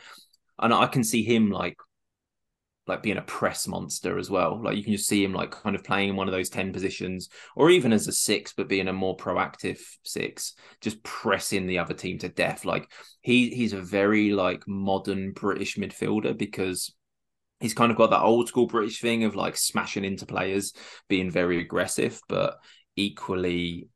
and 0.57 0.73
I 0.73 0.87
can 0.87 1.03
see 1.03 1.23
him 1.23 1.51
like 1.51 1.77
like 2.89 3.03
being 3.03 3.17
a 3.17 3.21
press 3.21 3.67
monster 3.67 4.17
as 4.17 4.29
well. 4.29 4.61
Like 4.61 4.75
you 4.75 4.83
can 4.83 4.93
just 4.93 5.07
see 5.07 5.23
him 5.23 5.31
like 5.31 5.51
kind 5.51 5.75
of 5.75 5.83
playing 5.83 6.09
in 6.09 6.15
one 6.15 6.27
of 6.27 6.33
those 6.33 6.49
10 6.49 6.73
positions 6.73 7.29
or 7.55 7.69
even 7.69 7.93
as 7.93 8.07
a 8.07 8.11
six, 8.11 8.51
but 8.51 8.67
being 8.67 8.87
a 8.87 8.93
more 8.93 9.15
proactive 9.15 9.79
six, 10.03 10.55
just 10.81 11.01
pressing 11.03 11.67
the 11.67 11.77
other 11.77 11.93
team 11.93 12.17
to 12.17 12.29
death. 12.29 12.65
Like 12.65 12.91
he 13.21 13.51
he's 13.51 13.73
a 13.73 13.81
very 13.81 14.31
like 14.31 14.67
modern 14.67 15.31
British 15.31 15.77
midfielder 15.77 16.35
because 16.37 16.93
he's 17.59 17.73
kind 17.73 17.91
of 17.91 17.97
got 17.97 18.09
that 18.11 18.21
old 18.21 18.47
school 18.47 18.67
British 18.67 19.01
thing 19.01 19.23
of 19.23 19.35
like 19.35 19.57
smashing 19.57 20.05
into 20.05 20.25
players, 20.25 20.73
being 21.07 21.29
very 21.29 21.59
aggressive, 21.59 22.21
but 22.27 22.57
equally 22.95 23.87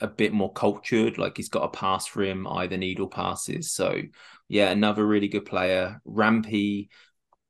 a 0.00 0.06
bit 0.06 0.32
more 0.32 0.52
cultured. 0.52 1.18
Like 1.18 1.36
he's 1.36 1.48
got 1.48 1.64
a 1.64 1.68
pass 1.68 2.06
for 2.06 2.22
him, 2.22 2.46
either 2.46 2.76
needle 2.76 3.08
passes. 3.08 3.72
So 3.72 4.00
yeah, 4.48 4.70
another 4.70 5.06
really 5.06 5.28
good 5.28 5.46
player. 5.46 6.00
Rampy, 6.04 6.90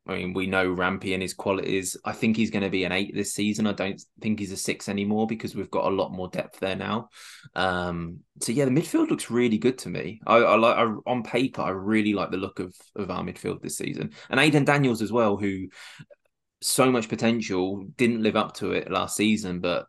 I 0.06 0.16
mean, 0.16 0.34
we 0.34 0.46
know 0.46 0.70
Rampy 0.70 1.14
and 1.14 1.22
his 1.22 1.32
qualities. 1.32 1.96
I 2.04 2.12
think 2.12 2.36
he's 2.36 2.50
going 2.50 2.62
to 2.62 2.68
be 2.68 2.84
an 2.84 2.92
eight 2.92 3.14
this 3.14 3.32
season. 3.32 3.66
I 3.66 3.72
don't 3.72 4.02
think 4.20 4.38
he's 4.38 4.52
a 4.52 4.56
six 4.56 4.88
anymore 4.88 5.26
because 5.26 5.54
we've 5.54 5.70
got 5.70 5.86
a 5.86 5.94
lot 5.94 6.12
more 6.12 6.28
depth 6.28 6.60
there 6.60 6.76
now. 6.76 7.08
Um, 7.54 8.18
so 8.40 8.52
yeah, 8.52 8.66
the 8.66 8.70
midfield 8.70 9.08
looks 9.08 9.30
really 9.30 9.56
good 9.56 9.78
to 9.78 9.88
me. 9.88 10.20
I, 10.26 10.36
I 10.36 10.56
like 10.56 10.76
I, 10.76 10.92
on 11.06 11.22
paper, 11.22 11.62
I 11.62 11.70
really 11.70 12.12
like 12.12 12.30
the 12.30 12.36
look 12.36 12.58
of 12.58 12.74
of 12.96 13.10
our 13.10 13.22
midfield 13.22 13.62
this 13.62 13.78
season, 13.78 14.12
and 14.28 14.38
Aidan 14.38 14.66
Daniels 14.66 15.00
as 15.00 15.10
well, 15.10 15.38
who 15.38 15.68
so 16.60 16.90
much 16.90 17.08
potential 17.08 17.86
didn't 17.96 18.22
live 18.22 18.36
up 18.36 18.54
to 18.56 18.72
it 18.72 18.90
last 18.90 19.16
season, 19.16 19.60
but 19.60 19.86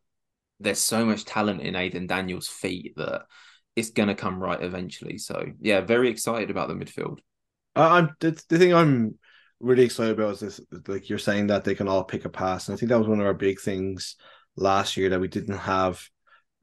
there's 0.61 0.79
so 0.79 1.05
much 1.05 1.25
talent 1.25 1.61
in 1.61 1.75
Aidan 1.75 2.07
Daniels' 2.07 2.47
feet 2.47 2.93
that 2.95 3.23
it's 3.75 3.91
going 3.91 4.07
to 4.07 4.15
come 4.15 4.41
right 4.41 4.61
eventually. 4.61 5.17
So 5.17 5.45
yeah, 5.59 5.81
very 5.81 6.09
excited 6.09 6.49
about 6.49 6.69
the 6.69 6.73
midfield. 6.73 7.19
I'm 7.75 8.15
the, 8.21 8.41
the 8.47 8.57
thing 8.57 8.73
I'm 8.73 9.17
really 9.59 9.83
excited 9.83 10.17
about 10.17 10.33
is 10.33 10.39
this 10.39 10.61
like 10.87 11.09
you're 11.09 11.19
saying 11.19 11.47
that 11.47 11.63
they 11.63 11.75
can 11.75 11.87
all 11.87 12.03
pick 12.03 12.25
a 12.25 12.29
pass. 12.29 12.67
And 12.67 12.75
I 12.75 12.77
think 12.77 12.89
that 12.89 12.99
was 12.99 13.07
one 13.07 13.19
of 13.19 13.25
our 13.25 13.33
big 13.33 13.59
things 13.59 14.15
last 14.55 14.97
year 14.97 15.09
that 15.09 15.19
we 15.19 15.27
didn't 15.27 15.57
have 15.57 16.01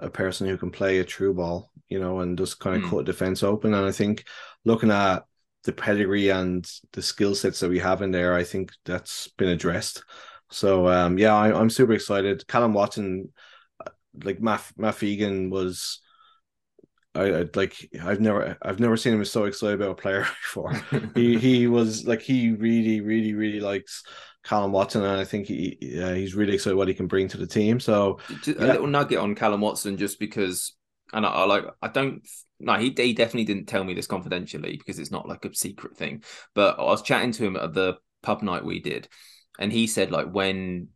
a 0.01 0.11
person 0.11 0.49
who 0.49 0.59
can 0.59 0.71
play 0.71 0.99
a 0.99 1.05
true 1.05 1.33
ball, 1.33 1.71
you 1.89 2.01
know, 2.01 2.21
and 2.21 2.37
just 2.37 2.61
kind 2.61 2.77
of 2.77 2.83
mm. 2.83 2.91
cut 2.91 3.05
defense 3.05 3.43
open. 3.43 3.75
And 3.75 3.87
I 3.87 3.93
think 3.93 4.25
looking 4.65 4.91
at 4.91 5.25
the 5.65 5.73
pedigree 5.73 6.31
and 6.31 6.69
the 6.93 7.03
skill 7.03 7.35
sets 7.35 7.61
that 7.61 7.71
we 7.71 7.79
have 7.79 8.03
in 8.03 8.11
there, 8.11 8.35
I 8.35 8.45
think 8.45 8.73
that's 8.85 9.29
been 9.39 9.49
addressed. 9.49 10.05
So 10.51 10.89
um 10.89 11.19
yeah, 11.19 11.35
I, 11.35 11.59
I'm 11.59 11.71
super 11.71 11.95
excited. 11.95 12.47
Callum 12.47 12.75
Watson, 12.75 13.33
uh, 13.85 13.91
like 14.23 14.41
Matt 14.41 14.65
Matt 14.77 14.97
Fegan 14.97 15.51
was 15.51 16.02
I, 17.15 17.23
I, 17.23 17.45
like 17.55 17.91
I've 18.03 18.21
never 18.21 18.57
I've 18.63 18.81
never 18.81 18.97
seen 18.97 19.15
him 19.15 19.25
so 19.25 19.45
excited 19.45 19.81
about 19.81 19.99
a 19.99 20.01
player 20.01 20.21
before. 20.43 20.73
he 21.15 21.39
he 21.39 21.67
was 21.67 22.07
like 22.07 22.23
he 22.23 22.53
really 22.53 23.01
really 23.01 23.35
really 23.35 23.61
likes 23.61 24.03
Callum 24.45 24.73
Watson, 24.73 25.05
and 25.05 25.21
I 25.21 25.25
think 25.25 25.47
he 25.47 25.77
yeah, 25.81 26.15
he's 26.15 26.35
really 26.35 26.55
excited 26.55 26.77
what 26.77 26.89
he 26.89 26.95
can 26.95 27.07
bring 27.07 27.29
to 27.29 27.37
the 27.37 27.47
team. 27.47 27.81
So 27.81 28.19
just 28.43 28.59
a 28.59 28.67
little 28.67 28.87
nugget 28.87 29.19
on 29.19 29.35
Callum 29.35 29.61
Watson, 29.61 29.97
just 29.99 30.19
because, 30.19 30.75
and 31.13 31.27
I, 31.27 31.29
I 31.29 31.45
like 31.45 31.65
I 31.83 31.89
don't 31.89 32.27
no 32.59 32.75
he 32.75 32.95
he 32.97 33.13
definitely 33.13 33.45
didn't 33.45 33.67
tell 33.67 33.85
me 33.85 33.95
this 33.95 34.07
confidentially 34.07 34.77
because 34.79 34.99
it's 34.99 35.11
not 35.11 35.29
like 35.29 35.45
a 35.45 35.55
secret 35.55 35.97
thing. 35.97 36.23
But 36.55 36.79
I 36.79 36.83
was 36.83 37.03
chatting 37.03 37.33
to 37.33 37.45
him 37.45 37.57
at 37.57 37.75
the 37.75 37.99
pub 38.23 38.43
night 38.43 38.65
we 38.65 38.81
did, 38.81 39.09
and 39.59 39.71
he 39.71 39.87
said 39.87 40.11
like 40.11 40.33
when 40.33 40.89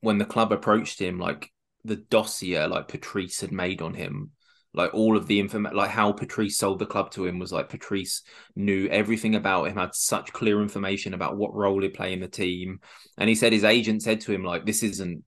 when 0.00 0.18
the 0.18 0.24
club 0.24 0.50
approached 0.50 0.98
him, 0.98 1.18
like 1.18 1.50
the 1.84 1.96
dossier 1.96 2.66
like 2.66 2.88
Patrice 2.88 3.40
had 3.40 3.52
made 3.52 3.80
on 3.80 3.94
him 3.94 4.32
like 4.72 4.94
all 4.94 5.16
of 5.16 5.26
the 5.26 5.40
information 5.40 5.76
like 5.76 5.90
how 5.90 6.12
patrice 6.12 6.56
sold 6.56 6.78
the 6.78 6.86
club 6.86 7.10
to 7.10 7.26
him 7.26 7.38
was 7.38 7.52
like 7.52 7.68
patrice 7.68 8.22
knew 8.54 8.86
everything 8.88 9.34
about 9.34 9.64
him 9.64 9.76
had 9.76 9.94
such 9.94 10.32
clear 10.32 10.62
information 10.62 11.14
about 11.14 11.36
what 11.36 11.54
role 11.54 11.82
he'd 11.82 11.94
play 11.94 12.12
in 12.12 12.20
the 12.20 12.28
team. 12.28 12.80
And 13.18 13.28
he 13.28 13.34
said 13.34 13.52
his 13.52 13.64
agent 13.64 14.02
said 14.02 14.20
to 14.22 14.32
him 14.32 14.44
like 14.44 14.64
this 14.64 14.82
isn't 14.82 15.24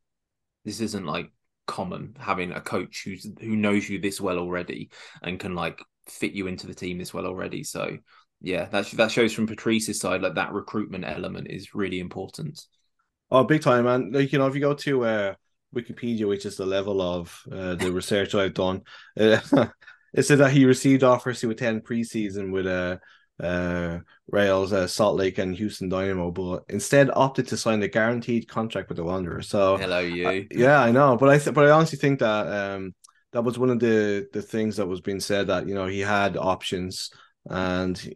this 0.64 0.80
isn't 0.80 1.06
like 1.06 1.32
common 1.68 2.16
having 2.20 2.52
a 2.52 2.62
coach 2.62 3.04
who's 3.06 3.28
who 3.42 3.56
knows 3.56 3.90
you 3.90 4.00
this 4.00 4.20
well 4.20 4.38
already 4.38 4.90
and 5.22 5.40
can 5.40 5.56
like 5.56 5.82
fit 6.08 6.34
you 6.34 6.48
into 6.48 6.68
the 6.68 6.76
team 6.76 6.98
this 6.98 7.14
well 7.14 7.26
already. 7.26 7.64
So 7.64 7.98
yeah 8.42 8.66
that 8.66 8.86
that 8.92 9.12
shows 9.12 9.34
from 9.34 9.48
patrice's 9.48 10.00
side 10.00 10.22
like 10.22 10.36
that 10.36 10.54
recruitment 10.54 11.06
element 11.06 11.48
is 11.50 11.76
really 11.76 12.00
important. 12.00 12.66
Oh 13.30 13.44
big 13.44 13.62
time 13.62 13.84
man. 13.86 14.12
Like 14.14 14.32
you 14.32 14.40
know 14.40 14.48
if 14.48 14.56
you 14.56 14.62
go 14.62 14.74
to 14.74 15.04
uh 15.04 15.34
Wikipedia, 15.74 16.28
which 16.28 16.46
is 16.46 16.58
the 16.58 16.66
level 16.66 17.02
of 17.02 17.42
uh, 17.52 17.76
the 17.76 17.92
research 17.92 18.36
I've 18.36 18.54
done. 18.54 18.82
Uh, 19.20 19.40
it 20.14 20.24
said 20.24 20.40
that 20.40 20.52
he 20.52 20.66
received 20.66 21.04
offers 21.04 21.42
to 21.42 21.50
attend 21.50 21.84
preseason 21.84 22.52
with 22.52 22.68
uh, 22.68 22.98
uh, 23.42 24.00
Rails, 24.30 24.74
uh, 24.74 24.88
Salt 24.88 25.18
Lake, 25.18 25.38
and 25.38 25.56
Houston 25.56 25.90
Dynamo, 25.90 26.32
but 26.32 26.64
instead 26.70 27.10
opted 27.14 27.48
to 27.48 27.58
sign 27.58 27.82
a 27.84 27.88
guaranteed 27.88 28.48
contract 28.48 28.90
with 28.90 28.98
the 28.98 29.04
Wanderers. 29.04 29.50
So, 29.50 29.78
hello, 29.78 30.00
you. 30.00 30.48
yeah, 30.52 30.82
I 30.82 30.92
know, 30.92 31.18
but 31.18 31.30
I 31.30 31.38
th- 31.40 31.54
but 31.54 31.66
I 31.66 31.72
honestly 31.72 31.98
think 31.98 32.20
that 32.20 32.48
um, 32.48 32.94
that 33.32 33.44
was 33.44 33.58
one 33.58 33.70
of 33.70 33.80
the 33.80 34.28
the 34.34 34.42
things 34.42 34.78
that 34.78 34.88
was 34.88 35.02
being 35.02 35.20
said 35.20 35.48
that 35.48 35.68
you 35.68 35.74
know 35.74 35.88
he 35.88 36.00
had 36.00 36.38
options, 36.38 37.10
and 37.50 37.98
he, 37.98 38.16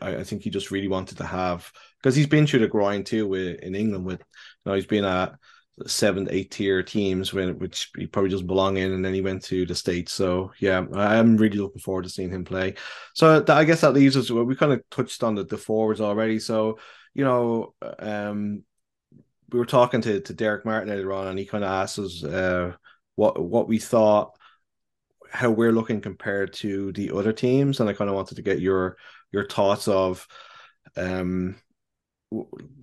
I, 0.00 0.16
I 0.16 0.24
think 0.24 0.42
he 0.42 0.50
just 0.50 0.70
really 0.70 0.88
wanted 0.88 1.18
to 1.18 1.26
have 1.26 1.70
because 2.02 2.14
he's 2.14 2.26
been 2.26 2.46
through 2.46 2.60
the 2.60 2.68
grind 2.68 3.06
too 3.06 3.26
with 3.26 3.58
in 3.60 3.74
England 3.74 4.04
with 4.04 4.20
you 4.20 4.70
know 4.70 4.74
he's 4.74 4.86
been 4.86 5.04
at 5.04 5.34
seven, 5.86 6.28
eight 6.30 6.50
tier 6.50 6.82
teams 6.82 7.32
when 7.32 7.58
which 7.58 7.90
he 7.96 8.06
probably 8.06 8.30
doesn't 8.30 8.46
belong 8.46 8.76
in, 8.76 8.92
and 8.92 9.04
then 9.04 9.14
he 9.14 9.20
went 9.20 9.42
to 9.44 9.66
the 9.66 9.74
states. 9.74 10.12
So 10.12 10.52
yeah, 10.58 10.84
I'm 10.94 11.36
really 11.36 11.58
looking 11.58 11.80
forward 11.80 12.04
to 12.04 12.10
seeing 12.10 12.30
him 12.30 12.44
play. 12.44 12.74
So 13.14 13.40
that, 13.40 13.56
I 13.56 13.64
guess 13.64 13.80
that 13.80 13.92
leaves 13.92 14.16
us. 14.16 14.30
We 14.30 14.54
kind 14.54 14.72
of 14.72 14.88
touched 14.90 15.22
on 15.22 15.34
the, 15.34 15.44
the 15.44 15.58
forwards 15.58 16.00
already. 16.00 16.38
So 16.38 16.78
you 17.14 17.24
know, 17.24 17.74
um, 17.98 18.62
we 19.50 19.58
were 19.58 19.66
talking 19.66 20.00
to 20.02 20.20
to 20.20 20.32
Derek 20.32 20.64
Martin 20.64 20.92
earlier 20.92 21.12
on, 21.12 21.28
and 21.28 21.38
he 21.38 21.44
kind 21.46 21.64
of 21.64 21.70
asked 21.70 21.98
us 21.98 22.22
uh, 22.24 22.72
what 23.16 23.42
what 23.42 23.68
we 23.68 23.78
thought, 23.78 24.36
how 25.30 25.50
we're 25.50 25.72
looking 25.72 26.00
compared 26.00 26.52
to 26.54 26.92
the 26.92 27.10
other 27.10 27.32
teams, 27.32 27.80
and 27.80 27.88
I 27.88 27.94
kind 27.94 28.10
of 28.10 28.16
wanted 28.16 28.36
to 28.36 28.42
get 28.42 28.60
your 28.60 28.96
your 29.32 29.46
thoughts 29.46 29.88
of 29.88 30.26
um 30.96 31.56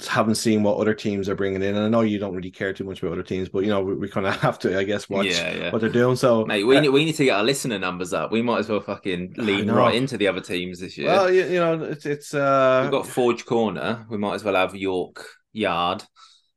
haven't 0.08 0.36
seen 0.36 0.64
what 0.64 0.78
other 0.78 0.94
teams 0.94 1.30
are 1.30 1.36
bringing 1.36 1.62
in. 1.62 1.76
And 1.76 1.86
I 1.86 1.90
know 1.90 2.02
you 2.02 2.20
don't 2.20 2.36
really 2.36 2.52
care 2.52 2.74
too 2.74 2.84
much 2.84 3.02
about 3.02 3.14
other 3.14 3.24
teams, 3.24 3.50
but 3.50 3.60
you 3.60 3.70
know 3.70 3.82
we, 3.82 3.96
we 3.96 4.10
kind 4.10 4.28
of 4.28 4.36
have 4.42 4.60
to, 4.60 4.78
I 4.78 4.84
guess, 4.84 5.10
watch 5.10 5.28
yeah, 5.28 5.54
yeah. 5.54 5.72
what 5.72 5.82
they're 5.82 5.90
doing. 5.90 6.16
So, 6.16 6.46
mate, 6.46 6.64
we 6.64 6.78
uh, 6.78 6.82
need, 6.82 6.90
we 6.90 7.06
need 7.06 7.16
to 7.16 7.26
get 7.26 7.38
our 7.38 7.44
listener 7.44 7.80
numbers 7.80 8.14
up. 8.14 8.32
We 8.32 8.42
might 8.42 8.60
as 8.60 8.70
well 8.70 8.80
fucking 8.80 9.36
lean 9.38 9.70
right 9.72 9.96
into 9.96 10.18
the 10.18 10.28
other 10.28 10.42
teams 10.42 10.80
this 10.80 10.98
year. 10.98 11.08
Well, 11.08 11.32
you, 11.32 11.46
you 11.46 11.60
know, 11.60 11.84
it's 11.84 12.06
it's 12.06 12.34
uh, 12.34 12.82
we've 12.84 12.92
got 12.92 13.08
Forge 13.08 13.46
Corner. 13.46 14.06
We 14.10 14.18
might 14.18 14.36
as 14.36 14.44
well 14.44 14.56
have 14.56 14.76
York 14.76 15.26
Yard. 15.54 16.04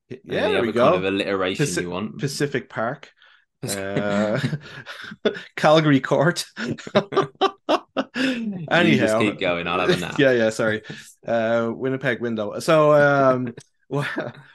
Yeah, 0.08 0.48
there 0.48 0.62
we 0.62 0.72
go. 0.72 0.92
Kind 0.92 1.04
of 1.04 1.14
alliteration 1.14 1.66
Paci- 1.66 1.82
you 1.82 1.90
want 1.90 2.18
Pacific 2.18 2.68
Park. 2.68 3.10
Uh, 3.64 4.38
Calgary 5.56 6.00
Court. 6.00 6.44
Anyhow, 8.70 9.20
keep 9.20 9.38
going. 9.38 9.66
I'll 9.66 9.80
have 9.80 9.90
a 9.90 9.96
nap. 9.96 10.14
yeah, 10.18 10.32
yeah. 10.32 10.50
Sorry, 10.50 10.82
uh, 11.26 11.70
Winnipeg 11.74 12.20
window. 12.20 12.58
So, 12.58 12.92
um, 12.92 13.54
what, 13.88 14.06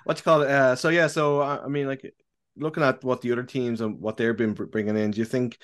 what 0.04 0.18
you 0.18 0.24
call 0.24 0.42
it? 0.42 0.50
Uh, 0.50 0.76
so 0.76 0.90
yeah. 0.90 1.08
So 1.08 1.42
I 1.42 1.68
mean, 1.68 1.88
like 1.88 2.14
looking 2.58 2.84
at 2.84 3.04
what 3.04 3.22
the 3.22 3.32
other 3.32 3.44
teams 3.44 3.82
and 3.82 4.00
what 4.00 4.18
they've 4.18 4.36
been 4.36 4.54
bringing 4.54 4.98
in, 4.98 5.12
do 5.12 5.20
you 5.20 5.26
think 5.26 5.58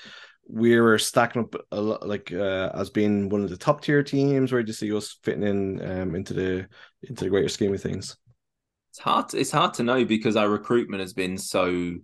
we 0.48 0.80
were 0.80 1.00
stacking 1.00 1.42
up 1.42 1.56
a 1.72 1.82
lot, 1.82 2.08
like 2.08 2.32
uh, 2.32 2.72
as 2.74 2.90
being 2.90 3.30
one 3.30 3.44
of 3.44 3.50
the 3.50 3.58
top 3.58 3.82
tier 3.82 4.04
teams, 4.04 4.52
Where 4.52 4.64
do 4.64 4.68
you 4.70 4.74
see 4.74 4.96
us 4.96 5.18
fitting 5.24 5.44
in 5.44 5.90
um, 5.90 6.16
into 6.16 6.34
the 6.34 6.68
into 7.04 7.24
the 7.24 7.30
greater 7.30 7.50
scheme 7.50 7.74
of 7.74 7.82
things? 7.82 8.16
It's 8.92 9.00
hard. 9.00 9.30
To, 9.30 9.40
it's 9.40 9.52
hard 9.52 9.74
to 9.76 9.84
know 9.84 10.06
because 10.06 10.36
our 10.36 10.48
recruitment 10.48 11.02
has 11.02 11.14
been 11.14 11.38
so 11.38 11.96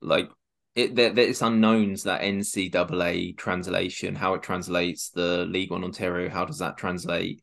like 0.00 0.28
it 0.74 0.94
there, 0.96 1.10
there's 1.10 1.42
unknowns 1.42 2.04
that 2.04 2.22
NCAA 2.22 3.36
translation, 3.36 4.14
how 4.14 4.34
it 4.34 4.42
translates 4.42 5.10
the 5.10 5.44
League 5.46 5.70
One 5.70 5.84
Ontario, 5.84 6.30
how 6.30 6.44
does 6.44 6.58
that 6.58 6.78
translate 6.78 7.42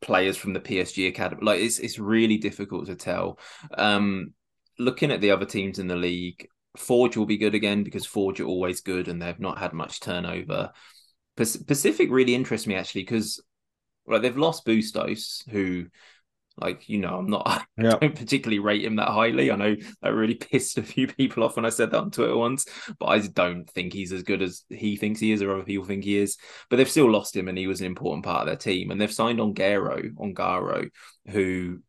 players 0.00 0.36
from 0.36 0.52
the 0.52 0.60
PSG 0.60 1.08
academy? 1.08 1.42
Like 1.44 1.60
it's 1.60 1.78
it's 1.78 1.98
really 1.98 2.38
difficult 2.38 2.86
to 2.86 2.96
tell. 2.96 3.38
Um, 3.76 4.32
looking 4.78 5.12
at 5.12 5.20
the 5.20 5.30
other 5.30 5.46
teams 5.46 5.78
in 5.78 5.86
the 5.86 5.96
league, 5.96 6.48
Forge 6.76 7.16
will 7.16 7.26
be 7.26 7.36
good 7.38 7.54
again 7.54 7.84
because 7.84 8.06
Forge 8.06 8.40
are 8.40 8.46
always 8.46 8.80
good 8.80 9.08
and 9.08 9.20
they've 9.20 9.38
not 9.38 9.58
had 9.58 9.72
much 9.72 10.00
turnover. 10.00 10.70
Pacific 11.36 12.10
really 12.10 12.34
interests 12.34 12.66
me 12.66 12.74
actually 12.74 13.02
because 13.02 13.40
like 14.06 14.22
they've 14.22 14.36
lost 14.36 14.64
Bustos, 14.64 15.44
who 15.48 15.86
like, 16.60 16.88
you 16.88 16.98
know, 16.98 17.16
I'm 17.18 17.28
not, 17.28 17.46
I 17.78 17.82
don't 17.82 18.14
particularly 18.14 18.58
rate 18.58 18.84
him 18.84 18.96
that 18.96 19.08
highly. 19.08 19.50
I 19.50 19.56
know 19.56 19.76
that 20.02 20.14
really 20.14 20.34
pissed 20.50 20.78
a 20.78 20.82
few 20.82 21.06
people 21.06 21.42
off 21.42 21.56
when 21.56 21.64
I 21.64 21.70
said 21.70 21.90
that 21.90 22.00
on 22.00 22.10
Twitter 22.10 22.36
once, 22.36 22.66
but 22.98 23.06
I 23.06 23.18
don't 23.18 23.68
think 23.70 23.92
he's 23.92 24.12
as 24.12 24.22
good 24.22 24.42
as 24.42 24.64
he 24.68 24.96
thinks 24.96 25.20
he 25.20 25.32
is 25.32 25.42
or 25.42 25.54
other 25.54 25.64
people 25.64 25.84
think 25.84 26.04
he 26.04 26.16
is. 26.18 26.36
But 26.68 26.76
they've 26.76 26.90
still 26.90 27.10
lost 27.10 27.36
him 27.36 27.48
and 27.48 27.58
he 27.58 27.66
was 27.66 27.80
an 27.80 27.86
important 27.86 28.24
part 28.24 28.42
of 28.42 28.46
their 28.46 28.56
team. 28.56 28.90
And 28.90 29.00
they've 29.00 29.12
signed 29.12 29.38
Ongaro, 29.38 30.12
on 30.18 30.34
Garo, 30.34 30.90
who 31.28 31.80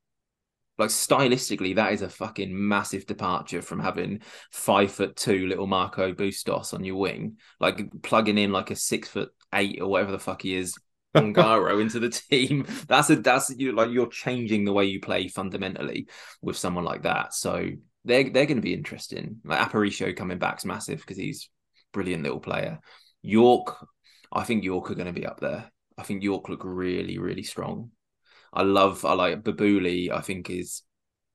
like 0.78 0.90
stylistically, 0.90 1.76
that 1.76 1.94
is 1.94 2.02
a 2.02 2.10
fucking 2.10 2.50
massive 2.52 3.06
departure 3.06 3.62
from 3.62 3.80
having 3.80 4.22
five 4.52 4.92
foot 4.92 5.16
two 5.16 5.46
little 5.48 5.68
Marco 5.68 6.12
Bustos 6.12 6.74
on 6.74 6.84
your 6.84 6.96
wing, 6.96 7.38
like 7.60 8.02
plugging 8.02 8.40
in 8.40 8.52
like 8.52 8.72
a 8.72 8.76
six 8.76 9.08
foot 9.08 9.30
eight 9.54 9.80
or 9.80 9.88
whatever 9.88 10.12
the 10.12 10.20
fuck 10.20 10.42
he 10.42 10.56
is 10.56 10.76
Ongaro 11.16 11.82
into 11.82 12.00
the 12.00 12.10
team. 12.10 12.66
That's 12.88 13.10
a 13.10 13.18
that's 13.18 13.50
you 13.58 13.74
like 13.74 13.92
you're 13.92 14.08
changing 14.08 14.66
the 14.66 14.74
way 14.74 14.86
you 14.86 15.00
play 15.00 15.28
fundamentally 15.28 16.08
with 16.42 16.58
someone 16.58 16.86
like 16.86 17.04
that. 17.04 17.34
So 17.34 17.70
they're 18.06 18.30
they're 18.30 18.46
going 18.46 18.58
to 18.58 18.62
be 18.62 18.74
interesting. 18.74 19.38
Like 19.44 19.60
Aparicio 19.60 20.16
coming 20.16 20.40
back's 20.40 20.66
massive 20.66 21.00
because 21.00 21.18
he's 21.18 21.50
brilliant 21.92 22.24
little 22.24 22.40
player. 22.40 22.80
York, 23.22 23.86
I 24.32 24.44
think 24.44 24.64
York 24.64 24.90
are 24.90 24.96
going 24.96 25.14
to 25.14 25.20
be 25.20 25.26
up 25.26 25.40
there. 25.40 25.70
I 25.98 26.04
think 26.04 26.24
York 26.24 26.50
look 26.50 26.62
really 26.64 27.18
really 27.18 27.44
strong. 27.44 27.92
I 28.54 28.64
love 28.64 29.06
I 29.06 29.14
like 29.14 29.44
Babouli. 29.44 30.12
I 30.12 30.22
think 30.22 30.50
is 30.50 30.84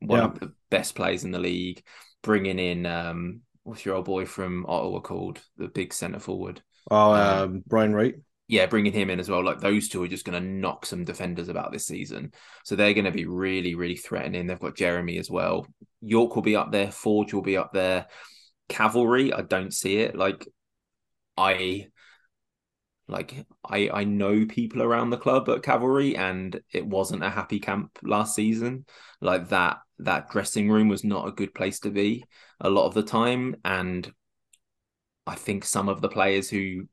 one 0.00 0.18
yeah. 0.20 0.24
of 0.26 0.40
the 0.40 0.52
best 0.70 0.94
players 0.94 1.24
in 1.24 1.32
the 1.32 1.38
league. 1.38 1.82
Bringing 2.22 2.58
in 2.58 2.86
um, 2.86 3.42
what's 3.62 3.84
your 3.84 3.96
old 3.96 4.06
boy 4.06 4.24
from 4.24 4.64
Ottawa 4.66 5.00
called 5.00 5.40
the 5.56 5.68
big 5.68 5.92
centre 5.92 6.18
forward? 6.18 6.62
Oh, 6.90 7.12
um, 7.12 7.38
um, 7.38 7.62
Brian 7.66 7.94
Wright. 7.94 8.14
Yeah, 8.48 8.66
bringing 8.66 8.92
him 8.92 9.10
in 9.10 9.18
as 9.18 9.28
well. 9.28 9.44
Like 9.44 9.60
those 9.60 9.88
two 9.88 10.02
are 10.02 10.08
just 10.08 10.24
going 10.24 10.40
to 10.40 10.48
knock 10.48 10.86
some 10.86 11.04
defenders 11.04 11.48
about 11.48 11.72
this 11.72 11.86
season. 11.86 12.32
So 12.64 12.76
they're 12.76 12.94
going 12.94 13.06
to 13.06 13.10
be 13.10 13.26
really, 13.26 13.74
really 13.74 13.96
threatening. 13.96 14.46
They've 14.46 14.58
got 14.58 14.76
Jeremy 14.76 15.18
as 15.18 15.28
well. 15.28 15.66
York 16.00 16.34
will 16.34 16.42
be 16.42 16.56
up 16.56 16.70
there. 16.70 16.92
Forge 16.92 17.34
will 17.34 17.42
be 17.42 17.56
up 17.56 17.72
there. 17.72 18.06
Cavalry, 18.68 19.32
I 19.32 19.42
don't 19.42 19.72
see 19.72 19.98
it. 19.98 20.14
Like 20.14 20.46
I, 21.36 21.88
like 23.08 23.46
I, 23.64 23.90
I 23.92 24.04
know 24.04 24.46
people 24.46 24.82
around 24.82 25.10
the 25.10 25.16
club 25.16 25.48
at 25.48 25.62
Cavalry, 25.62 26.16
and 26.16 26.60
it 26.72 26.86
wasn't 26.86 27.24
a 27.24 27.30
happy 27.30 27.58
camp 27.58 27.98
last 28.02 28.34
season. 28.34 28.84
Like 29.20 29.48
that, 29.48 29.78
that 30.00 30.30
dressing 30.30 30.70
room 30.70 30.88
was 30.88 31.04
not 31.04 31.26
a 31.26 31.32
good 31.32 31.54
place 31.54 31.80
to 31.80 31.90
be 31.90 32.24
a 32.60 32.70
lot 32.70 32.86
of 32.86 32.94
the 32.94 33.02
time, 33.02 33.56
and 33.64 34.10
I 35.26 35.34
think 35.34 35.64
some 35.64 35.88
of 35.88 36.00
the 36.00 36.08
players 36.08 36.48
who 36.48 36.88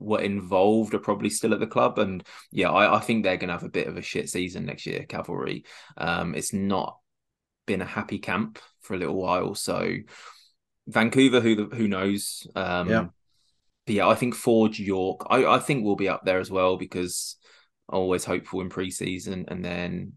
were 0.00 0.20
involved 0.20 0.94
are 0.94 0.98
probably 0.98 1.30
still 1.30 1.52
at 1.52 1.60
the 1.60 1.66
club. 1.66 1.98
And 1.98 2.24
yeah, 2.50 2.70
I, 2.70 2.96
I 2.96 3.00
think 3.00 3.22
they're 3.22 3.36
going 3.36 3.48
to 3.48 3.54
have 3.54 3.62
a 3.62 3.68
bit 3.68 3.86
of 3.86 3.96
a 3.96 4.02
shit 4.02 4.28
season 4.28 4.66
next 4.66 4.86
year, 4.86 5.04
Cavalry. 5.04 5.64
Um, 5.96 6.34
it's 6.34 6.52
not 6.52 6.98
been 7.66 7.82
a 7.82 7.86
happy 7.86 8.18
camp 8.18 8.58
for 8.80 8.94
a 8.94 8.98
little 8.98 9.20
while. 9.20 9.54
So 9.54 9.94
Vancouver, 10.88 11.40
who 11.40 11.68
who 11.68 11.86
knows? 11.86 12.46
Um, 12.56 12.88
Yeah. 12.88 13.06
But 13.86 13.94
yeah, 13.94 14.08
I 14.08 14.14
think 14.14 14.34
Forge 14.34 14.78
York, 14.78 15.26
I, 15.30 15.44
I 15.44 15.58
think 15.58 15.84
we'll 15.84 15.96
be 15.96 16.08
up 16.08 16.22
there 16.24 16.38
as 16.38 16.50
well 16.50 16.76
because 16.76 17.36
always 17.88 18.24
hopeful 18.24 18.60
in 18.60 18.68
pre-season. 18.68 19.46
And 19.48 19.64
then 19.64 20.12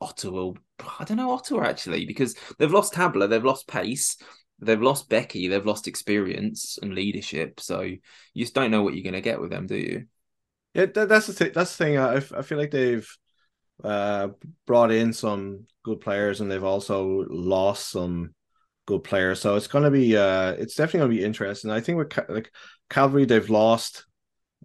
Ottawa, 0.00 0.52
I 0.98 1.04
don't 1.04 1.16
know 1.16 1.30
Ottawa 1.32 1.64
actually 1.64 2.06
because 2.06 2.34
they've 2.58 2.72
lost 2.72 2.94
Tabla, 2.94 3.28
they've 3.28 3.44
lost 3.44 3.66
pace, 3.68 4.16
they've 4.60 4.82
lost 4.82 5.08
Becky, 5.08 5.48
they've 5.48 5.64
lost 5.64 5.86
experience 5.86 6.78
and 6.82 6.94
leadership. 6.94 7.60
So 7.60 7.82
you 7.82 8.00
just 8.36 8.54
don't 8.54 8.70
know 8.70 8.82
what 8.82 8.94
you're 8.94 9.04
going 9.04 9.12
to 9.14 9.20
get 9.20 9.40
with 9.40 9.50
them, 9.50 9.66
do 9.66 9.76
you? 9.76 10.06
Yeah, 10.74 10.86
that, 10.86 11.08
that's 11.08 11.26
the 11.26 11.32
thing. 11.32 11.52
That's 11.54 11.76
the 11.76 11.84
thing. 11.84 11.98
I, 11.98 12.16
I 12.16 12.42
feel 12.42 12.58
like 12.58 12.70
they've 12.70 13.08
uh, 13.82 14.28
brought 14.66 14.90
in 14.90 15.12
some 15.12 15.66
good 15.84 16.00
players, 16.00 16.40
and 16.40 16.50
they've 16.50 16.64
also 16.64 17.24
lost 17.28 17.90
some 17.90 18.34
good 18.86 19.04
players. 19.04 19.40
So 19.40 19.56
it's 19.56 19.66
going 19.66 19.84
to 19.84 19.90
be, 19.90 20.16
uh, 20.16 20.52
it's 20.52 20.74
definitely 20.74 21.00
going 21.00 21.10
to 21.10 21.16
be 21.18 21.24
interesting. 21.24 21.70
I 21.70 21.80
think 21.80 21.98
with 21.98 22.10
Ca- 22.10 22.26
like 22.28 22.50
Calvary, 22.90 23.24
they've 23.24 23.50
lost, 23.50 24.06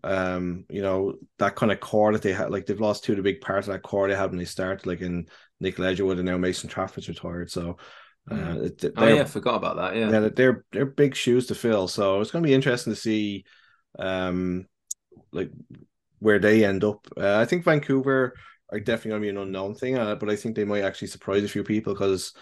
um, 0.04 0.66
you 0.70 0.82
know, 0.82 1.16
that 1.40 1.56
kind 1.56 1.72
of 1.72 1.80
core 1.80 2.14
that 2.14 2.22
they 2.22 2.34
had. 2.34 2.52
Like 2.52 2.66
they've 2.66 2.80
lost 2.80 3.04
two 3.04 3.14
of 3.14 3.18
the 3.18 3.24
big 3.24 3.42
parts 3.42 3.68
of 3.68 3.74
that 3.74 3.84
core 3.84 4.08
they 4.08 4.16
had 4.16 4.32
when 4.32 4.40
they 4.40 4.46
started, 4.46 4.86
like 4.88 5.02
in 5.02 5.28
Nick 5.60 5.78
Ledgerwood 5.78 6.18
and 6.18 6.26
now 6.26 6.38
Mason 6.38 6.70
Trafford's 6.70 7.08
retired. 7.08 7.52
So. 7.52 7.78
Uh, 8.30 8.58
it- 8.64 8.94
Oh 8.98 9.08
yeah, 9.08 9.24
forgot 9.26 9.56
about 9.56 9.76
that. 9.78 9.96
Yeah. 9.96 10.10
yeah, 10.10 10.30
they're 10.34 10.66
they're 10.72 10.86
big 10.86 11.16
shoes 11.16 11.48
to 11.48 11.56
fill. 11.56 11.88
So 11.88 12.22
it's 12.22 12.32
going 12.32 12.44
to 12.44 12.48
be 12.48 12.54
interesting 12.54 12.94
to 12.94 13.00
see, 13.00 13.44
um, 14.00 14.66
like 15.32 15.52
where 16.20 16.40
they 16.40 16.64
end 16.66 16.84
up. 16.84 17.08
Uh, 17.18 17.38
I 17.38 17.46
think 17.46 17.66
Vancouver 17.66 18.34
are 18.72 18.80
definitely 18.80 19.12
going 19.12 19.22
to 19.22 19.26
be 19.26 19.30
an 19.30 19.38
unknown 19.38 19.76
thing, 19.76 19.98
uh, 19.98 20.16
but 20.16 20.30
I 20.30 20.36
think 20.36 20.56
they 20.56 20.66
might 20.66 20.84
actually 20.84 21.10
surprise 21.10 21.44
a 21.44 21.48
few 21.50 21.64
people 21.64 21.94
because 21.94 22.34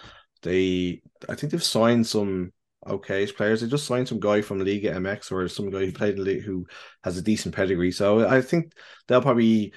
they, 0.42 1.02
I 1.28 1.34
think 1.34 1.52
they've 1.52 1.62
signed 1.62 2.06
some 2.06 2.52
okay 2.86 3.26
players. 3.26 3.60
They 3.60 3.68
just 3.68 3.86
signed 3.86 4.08
some 4.08 4.20
guy 4.20 4.40
from 4.42 4.60
Liga 4.60 4.92
MX 4.94 5.32
or 5.32 5.48
some 5.48 5.70
guy 5.70 5.86
who 5.86 5.92
played 5.92 6.12
in 6.14 6.16
the 6.18 6.22
league 6.22 6.42
who 6.44 6.66
has 7.04 7.16
a 7.18 7.22
decent 7.22 7.54
pedigree. 7.54 7.92
So 7.92 8.26
I 8.26 8.40
think 8.40 8.72
they'll 9.08 9.22
probably 9.22 9.72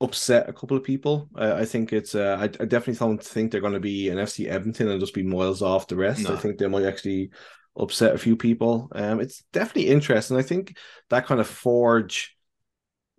upset 0.00 0.48
a 0.48 0.52
couple 0.52 0.76
of 0.76 0.84
people. 0.84 1.28
Uh, 1.36 1.54
I 1.56 1.64
think 1.64 1.92
it's. 1.92 2.14
Uh, 2.14 2.36
I, 2.40 2.44
I 2.44 2.66
definitely 2.66 2.94
don't 2.94 3.22
think 3.22 3.50
they're 3.50 3.60
going 3.60 3.72
to 3.74 3.80
be 3.80 4.08
an 4.08 4.18
FC 4.18 4.48
Edmonton 4.48 4.88
and 4.88 5.00
just 5.00 5.14
be 5.14 5.22
miles 5.22 5.62
off 5.62 5.86
the 5.88 5.96
rest. 5.96 6.24
No. 6.24 6.34
I 6.34 6.36
think 6.36 6.58
they 6.58 6.68
might 6.68 6.84
actually 6.84 7.30
upset 7.76 8.14
a 8.14 8.18
few 8.18 8.36
people. 8.36 8.88
Um, 8.92 9.20
it's 9.20 9.44
definitely 9.52 9.88
interesting. 9.88 10.36
I 10.36 10.42
think 10.42 10.76
that 11.10 11.26
kind 11.26 11.40
of 11.40 11.46
forge. 11.48 12.34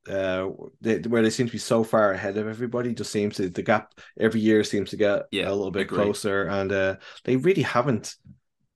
Uh, 0.08 0.50
they, 0.82 0.98
where 1.00 1.22
they 1.22 1.30
seem 1.30 1.46
to 1.46 1.52
be 1.52 1.58
so 1.60 1.84
far 1.84 2.14
ahead 2.14 2.38
of 2.38 2.48
everybody, 2.48 2.94
just 2.96 3.12
seems 3.12 3.36
to 3.36 3.50
the 3.50 3.62
gap 3.62 3.94
every 4.20 4.40
year 4.40 4.64
seems 4.64 4.90
to 4.90 4.98
get 4.98 5.24
Yeah, 5.32 5.50
a 5.50 5.54
little 5.54 5.72
bit 5.72 5.84
agree. 5.84 5.98
closer, 5.98 6.44
and 6.48 6.72
uh, 6.72 6.96
they 7.26 7.36
really 7.36 7.62
haven't 7.62 8.16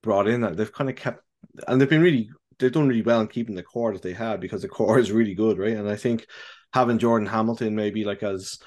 brought 0.04 0.28
in 0.28 0.42
that. 0.42 0.58
They've 0.58 0.72
kind 0.72 0.90
of 0.90 0.96
kept, 0.96 1.24
and 1.68 1.80
they've 1.82 1.90
been 1.90 2.04
really, 2.04 2.30
they've 2.60 2.72
done 2.72 2.88
really 2.88 3.02
well 3.02 3.22
in 3.22 3.28
keeping 3.28 3.56
the 3.56 3.64
core 3.64 3.94
that 3.94 4.02
they 4.04 4.14
had 4.14 4.42
because 4.42 4.62
the 4.62 4.68
core 4.70 5.00
is 5.00 5.12
really 5.12 5.34
good, 5.34 5.58
right? 5.58 5.76
And 5.78 5.90
I 5.90 5.96
think 5.96 6.28
having 6.74 6.98
Jordan 6.98 7.28
Hamilton 7.28 7.76
maybe 7.76 8.04
like 8.04 8.24
as 8.24 8.60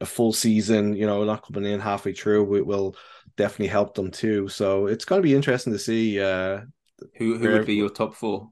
a 0.00 0.06
full 0.06 0.32
season, 0.32 0.94
you 0.94 1.06
know, 1.06 1.24
not 1.24 1.44
coming 1.46 1.70
in 1.70 1.80
halfway 1.80 2.12
through, 2.12 2.56
it 2.56 2.66
will 2.66 2.96
definitely 3.36 3.68
help 3.68 3.94
them 3.94 4.10
too. 4.10 4.48
So 4.48 4.86
it's 4.86 5.04
going 5.04 5.20
to 5.20 5.26
be 5.28 5.34
interesting 5.34 5.72
to 5.72 5.78
see. 5.78 6.20
Uh, 6.20 6.62
Who 7.18 7.38
who 7.38 7.50
would 7.52 7.64
be 7.64 7.74
your 7.74 7.90
top 7.90 8.14
four? 8.14 8.50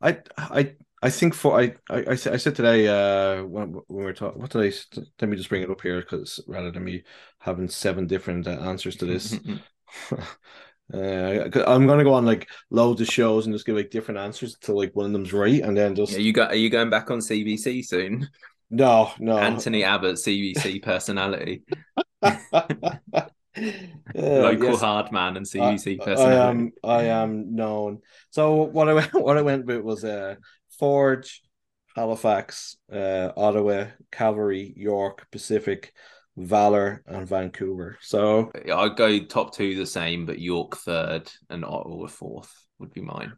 I 0.00 0.18
I 0.36 0.76
I 1.02 1.10
think 1.10 1.34
for 1.34 1.58
I 1.60 1.74
I 1.88 2.04
I 2.12 2.14
said, 2.14 2.54
today 2.54 2.88
uh 2.88 3.44
when, 3.44 3.72
when 3.72 3.82
we 3.88 4.04
were 4.04 4.12
talking 4.12 4.40
what 4.40 4.50
did 4.50 4.62
I 4.62 5.00
let 5.20 5.28
me 5.28 5.36
just 5.36 5.48
bring 5.48 5.62
it 5.62 5.70
up 5.70 5.80
here 5.80 6.00
because 6.00 6.40
rather 6.46 6.70
than 6.70 6.84
me 6.84 7.04
having 7.38 7.68
seven 7.68 8.06
different 8.06 8.46
uh, 8.46 8.50
answers 8.52 8.96
to 8.96 9.06
this 9.06 9.40
uh 10.92 11.48
I'm 11.66 11.86
gonna 11.86 12.04
go 12.04 12.14
on 12.14 12.24
like 12.26 12.48
loads 12.70 13.00
of 13.00 13.06
shows 13.06 13.46
and 13.46 13.54
just 13.54 13.66
give 13.66 13.76
like 13.76 13.90
different 13.90 14.18
answers 14.18 14.56
till 14.60 14.76
like 14.76 14.94
one 14.94 15.06
of 15.06 15.12
them's 15.12 15.32
right 15.32 15.62
and 15.62 15.76
then 15.76 15.94
just 15.94 16.12
Yeah, 16.12 16.18
you 16.18 16.32
got 16.32 16.50
are 16.52 16.56
you 16.56 16.70
going 16.70 16.90
back 16.90 17.10
on 17.10 17.20
CBC 17.20 17.82
soon? 17.82 18.28
no 18.70 19.12
no 19.18 19.36
Anthony 19.36 19.84
Abbott, 19.84 20.18
CBC 20.18 20.80
personality, 20.80 21.64
Uh, 24.16 24.52
local 24.54 24.56
yes. 24.58 24.78
hard 24.78 25.12
man 25.12 25.36
and 25.36 25.46
CBC 25.46 25.98
I 25.98 26.02
personality. 26.02 26.34
am 26.34 26.72
I 26.82 27.04
am 27.04 27.54
known. 27.54 28.00
So 28.30 28.62
what 28.62 28.88
I 28.88 28.94
went 28.94 29.14
what 29.14 29.36
I 29.38 29.42
went 29.42 29.66
with 29.66 29.80
was 29.82 30.04
uh 30.04 30.36
Forge, 30.78 31.42
Halifax, 31.96 32.76
uh 32.92 33.30
Ottawa, 33.36 33.86
Cavalry, 34.10 34.72
York, 34.76 35.28
Pacific, 35.30 35.92
Valor, 36.36 37.02
and 37.06 37.26
Vancouver. 37.28 37.98
So 38.00 38.50
I'd 38.72 38.96
go 38.96 39.18
top 39.24 39.54
two 39.54 39.74
the 39.74 39.86
same, 39.86 40.26
but 40.26 40.38
York 40.38 40.76
third 40.76 41.30
and 41.50 41.64
Ottawa 41.64 42.06
fourth 42.06 42.52
would 42.78 42.92
be 42.92 43.02
mine. 43.02 43.32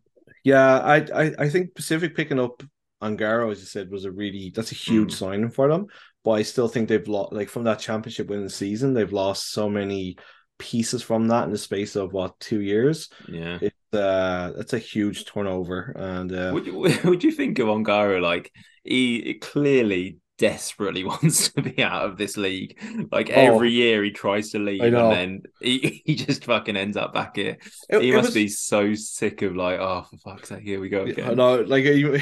yeah, 0.44 0.78
I 0.78 0.96
I, 1.14 1.32
I 1.38 1.48
think 1.48 1.74
Pacific 1.74 2.14
picking 2.14 2.38
up 2.40 2.62
Ongaro, 3.02 3.50
as 3.50 3.58
you 3.60 3.66
said, 3.66 3.90
was 3.90 4.04
a 4.04 4.12
really 4.12 4.52
that's 4.54 4.72
a 4.72 4.76
huge 4.76 5.12
Mm. 5.14 5.16
signing 5.16 5.50
for 5.50 5.68
them. 5.68 5.86
But 6.24 6.32
I 6.32 6.42
still 6.42 6.68
think 6.68 6.88
they've 6.88 7.08
lost 7.08 7.32
like 7.32 7.48
from 7.48 7.64
that 7.64 7.80
championship 7.80 8.28
winning 8.28 8.48
season, 8.48 8.94
they've 8.94 9.12
lost 9.12 9.50
so 9.52 9.68
many 9.68 10.16
pieces 10.58 11.02
from 11.02 11.26
that 11.26 11.44
in 11.44 11.50
the 11.50 11.58
space 11.58 11.96
of 11.96 12.12
what 12.12 12.38
two 12.38 12.60
years. 12.60 13.08
Yeah. 13.28 13.58
It's 13.60 13.76
uh 13.92 14.52
that's 14.56 14.72
a 14.74 14.78
huge 14.78 15.24
turnover 15.24 15.92
and 15.96 16.32
uh 16.32 16.50
Would 16.54 16.66
you 16.66 16.78
would 17.04 17.24
you 17.24 17.32
think 17.32 17.58
of 17.58 17.66
Ongaro 17.66 18.20
like 18.22 18.52
he 18.84 19.34
clearly 19.40 20.18
desperately 20.42 21.04
wants 21.12 21.50
to 21.52 21.62
be 21.62 21.82
out 21.82 22.04
of 22.04 22.16
this 22.18 22.36
league? 22.36 22.76
Like 23.12 23.30
Oh. 23.30 23.54
every 23.54 23.70
year 23.70 24.02
he 24.02 24.10
tries 24.10 24.50
to 24.50 24.58
leave 24.58 24.82
I 24.82 24.88
know. 24.90 25.10
and 25.12 25.16
then 25.16 25.42
he, 25.60 26.02
he 26.06 26.14
just 26.16 26.44
fucking 26.44 26.76
ends 26.76 26.96
up 26.96 27.14
back 27.14 27.36
here. 27.36 27.56
it- 27.88 28.02
he 28.02 28.10
it 28.10 28.16
must 28.16 28.28
was- 28.28 28.34
be 28.34 28.48
so 28.48 28.94
sick 28.94 29.42
of 29.42 29.54
like, 29.56 29.78
oh 29.78 30.04
for 30.10 30.16
fuck's 30.18 30.48
sake, 30.48 30.62
here 30.64 30.80
we 30.80 30.88
go 30.88 31.04
I 31.04 31.10
again. 31.10 31.36
know, 31.36 31.60
like 31.60 31.84
he, 31.84 32.18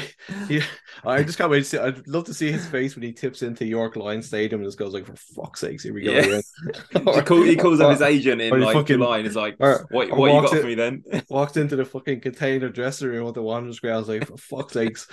he, 0.47 0.61
I 1.03 1.23
just 1.23 1.37
can't 1.39 1.49
wait 1.49 1.59
to 1.59 1.65
see. 1.65 1.77
I'd 1.79 2.07
love 2.07 2.25
to 2.25 2.33
see 2.33 2.51
his 2.51 2.65
face 2.67 2.95
when 2.95 3.03
he 3.03 3.11
tips 3.11 3.41
into 3.41 3.65
York 3.65 3.95
Lions 3.95 4.27
Stadium 4.27 4.61
and 4.61 4.67
just 4.67 4.77
goes 4.77 4.93
like, 4.93 5.05
"For 5.07 5.15
fuck's 5.15 5.61
sakes, 5.61 5.83
here 5.83 5.93
we 5.93 6.03
go." 6.03 6.11
Yeah. 6.11 6.19
again." 6.19 6.41
he, 7.15 7.21
call, 7.21 7.41
he 7.41 7.55
calls 7.55 7.79
up 7.81 7.89
his 7.91 8.01
agent 8.03 8.39
in 8.41 8.53
or 8.53 8.59
he 8.59 8.65
like 8.65 8.75
fucking- 8.75 8.97
July 8.97 9.17
and 9.17 9.27
is 9.27 9.35
like, 9.35 9.59
what, 9.59 9.89
what 9.89 10.11
you 10.11 10.41
got 10.41 10.53
in- 10.53 10.61
for 10.61 10.67
me 10.67 10.75
then? 10.75 11.03
walked 11.29 11.57
into 11.57 11.75
the 11.75 11.85
fucking 11.85 12.21
container 12.21 12.69
dressing 12.69 13.07
room 13.07 13.25
with 13.25 13.35
the 13.35 13.41
Wanderers 13.41 13.79
grounds 13.79 14.07
like, 14.07 14.27
"For 14.27 14.37
fuck's 14.37 14.73
sakes." 14.73 15.07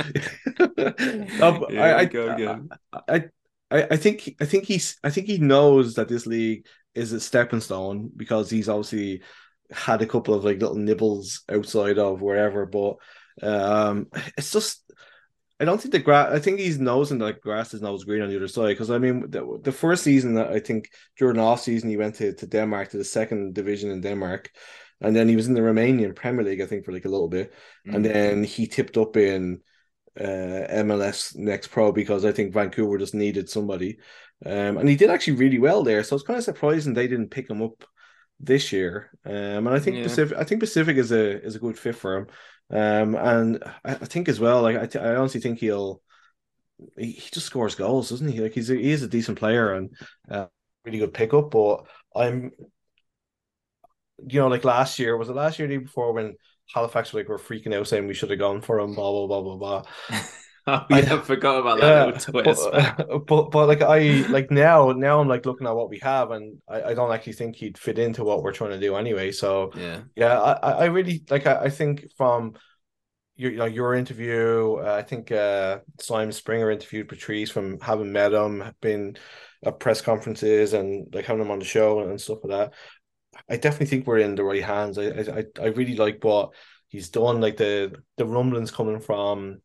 No, 0.58 0.66
but 0.76 1.62
um, 1.62 1.66
Here 1.70 1.80
I, 1.82 1.94
I, 2.00 2.04
go 2.04 2.34
again. 2.34 2.68
I, 2.92 2.97
I, 3.08 3.24
I 3.70 3.96
think 3.96 4.34
I 4.40 4.44
think 4.46 4.64
he's 4.64 4.98
I 5.04 5.10
think 5.10 5.26
he 5.26 5.38
knows 5.38 5.94
that 5.94 6.08
this 6.08 6.26
league 6.26 6.66
is 6.94 7.12
a 7.12 7.20
stepping 7.20 7.60
stone 7.60 8.10
because 8.16 8.50
he's 8.50 8.68
obviously 8.68 9.22
had 9.70 10.00
a 10.02 10.06
couple 10.06 10.34
of 10.34 10.44
like 10.44 10.58
little 10.60 10.76
nibbles 10.76 11.42
outside 11.50 11.98
of 11.98 12.22
wherever, 12.22 12.66
but 12.66 12.96
um, 13.42 14.06
it's 14.36 14.52
just 14.52 14.82
I 15.60 15.64
don't 15.64 15.80
think 15.80 15.92
the 15.92 15.98
grass. 15.98 16.32
I 16.32 16.38
think 16.38 16.60
he's 16.60 16.78
nosing 16.78 17.18
that 17.18 17.40
grass 17.40 17.74
is 17.74 17.82
nose 17.82 18.04
green 18.04 18.22
on 18.22 18.28
the 18.28 18.36
other 18.36 18.48
side 18.48 18.68
because 18.68 18.90
I 18.90 18.98
mean 18.98 19.30
the, 19.30 19.58
the 19.62 19.72
first 19.72 20.04
season 20.04 20.34
that 20.34 20.50
I 20.50 20.60
think 20.60 20.90
during 21.18 21.38
off 21.38 21.60
season 21.60 21.90
he 21.90 21.96
went 21.96 22.16
to, 22.16 22.32
to 22.34 22.46
Denmark 22.46 22.90
to 22.90 22.98
the 22.98 23.04
second 23.04 23.54
division 23.54 23.90
in 23.90 24.00
Denmark, 24.00 24.50
and 25.00 25.14
then 25.16 25.28
he 25.28 25.36
was 25.36 25.48
in 25.48 25.54
the 25.54 25.60
Romanian 25.60 26.14
Premier 26.14 26.44
League 26.44 26.60
I 26.60 26.66
think 26.66 26.84
for 26.84 26.92
like 26.92 27.04
a 27.06 27.08
little 27.10 27.28
bit, 27.28 27.52
and 27.90 28.04
Mm. 28.04 28.12
then 28.12 28.44
he 28.44 28.66
tipped 28.66 28.96
up 28.96 29.16
in 29.16 29.60
MLS 30.24 31.36
Next 31.36 31.68
Pro 31.68 31.92
because 31.92 32.24
I 32.24 32.32
think 32.32 32.52
Vancouver 32.52 32.98
just 32.98 33.14
needed 33.14 33.48
somebody, 33.48 33.98
um, 34.44 34.78
and 34.78 34.88
he 34.88 34.96
did 34.96 35.10
actually 35.10 35.34
really 35.36 35.58
well 35.58 35.82
there. 35.82 36.02
So 36.04 36.16
it's 36.16 36.24
kind 36.24 36.38
of 36.38 36.44
surprising 36.44 36.94
they 36.94 37.08
didn't 37.08 37.30
pick 37.30 37.48
him 37.50 37.62
up 37.62 37.84
this 38.40 38.72
year. 38.72 39.10
Um, 39.24 39.66
and 39.66 39.70
I 39.70 39.78
think 39.78 39.96
Yeah. 39.96 40.02
Pacific, 40.02 40.36
I 40.38 40.44
think 40.44 40.60
Pacific 40.60 40.96
is 40.96 41.12
a 41.12 41.42
is 41.42 41.56
a 41.56 41.58
good 41.60 41.78
fit 41.78 41.96
for 41.96 42.16
him. 42.18 42.26
Um, 42.70 43.14
and 43.14 43.64
I, 43.84 43.92
I 43.92 43.94
think 44.06 44.28
as 44.28 44.40
well, 44.40 44.62
like 44.62 44.76
I, 44.76 44.86
th- 44.86 45.04
I 45.04 45.16
honestly 45.16 45.40
think 45.40 45.58
he'll 45.60 46.02
he, 46.96 47.12
he 47.12 47.30
just 47.30 47.46
scores 47.46 47.74
goals, 47.74 48.10
doesn't 48.10 48.28
he? 48.28 48.40
Like 48.40 48.52
he's 48.52 48.70
a, 48.70 48.74
he 48.76 48.90
is 48.92 49.02
a 49.02 49.08
decent 49.08 49.38
player 49.38 49.72
and 49.74 49.90
uh, 50.30 50.46
really 50.84 50.98
good 50.98 51.14
pickup. 51.14 51.50
But 51.50 51.86
I'm, 52.14 52.52
you 54.26 54.40
know, 54.40 54.48
like 54.48 54.64
last 54.64 54.98
year 54.98 55.16
was 55.16 55.28
it 55.28 55.34
last 55.36 55.58
year, 55.58 55.68
the 55.68 55.74
year 55.74 55.80
before 55.80 56.12
when 56.12 56.36
Halifax 56.72 57.12
were 57.12 57.20
like 57.20 57.28
we're 57.28 57.38
freaking 57.38 57.74
out 57.74 57.88
saying 57.88 58.06
we 58.06 58.14
should 58.14 58.30
have 58.30 58.38
gone 58.38 58.60
for 58.60 58.78
him, 58.78 58.94
blah 58.94 59.10
blah 59.10 59.26
blah 59.26 59.42
blah 59.42 59.56
blah. 59.56 59.82
Oh, 60.70 60.84
I 60.90 61.00
forgot 61.00 61.60
about 61.60 61.80
that 61.80 62.34
Yeah, 62.34 62.42
but, 62.42 63.26
but 63.26 63.50
but 63.50 63.68
like 63.68 63.80
I 63.80 64.26
like 64.28 64.50
now 64.50 64.92
now 64.92 65.18
I'm 65.18 65.28
like 65.28 65.46
looking 65.46 65.66
at 65.66 65.74
what 65.74 65.88
we 65.88 65.98
have 66.00 66.30
and 66.30 66.58
I, 66.68 66.82
I 66.82 66.94
don't 66.94 67.10
actually 67.10 67.32
think 67.34 67.56
he'd 67.56 67.78
fit 67.78 67.98
into 67.98 68.22
what 68.22 68.42
we're 68.42 68.52
trying 68.52 68.72
to 68.72 68.78
do 68.78 68.94
anyway. 68.96 69.32
So 69.32 69.72
Yeah. 69.74 70.02
yeah, 70.14 70.38
I, 70.38 70.72
I 70.72 70.84
really 70.86 71.24
like 71.30 71.46
I, 71.46 71.64
I 71.64 71.70
think 71.70 72.12
from 72.18 72.54
your 73.36 73.52
you 73.52 73.56
know, 73.56 73.64
your 73.64 73.94
interview, 73.94 74.74
uh, 74.74 74.96
I 74.98 75.02
think 75.02 75.32
uh 75.32 75.78
Simon 76.00 76.32
Springer 76.32 76.70
interviewed 76.70 77.08
Patrice 77.08 77.50
from 77.50 77.80
having 77.80 78.12
met 78.12 78.34
him, 78.34 78.62
been 78.82 79.16
at 79.64 79.80
press 79.80 80.00
conferences 80.00 80.74
and 80.74 81.12
like 81.14 81.24
having 81.24 81.42
him 81.42 81.50
on 81.50 81.60
the 81.60 81.64
show 81.64 82.00
and, 82.00 82.20
stuff 82.20 82.38
like 82.44 82.50
that. 82.50 82.74
I 83.48 83.56
definitely 83.56 83.86
think 83.86 84.06
we're 84.06 84.18
in 84.18 84.34
the 84.34 84.44
right 84.44 84.62
hands. 84.62 84.98
I 84.98 85.04
I 85.08 85.44
I 85.60 85.66
really 85.68 85.96
like 85.96 86.22
what 86.22 86.54
he's 86.88 87.08
done. 87.10 87.40
Like 87.40 87.56
the 87.56 88.02
the 88.16 88.26
rumblings 88.26 88.70
coming 88.70 89.00
from 89.00 89.60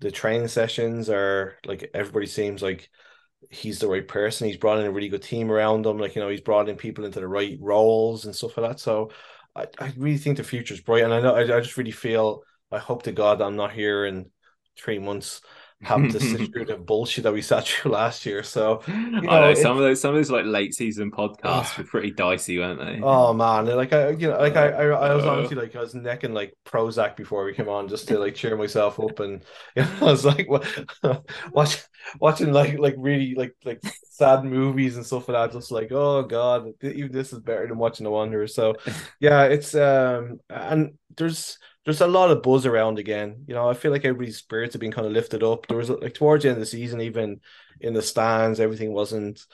the 0.00 0.10
training 0.10 0.48
sessions 0.48 1.10
are 1.10 1.56
like 1.64 1.90
everybody 1.94 2.26
seems 2.26 2.62
like 2.62 2.88
he's 3.50 3.78
the 3.78 3.88
right 3.88 4.06
person. 4.06 4.46
He's 4.46 4.56
brought 4.56 4.78
in 4.78 4.86
a 4.86 4.90
really 4.90 5.08
good 5.08 5.22
team 5.22 5.50
around 5.50 5.86
him. 5.86 5.98
Like, 5.98 6.14
you 6.14 6.22
know, 6.22 6.28
he's 6.28 6.40
brought 6.40 6.68
in 6.68 6.76
people 6.76 7.04
into 7.04 7.20
the 7.20 7.28
right 7.28 7.58
roles 7.60 8.24
and 8.24 8.34
stuff 8.34 8.56
like 8.56 8.70
that. 8.70 8.80
So 8.80 9.10
I, 9.56 9.66
I 9.78 9.92
really 9.96 10.18
think 10.18 10.36
the 10.36 10.44
future's 10.44 10.80
bright. 10.80 11.04
And 11.04 11.12
I 11.12 11.20
know 11.20 11.34
I, 11.34 11.42
I 11.42 11.60
just 11.60 11.76
really 11.76 11.90
feel 11.90 12.42
I 12.70 12.78
hope 12.78 13.02
to 13.04 13.12
God 13.12 13.40
I'm 13.42 13.56
not 13.56 13.72
here 13.72 14.04
in 14.06 14.30
three 14.76 14.98
months 14.98 15.40
having 15.82 16.08
to 16.10 16.20
sit 16.20 16.42
through 16.52 16.66
the 16.66 16.76
bullshit 16.76 17.24
that 17.24 17.32
we 17.32 17.42
sat 17.42 17.66
through 17.66 17.92
last 17.92 18.26
year. 18.26 18.42
So 18.42 18.82
I 19.14 19.20
know, 19.20 19.40
know 19.40 19.54
it- 19.56 19.56
some 19.56 19.76
of 19.76 19.82
those 19.82 20.00
some 20.00 20.10
of 20.10 20.16
those 20.16 20.30
like 20.30 20.44
late 20.46 20.74
season 20.74 21.10
podcasts 21.10 21.76
were 21.76 21.84
pretty 21.84 22.10
dicey, 22.12 22.58
weren't 22.58 22.80
they? 22.80 23.02
Oh 23.02 23.32
man, 23.32 23.64
like 23.66 23.92
I, 23.94 24.10
you 24.10 24.28
know, 24.28 24.38
like 24.38 24.56
I, 24.56 24.68
I, 24.68 24.84
I 24.88 25.14
was 25.14 25.24
Uh. 25.24 25.30
honestly 25.30 25.56
like 25.56 25.74
I 25.74 25.80
was 25.80 25.94
necking 25.94 26.34
like 26.34 26.52
Prozac 26.66 27.16
before 27.16 27.44
we 27.46 27.54
came 27.54 27.68
on 27.70 27.88
just 27.88 28.08
to 28.08 28.18
like 28.18 28.34
cheer 28.34 28.56
myself 28.58 29.00
up, 29.00 29.20
and 29.20 29.42
you 29.76 29.82
know, 29.82 29.90
I 30.02 30.04
was 30.04 30.24
like 30.26 30.46
wa- 30.50 30.62
watch, 31.50 31.82
watching 32.20 32.52
like 32.52 32.78
like 32.78 32.94
really 32.98 33.34
like 33.34 33.54
like 33.64 33.80
sad 34.10 34.44
movies 34.44 34.96
and 34.96 35.06
stuff 35.06 35.28
like 35.28 35.50
that. 35.50 35.58
Just 35.58 35.70
like 35.70 35.92
oh 35.92 36.22
god, 36.24 36.72
even 36.82 37.10
this 37.12 37.32
is 37.32 37.38
better 37.40 37.66
than 37.66 37.78
watching 37.78 38.04
The 38.04 38.10
Wanderer. 38.10 38.46
So 38.48 38.74
yeah, 39.18 39.44
it's 39.44 39.74
um 39.74 40.40
and 40.50 40.98
there's 41.16 41.58
there's 41.84 42.00
a 42.00 42.06
lot 42.06 42.30
of 42.30 42.42
buzz 42.42 42.66
around 42.66 42.98
again. 42.98 43.44
You 43.46 43.54
know, 43.54 43.68
I 43.68 43.74
feel 43.74 43.90
like 43.90 44.04
everybody's 44.04 44.36
spirits 44.36 44.74
have 44.74 44.80
been 44.80 44.92
kind 44.92 45.06
of 45.06 45.12
lifted 45.12 45.42
up. 45.42 45.66
There 45.66 45.78
was 45.78 45.90
like 45.90 46.14
towards 46.14 46.42
the 46.42 46.50
end 46.50 46.56
of 46.58 46.60
the 46.60 46.66
season, 46.66 47.00
even 47.00 47.40
in 47.80 47.94
the 47.94 48.02
stands, 48.02 48.60
everything 48.60 48.92
wasn't 48.92 49.44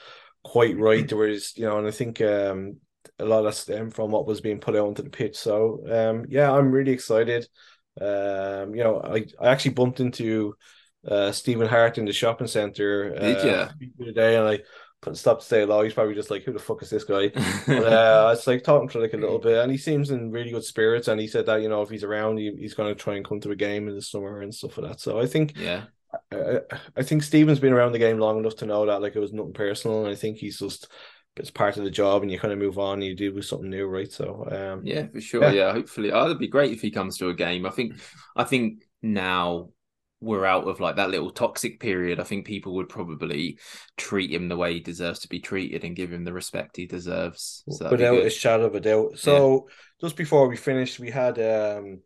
quite 0.43 0.77
right. 0.77 1.07
There 1.07 1.17
was, 1.17 1.57
you 1.57 1.65
know, 1.65 1.77
and 1.77 1.87
I 1.87 1.91
think 1.91 2.21
um 2.21 2.77
a 3.19 3.25
lot 3.25 3.45
of 3.45 3.55
stem 3.55 3.89
from 3.89 4.11
what 4.11 4.27
was 4.27 4.41
being 4.41 4.59
put 4.59 4.75
out 4.75 4.87
onto 4.87 5.03
the 5.03 5.09
pitch. 5.09 5.37
So 5.37 5.81
um 5.89 6.25
yeah, 6.29 6.51
I'm 6.51 6.71
really 6.71 6.91
excited. 6.91 7.47
Um, 7.99 8.75
you 8.75 8.83
know, 8.83 9.01
I, 9.01 9.25
I 9.39 9.47
actually 9.49 9.71
bumped 9.71 9.99
into 9.99 10.55
uh 11.07 11.31
Stephen 11.31 11.67
Hart 11.67 11.97
in 11.97 12.05
the 12.05 12.13
shopping 12.13 12.47
center 12.47 13.15
uh, 13.15 13.21
the 13.99 14.37
and 14.37 14.47
I 14.47 14.59
couldn't 15.07 15.15
stop 15.15 15.39
to 15.39 15.45
say 15.45 15.61
hello. 15.61 15.81
He's 15.83 15.93
probably 15.93 16.15
just 16.15 16.29
like, 16.29 16.43
who 16.43 16.51
the 16.51 16.59
fuck 16.59 16.83
is 16.83 16.89
this 16.89 17.05
guy? 17.05 17.31
But 17.65 17.93
uh, 17.93 18.25
I 18.27 18.29
was 18.31 18.45
like 18.45 18.63
talking 18.63 18.89
to 18.89 18.99
like 18.99 19.13
a 19.13 19.17
little 19.17 19.39
bit, 19.39 19.57
and 19.57 19.71
he 19.71 19.77
seems 19.77 20.11
in 20.11 20.31
really 20.31 20.51
good 20.51 20.65
spirits. 20.65 21.07
And 21.07 21.19
he 21.19 21.27
said 21.27 21.45
that 21.45 21.61
you 21.61 21.69
know 21.69 21.81
if 21.81 21.89
he's 21.89 22.03
around, 22.03 22.37
he, 22.37 22.53
he's 22.57 22.73
going 22.73 22.93
to 22.93 23.01
try 23.01 23.15
and 23.15 23.25
come 23.25 23.39
to 23.41 23.51
a 23.51 23.55
game 23.55 23.87
in 23.87 23.95
the 23.95 24.01
summer 24.01 24.41
and 24.41 24.53
stuff 24.53 24.77
like 24.77 24.91
that. 24.91 24.99
So 24.99 25.19
I 25.19 25.25
think 25.25 25.57
yeah. 25.57 25.83
I, 26.31 26.59
I 26.97 27.03
think 27.03 27.23
Steven's 27.23 27.59
been 27.59 27.73
around 27.73 27.93
the 27.93 27.99
game 27.99 28.19
long 28.19 28.37
enough 28.39 28.57
to 28.57 28.65
know 28.65 28.85
that 28.85 29.01
like 29.01 29.15
it 29.15 29.19
was 29.19 29.31
nothing 29.31 29.53
personal, 29.53 30.05
and 30.05 30.09
I 30.09 30.15
think 30.15 30.37
he's 30.37 30.59
just 30.59 30.89
it's 31.37 31.51
part 31.51 31.77
of 31.77 31.85
the 31.85 31.91
job, 31.91 32.21
and 32.21 32.31
you 32.31 32.37
kind 32.37 32.51
of 32.51 32.59
move 32.59 32.77
on, 32.77 32.95
and 32.95 33.05
you 33.05 33.15
do 33.15 33.33
with 33.33 33.45
something 33.45 33.69
new, 33.69 33.87
right? 33.87 34.11
So 34.11 34.45
um, 34.51 34.85
Yeah, 34.85 35.07
for 35.07 35.21
sure. 35.21 35.43
Yeah. 35.43 35.51
Yeah, 35.51 35.73
hopefully. 35.73 36.11
Oh, 36.11 36.25
it'd 36.25 36.39
be 36.39 36.49
great 36.49 36.73
if 36.73 36.81
he 36.81 36.91
comes 36.91 37.17
to 37.17 37.29
a 37.29 37.33
game. 37.33 37.65
I 37.65 37.69
think 37.69 37.93
I 38.35 38.43
think 38.43 38.83
now 39.01 39.69
we're 40.19 40.45
out 40.45 40.67
of 40.67 40.79
like 40.79 40.95
that 40.95 41.09
little 41.09 41.29
toxic 41.29 41.79
period. 41.79 42.19
I 42.19 42.23
think 42.23 42.45
people 42.45 42.75
would 42.75 42.89
probably 42.89 43.59
treat 43.97 44.31
him 44.31 44.49
the 44.49 44.57
way 44.57 44.73
he 44.73 44.79
deserves 44.79 45.19
to 45.19 45.29
be 45.29 45.39
treated 45.39 45.83
and 45.83 45.95
give 45.95 46.11
him 46.11 46.23
the 46.23 46.33
respect 46.33 46.77
he 46.77 46.85
deserves. 46.85 47.63
So 47.69 47.89
without 47.91 48.25
a 48.25 48.29
shadow 48.29 48.65
of 48.65 48.75
a 48.75 48.79
doubt. 48.79 49.19
So 49.19 49.67
just 50.01 50.15
before 50.15 50.47
we 50.47 50.57
finished, 50.57 50.99
we 50.99 51.11
had 51.11 51.37
um 51.39 51.99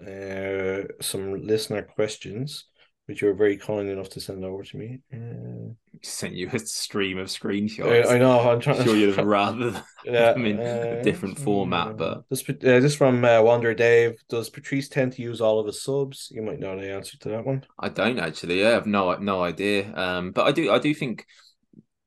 uh 0.00 0.84
some 1.02 1.46
listener 1.46 1.82
questions, 1.82 2.64
which 3.10 3.22
you 3.22 3.26
were 3.26 3.34
very 3.34 3.56
kind 3.56 3.88
enough 3.88 4.08
to 4.08 4.20
send 4.20 4.44
over 4.44 4.62
to 4.62 4.76
me. 4.76 5.00
Uh, 5.12 5.74
sent 6.00 6.32
you 6.32 6.48
a 6.52 6.58
stream 6.60 7.18
of 7.18 7.26
screenshots. 7.26 8.06
I, 8.06 8.14
I 8.14 8.18
know 8.18 8.38
I'm 8.38 8.60
trying. 8.60 8.84
Sure 8.84 8.94
you'd 8.94 9.16
rather 9.20 9.82
Yeah, 10.04 10.32
them 10.32 10.46
in 10.46 10.60
a 10.60 11.00
uh, 11.00 11.02
different 11.02 11.36
format, 11.36 11.96
but 11.96 12.22
this 12.30 12.48
uh, 12.48 12.54
this 12.60 12.94
from 12.94 13.24
uh, 13.24 13.42
Wander 13.42 13.74
Dave. 13.74 14.22
Does 14.28 14.48
Patrice 14.48 14.88
tend 14.88 15.14
to 15.14 15.22
use 15.22 15.40
all 15.40 15.58
of 15.58 15.66
his 15.66 15.82
subs? 15.82 16.28
You 16.30 16.42
might 16.42 16.60
know 16.60 16.80
the 16.80 16.92
answer 16.92 17.18
to 17.18 17.30
that 17.30 17.44
one. 17.44 17.64
I 17.80 17.88
don't 17.88 18.20
actually. 18.20 18.64
I 18.64 18.70
have 18.70 18.86
no 18.86 19.12
no 19.16 19.42
idea. 19.42 19.92
Um, 19.92 20.30
but 20.30 20.46
I 20.46 20.52
do 20.52 20.70
I 20.70 20.78
do 20.78 20.94
think 20.94 21.26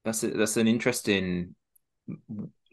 that's 0.06 0.24
a, 0.24 0.30
that's 0.30 0.56
an 0.56 0.70
interesting 0.70 1.54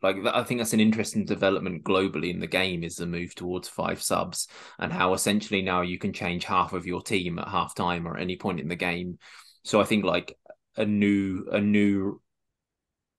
like 0.03 0.17
I 0.25 0.43
think 0.43 0.61
that's 0.61 0.73
an 0.73 0.81
interesting 0.81 1.25
development 1.25 1.85
globally 1.85 2.31
in 2.31 2.41
the 2.41 2.47
game 2.47 2.83
is 2.83 2.97
the 2.97 3.07
move 3.07 3.35
towards 3.35 3.69
five 3.69 4.03
subs 4.03 4.49
and 4.79 4.93
how 4.93 5.13
essentially 5.13 5.63
now 5.63 5.83
you 5.83 5.99
can 5.99 6.13
change 6.13 6.45
half 6.45 6.73
of 6.73 6.87
your 6.87 7.03
team 7.03 7.39
at 7.39 7.49
half 7.49 7.75
time 7.75 8.07
or 8.07 8.17
at 8.17 8.23
any 8.23 8.37
point 8.37 8.61
in 8.61 8.69
the 8.69 8.77
game. 8.77 9.19
So 9.65 9.81
I 9.81 9.85
think 9.85 10.05
like 10.05 10.39
a 10.77 10.87
new 10.87 11.47
a 11.53 11.61
new 11.61 12.21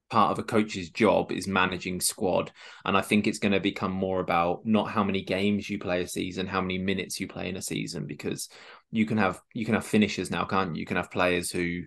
part 0.09 0.31
of 0.31 0.39
a 0.39 0.43
coach's 0.43 0.89
job 0.89 1.31
is 1.31 1.47
managing 1.47 2.01
squad 2.01 2.51
and 2.83 2.97
i 2.97 3.01
think 3.01 3.25
it's 3.25 3.39
going 3.39 3.53
to 3.53 3.61
become 3.61 3.93
more 3.93 4.19
about 4.19 4.59
not 4.65 4.91
how 4.91 5.05
many 5.05 5.21
games 5.21 5.69
you 5.69 5.79
play 5.79 6.01
a 6.01 6.07
season 6.07 6.45
how 6.45 6.59
many 6.59 6.77
minutes 6.77 7.17
you 7.17 7.29
play 7.29 7.47
in 7.47 7.55
a 7.55 7.61
season 7.61 8.05
because 8.05 8.49
you 8.91 9.05
can 9.05 9.17
have 9.17 9.39
you 9.53 9.63
can 9.63 9.73
have 9.73 9.85
finishers 9.85 10.29
now 10.29 10.43
can't 10.43 10.75
you 10.75 10.81
you 10.81 10.85
can 10.85 10.97
have 10.97 11.09
players 11.09 11.49
who 11.49 11.81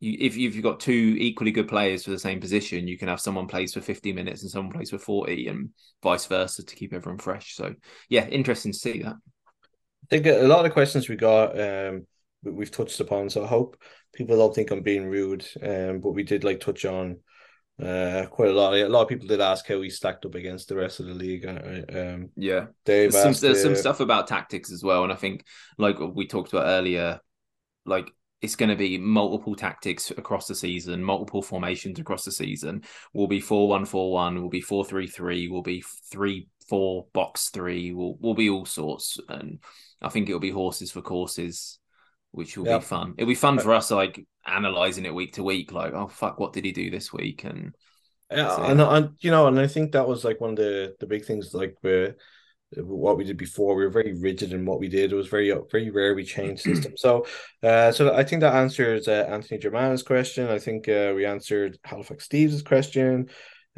you, 0.00 0.16
if 0.20 0.36
you've 0.36 0.62
got 0.62 0.80
two 0.80 1.16
equally 1.18 1.50
good 1.50 1.68
players 1.68 2.04
for 2.04 2.10
the 2.10 2.18
same 2.18 2.40
position 2.40 2.88
you 2.88 2.98
can 2.98 3.08
have 3.08 3.20
someone 3.20 3.46
plays 3.46 3.74
for 3.74 3.80
50 3.80 4.12
minutes 4.12 4.42
and 4.42 4.50
someone 4.50 4.72
plays 4.72 4.90
for 4.90 4.98
40 4.98 5.48
and 5.48 5.70
vice 6.02 6.26
versa 6.26 6.64
to 6.64 6.76
keep 6.76 6.92
everyone 6.92 7.18
fresh 7.18 7.54
so 7.54 7.74
yeah 8.08 8.26
interesting 8.26 8.72
to 8.72 8.78
see 8.78 9.02
that 9.02 9.16
I 10.04 10.08
think 10.08 10.26
a 10.26 10.46
lot 10.46 10.58
of 10.58 10.64
the 10.64 10.70
questions 10.70 11.08
we 11.08 11.16
got, 11.16 11.58
um, 11.58 12.06
we- 12.44 12.52
we've 12.52 12.70
touched 12.70 13.00
upon. 13.00 13.28
So 13.28 13.42
I 13.42 13.48
hope 13.48 13.76
people 14.12 14.36
don't 14.36 14.54
think 14.54 14.70
I'm 14.70 14.82
being 14.82 15.08
rude. 15.08 15.44
Um, 15.60 16.00
but 16.00 16.12
we 16.12 16.22
did 16.22 16.44
like 16.44 16.60
touch 16.60 16.84
on 16.84 17.18
uh 17.82 18.26
quite 18.30 18.48
a 18.48 18.52
lot. 18.52 18.74
A 18.74 18.88
lot 18.88 19.02
of 19.02 19.08
people 19.08 19.26
did 19.26 19.40
ask 19.40 19.66
how 19.66 19.78
we 19.78 19.90
stacked 19.90 20.24
up 20.24 20.34
against 20.34 20.68
the 20.68 20.76
rest 20.76 21.00
of 21.00 21.06
the 21.06 21.14
league. 21.14 21.44
Uh, 21.44 21.82
Um, 21.98 22.30
yeah 22.36 22.66
Dave 22.84 23.12
there's 23.12 23.22
some, 23.22 23.48
there's 23.48 23.62
some 23.62 23.72
uh, 23.72 23.76
stuff 23.76 24.00
about 24.00 24.28
tactics 24.28 24.72
as 24.72 24.82
well 24.82 25.02
and 25.02 25.12
i 25.12 25.16
think 25.16 25.44
like 25.76 25.98
we 25.98 26.26
talked 26.26 26.52
about 26.52 26.66
earlier 26.66 27.20
like 27.84 28.10
it's 28.46 28.54
going 28.56 28.70
to 28.70 28.76
be 28.76 28.96
multiple 28.96 29.56
tactics 29.56 30.12
across 30.12 30.46
the 30.46 30.54
season 30.54 31.02
multiple 31.02 31.42
formations 31.42 31.98
across 31.98 32.24
the 32.24 32.30
season. 32.30 32.84
Will 33.12 33.26
be 33.26 33.42
4-1-4-1 33.42 34.40
will 34.40 34.48
be 34.48 34.62
4-3-3 34.62 35.50
will 35.50 35.62
be 35.62 35.82
3-4 36.14 37.12
box 37.12 37.48
3 37.50 37.92
will 37.92 38.16
will 38.20 38.34
be 38.34 38.48
all 38.48 38.64
sorts. 38.64 39.18
And 39.28 39.58
i 40.00 40.08
think 40.08 40.28
it'll 40.28 40.38
be 40.40 40.50
horses 40.50 40.92
for 40.92 41.02
courses 41.02 41.80
which 42.30 42.56
will 42.56 42.66
Yeah. 42.66 42.78
be 42.78 42.84
fun. 42.84 43.14
It'll 43.18 43.28
be 43.28 43.34
fun 43.34 43.58
uh, 43.58 43.62
for 43.62 43.72
us 43.72 43.90
like 43.90 44.24
analyzing 44.46 45.06
it 45.06 45.14
week 45.14 45.34
to 45.34 45.42
week 45.42 45.72
like 45.72 45.92
oh 45.92 46.06
fuck 46.06 46.38
what 46.38 46.52
did 46.52 46.64
he 46.64 46.72
do 46.72 46.88
this 46.90 47.12
week? 47.12 47.42
And 47.44 47.74
Yeah, 48.30 48.54
So, 48.54 48.62
and, 48.62 48.80
and 48.80 49.10
you 49.20 49.32
know, 49.32 49.48
and 49.48 49.58
I 49.58 49.66
think 49.66 49.92
that 49.92 50.06
was 50.06 50.24
like 50.24 50.40
one 50.40 50.50
of 50.50 50.56
the 50.56 50.94
the 51.00 51.06
big 51.06 51.24
things, 51.24 51.52
like 51.52 51.74
with 51.82 52.14
what 52.74 53.16
we 53.16 53.24
did 53.24 53.36
before. 53.36 53.76
We 53.76 53.84
were 53.84 53.90
very 53.90 54.14
rigid 54.14 54.52
in 54.52 54.64
what 54.64 54.80
we 54.80 54.88
did. 54.88 55.12
It 55.12 55.16
was 55.16 55.28
very 55.28 55.52
very 55.70 55.90
rare 55.90 56.14
we 56.14 56.24
changed 56.24 56.62
system. 56.62 56.96
So, 56.96 57.26
uh, 57.62 57.92
so 57.92 58.14
I 58.14 58.24
think 58.24 58.40
that 58.40 58.54
answers 58.54 59.08
uh, 59.08 59.26
Anthony 59.28 59.58
Germana's 59.58 60.02
question. 60.02 60.48
I 60.48 60.58
think 60.58 60.88
uh, 60.88 61.12
we 61.14 61.24
answered 61.24 61.78
Halifax 61.84 62.24
Steve's 62.24 62.62
question. 62.62 63.28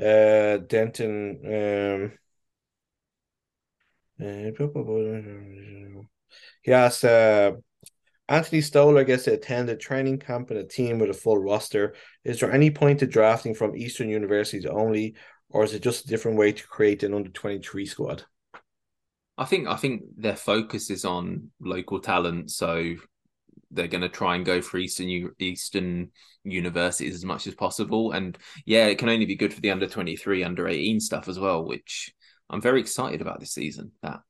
Uh, 0.00 0.58
Denton. 0.58 1.40
Um, 1.44 2.12
uh, 4.20 4.50
he 6.62 6.72
asked. 6.72 7.04
Uh, 7.04 7.52
Anthony 8.30 8.60
Stoller 8.60 9.04
gets 9.04 9.24
to 9.24 9.32
attend 9.32 9.70
a 9.70 9.76
training 9.76 10.18
camp 10.18 10.50
and 10.50 10.58
a 10.58 10.64
team 10.64 10.98
with 10.98 11.08
a 11.08 11.14
full 11.14 11.38
roster. 11.38 11.94
Is 12.24 12.40
there 12.40 12.52
any 12.52 12.70
point 12.70 12.98
to 12.98 13.06
drafting 13.06 13.54
from 13.54 13.74
Eastern 13.74 14.10
universities 14.10 14.66
only, 14.66 15.14
or 15.48 15.64
is 15.64 15.72
it 15.72 15.82
just 15.82 16.04
a 16.04 16.08
different 16.08 16.36
way 16.36 16.52
to 16.52 16.66
create 16.66 17.02
an 17.04 17.14
under 17.14 17.30
23 17.30 17.86
squad? 17.86 18.24
I 19.38 19.44
think 19.44 19.68
I 19.68 19.76
think 19.76 20.02
their 20.16 20.36
focus 20.36 20.90
is 20.90 21.04
on 21.04 21.50
local 21.60 22.00
talent, 22.00 22.50
so 22.50 22.94
they're 23.70 23.86
going 23.88 24.02
to 24.02 24.08
try 24.08 24.34
and 24.34 24.44
go 24.44 24.60
for 24.60 24.78
Eastern 24.78 25.30
Eastern 25.38 26.10
universities 26.44 27.14
as 27.14 27.24
much 27.24 27.46
as 27.46 27.54
possible. 27.54 28.12
And 28.12 28.36
yeah, 28.66 28.86
it 28.86 28.98
can 28.98 29.08
only 29.08 29.26
be 29.26 29.36
good 29.36 29.54
for 29.54 29.60
the 29.60 29.70
under 29.70 29.86
twenty 29.86 30.16
three, 30.16 30.42
under 30.42 30.66
eighteen 30.68 31.00
stuff 31.00 31.28
as 31.28 31.38
well, 31.38 31.64
which 31.64 32.12
I'm 32.50 32.60
very 32.60 32.80
excited 32.80 33.20
about 33.20 33.40
this 33.40 33.52
season. 33.52 33.92
That 34.02 34.20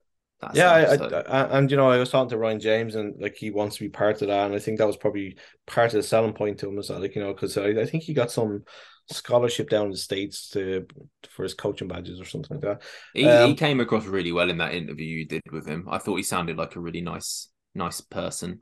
that 0.41 0.55
Yeah, 0.55 0.73
I, 0.73 0.97
so- 0.97 1.25
I, 1.27 1.43
I, 1.43 1.59
and 1.59 1.71
you 1.71 1.77
know, 1.77 1.91
I 1.91 1.99
was 1.99 2.11
talking 2.11 2.31
to 2.31 2.39
Ryan 2.39 2.61
James, 2.61 2.95
and 2.95 3.15
like 3.21 3.37
he 3.37 3.51
wants 3.51 3.77
to 3.77 3.85
be 3.85 3.89
part 3.89 4.21
of 4.23 4.29
that, 4.29 4.47
and 4.47 4.55
I 4.55 4.59
think 4.59 4.79
that 4.79 4.87
was 4.87 4.97
probably 4.97 5.37
part 5.67 5.95
of 5.95 6.03
the 6.03 6.03
selling 6.03 6.33
point 6.35 6.59
to 6.59 6.69
him 6.69 6.79
is 6.79 6.89
that, 6.89 7.01
like 7.01 7.15
you 7.15 7.23
know, 7.23 7.33
because 7.33 7.57
I, 7.57 7.69
I 7.69 7.87
think 7.87 8.03
he 8.03 8.13
got 8.15 8.31
some 8.31 8.65
scholarship 9.11 9.71
down 9.71 9.87
in 9.87 9.93
the 9.93 9.97
states 9.99 10.51
to 10.51 10.87
for 11.29 11.43
his 11.43 11.55
coaching 11.55 11.89
badges 11.89 12.21
or 12.21 12.25
something 12.25 12.57
like 12.57 12.65
that. 12.65 12.83
he, 13.15 13.27
um, 13.27 13.49
he 13.49 13.55
came 13.55 13.81
across 13.81 14.07
really 14.07 14.33
well 14.33 14.51
in 14.51 14.59
that 14.59 14.75
interview 14.75 15.07
you 15.07 15.27
did 15.27 15.43
with 15.51 15.67
him. 15.67 15.87
I 15.91 15.99
thought 15.99 16.17
he 16.17 16.23
sounded 16.23 16.57
like 16.57 16.77
a 16.77 16.81
really 16.81 17.01
nice 17.01 17.49
nice 17.75 18.01
person. 18.01 18.61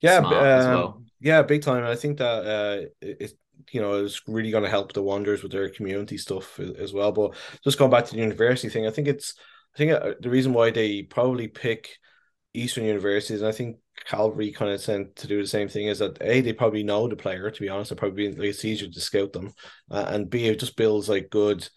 Yeah, 0.00 0.18
um, 0.18 0.32
as 0.32 0.66
well. 0.66 1.02
Yeah, 1.20 1.42
big 1.42 1.62
time. 1.62 1.84
I 1.84 1.94
think 1.94 2.18
that 2.18 2.44
uh, 2.44 2.86
it, 3.00 3.32
you 3.70 3.80
know 3.80 4.04
it's 4.04 4.20
really 4.26 4.50
going 4.50 4.64
to 4.64 4.70
help 4.70 4.92
the 4.92 5.02
Wanderers 5.02 5.42
with 5.42 5.52
their 5.52 5.68
community 5.70 6.18
stuff 6.18 6.58
as 6.60 6.92
well. 6.92 7.12
But 7.12 7.34
just 7.62 7.78
going 7.78 7.90
back 7.90 8.04
to 8.06 8.12
the 8.12 8.20
university 8.20 8.68
thing, 8.68 8.86
I 8.86 8.90
think 8.90 9.08
it's 9.08 9.34
I 9.74 9.78
think 9.78 9.92
uh, 9.92 10.14
the 10.20 10.30
reason 10.30 10.52
why 10.52 10.70
they 10.70 11.02
probably 11.02 11.48
pick 11.48 11.96
Eastern 12.54 12.84
universities, 12.84 13.40
and 13.40 13.48
I 13.48 13.52
think 13.52 13.78
Calvary 14.06 14.52
kind 14.52 14.72
of 14.72 14.80
sent 14.80 15.16
to 15.16 15.26
do 15.26 15.42
the 15.42 15.48
same 15.48 15.68
thing, 15.68 15.88
is 15.88 15.98
that 15.98 16.18
a 16.20 16.40
they 16.40 16.52
probably 16.52 16.84
know 16.84 17.08
the 17.08 17.16
player. 17.16 17.50
To 17.50 17.60
be 17.60 17.68
honest, 17.68 17.92
it 17.92 17.96
probably 17.96 18.30
like, 18.30 18.48
it's 18.48 18.64
easier 18.64 18.88
to 18.88 19.00
scout 19.00 19.32
them, 19.32 19.52
uh, 19.90 20.06
and 20.08 20.30
b 20.30 20.46
it 20.46 20.60
just 20.60 20.76
builds 20.76 21.08
like 21.08 21.30
good, 21.30 21.68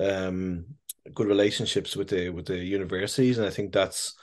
um, 0.00 0.64
good 1.14 1.28
relationships 1.28 1.96
with 1.96 2.08
the 2.08 2.30
with 2.30 2.46
the 2.46 2.56
universities, 2.56 3.38
and 3.38 3.46
I 3.46 3.50
think 3.50 3.72
that's 3.72 4.14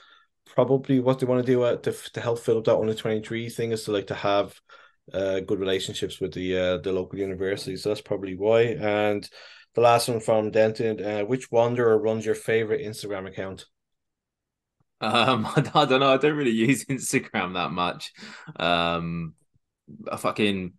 probably 0.46 0.98
what 0.98 1.20
they 1.20 1.26
want 1.26 1.46
to 1.46 1.52
do 1.52 1.62
uh, 1.62 1.76
to 1.76 1.92
to 1.92 2.20
help 2.20 2.40
fill 2.40 2.58
up 2.58 2.64
that 2.64 2.76
under 2.76 2.94
twenty 2.94 3.22
three 3.22 3.48
thing 3.48 3.72
is 3.72 3.84
to 3.84 3.92
like 3.92 4.08
to 4.08 4.14
have 4.14 4.54
uh, 5.12 5.40
good 5.40 5.60
relationships 5.60 6.20
with 6.20 6.34
the 6.34 6.58
uh, 6.58 6.76
the 6.78 6.92
local 6.92 7.18
universities. 7.18 7.82
So 7.82 7.90
that's 7.90 8.00
probably 8.00 8.34
why. 8.34 8.62
And 8.62 9.28
the 9.74 9.80
last 9.80 10.08
one 10.08 10.20
from 10.20 10.50
Denton, 10.50 11.04
uh, 11.04 11.22
which 11.22 11.52
wanderer 11.52 11.96
runs 11.98 12.26
your 12.26 12.34
favorite 12.34 12.80
Instagram 12.80 13.28
account? 13.28 13.66
Um, 15.00 15.46
I, 15.56 15.64
I 15.74 15.84
don't 15.86 16.00
know. 16.00 16.12
I 16.12 16.16
don't 16.16 16.36
really 16.36 16.50
use 16.50 16.84
Instagram 16.86 17.54
that 17.54 17.70
much. 17.72 18.12
Um, 18.56 19.34
a 20.08 20.18
fucking 20.18 20.74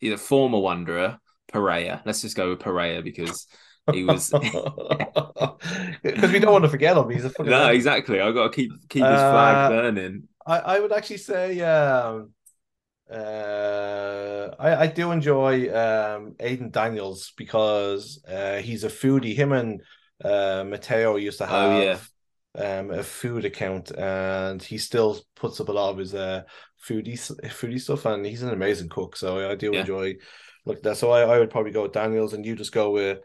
either 0.00 0.16
former 0.18 0.58
wanderer, 0.60 1.18
Pereira. 1.48 2.02
Let's 2.06 2.22
just 2.22 2.36
go 2.36 2.50
with 2.50 2.60
Pereira 2.60 3.02
because 3.02 3.46
he 3.86 4.04
was 4.04 4.30
because 6.02 6.32
we 6.32 6.38
don't 6.38 6.52
want 6.52 6.64
to 6.64 6.70
forget 6.70 6.96
him. 6.96 7.10
He's 7.10 7.24
a 7.24 7.30
fucking 7.30 7.52
no, 7.52 7.58
legend. 7.58 7.76
exactly. 7.76 8.20
I 8.20 8.32
got 8.32 8.52
to 8.52 8.56
keep 8.56 8.88
keep 8.88 9.08
his 9.08 9.22
flag 9.22 9.64
Uh, 9.64 9.66
burning. 9.66 10.28
I, 10.46 10.58
I 10.60 10.80
would 10.80 10.92
actually 10.92 11.18
say 11.18 11.60
um 11.60 12.32
uh 13.10 14.50
I, 14.58 14.76
I 14.84 14.86
do 14.88 15.12
enjoy 15.12 15.74
um 15.74 16.36
Aidan 16.40 16.70
Daniels 16.70 17.32
because 17.36 18.22
uh 18.28 18.58
he's 18.58 18.84
a 18.84 18.88
foodie. 18.88 19.34
Him 19.36 19.52
and 19.52 19.82
uh 20.24 20.64
Mateo 20.66 21.16
used 21.16 21.38
to 21.38 21.46
have 21.46 21.72
Oh, 21.72 21.80
yeah. 21.82 22.00
Um 22.58 22.90
a 22.90 23.02
food 23.02 23.44
account 23.44 23.90
and 23.92 24.62
he 24.62 24.78
still 24.78 25.20
puts 25.34 25.60
up 25.60 25.68
a 25.68 25.72
lot 25.72 25.90
of 25.90 25.98
his 25.98 26.14
uh 26.14 26.42
foodie 26.86 27.14
foodie 27.48 27.80
stuff 27.80 28.04
and 28.06 28.24
he's 28.26 28.42
an 28.42 28.50
amazing 28.50 28.88
cook. 28.88 29.16
So 29.16 29.50
I 29.50 29.54
do 29.54 29.74
Yeah. 29.74 29.80
enjoy 29.80 30.14
look 30.64 30.78
at 30.78 30.82
that. 30.84 30.96
So 30.96 31.10
I, 31.10 31.22
I 31.22 31.38
would 31.38 31.50
probably 31.50 31.72
go 31.72 31.82
with 31.82 31.92
Daniels 31.92 32.32
and 32.34 32.44
you 32.44 32.56
just 32.56 32.72
go 32.72 32.90
with 32.90 33.18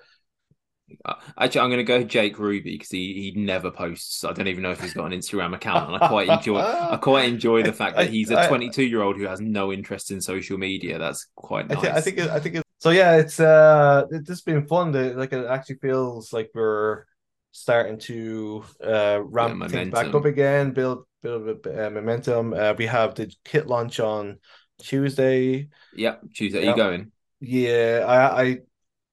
Uh, 1.05 1.15
Actually, 1.37 1.61
I'm 1.61 1.69
going 1.69 1.77
to 1.79 1.83
go 1.83 2.03
Jake 2.03 2.37
Ruby 2.37 2.73
because 2.73 2.89
he 2.89 3.31
he 3.33 3.41
never 3.41 3.71
posts. 3.71 4.23
I 4.23 4.33
don't 4.33 4.47
even 4.47 4.61
know 4.63 4.71
if 4.71 4.81
he's 4.81 4.93
got 4.93 5.11
an 5.11 5.17
Instagram 5.17 5.55
account, 5.55 5.87
and 5.87 5.95
I 5.95 5.99
quite 5.99 6.27
enjoy 6.27 6.65
I 6.89 6.97
quite 6.97 7.29
enjoy 7.29 7.63
the 7.63 7.73
fact 7.73 7.97
that 7.97 8.07
he's 8.09 8.29
a 8.31 8.37
22 8.37 8.83
year 8.83 9.01
old 9.01 9.17
who 9.17 9.23
has 9.25 9.39
no 9.39 9.71
interest 9.71 10.11
in 10.11 10.21
social 10.21 10.57
media. 10.57 10.99
That's 10.99 11.27
quite 11.35 11.69
I, 11.69 11.73
nice. 11.73 11.97
I 11.97 12.01
think 12.01 12.17
it, 12.17 12.29
I 12.29 12.39
think 12.39 12.55
it, 12.55 12.63
so. 12.79 12.89
Yeah, 12.91 13.17
it's 13.17 13.39
uh, 13.39 14.05
it's 14.11 14.27
just 14.27 14.45
been 14.45 14.65
fun. 14.67 14.91
To, 14.93 15.13
like 15.15 15.33
it 15.33 15.45
actually 15.45 15.75
feels 15.75 16.33
like 16.33 16.51
we're 16.53 17.05
starting 17.51 17.99
to 17.99 18.63
uh 18.83 19.21
ramp 19.23 19.67
things 19.67 19.87
back 19.89 20.13
up 20.15 20.25
again, 20.25 20.71
build 20.71 21.05
build 21.21 21.47
a 21.47 21.55
bit, 21.55 21.79
uh, 21.79 21.89
momentum. 21.89 22.53
Uh, 22.53 22.73
we 22.77 22.85
have 22.87 23.15
the 23.15 23.33
kit 23.45 23.67
launch 23.67 23.99
on 23.99 24.39
Tuesday. 24.81 25.69
Yep, 25.91 26.33
Tuesday. 26.33 26.59
Are 26.59 26.63
you 26.63 26.73
going? 26.73 27.11
Yeah, 27.39 28.05
I 28.07 28.41
I 28.43 28.57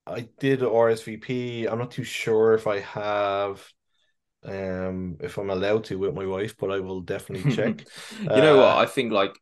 I 0.07 0.21
did 0.41 0.63
RSVP. 0.63 1.67
I'm 1.67 1.79
not 1.79 1.91
too 1.93 2.05
sure 2.05 2.55
if 2.55 2.67
I 2.67 2.81
have 2.81 3.67
um 4.45 5.19
if 5.21 5.39
I'm 5.39 5.51
allowed 5.51 5.85
to 5.87 5.99
with 5.99 6.15
my 6.15 6.27
wife, 6.27 6.57
but 6.59 6.71
I 6.71 6.81
will 6.81 7.01
definitely 7.03 7.47
check. 7.47 7.87
you 8.35 8.43
know 8.43 8.59
what? 8.59 8.77
Uh, 8.77 8.79
I 8.79 8.87
think 8.87 9.13
like 9.13 9.39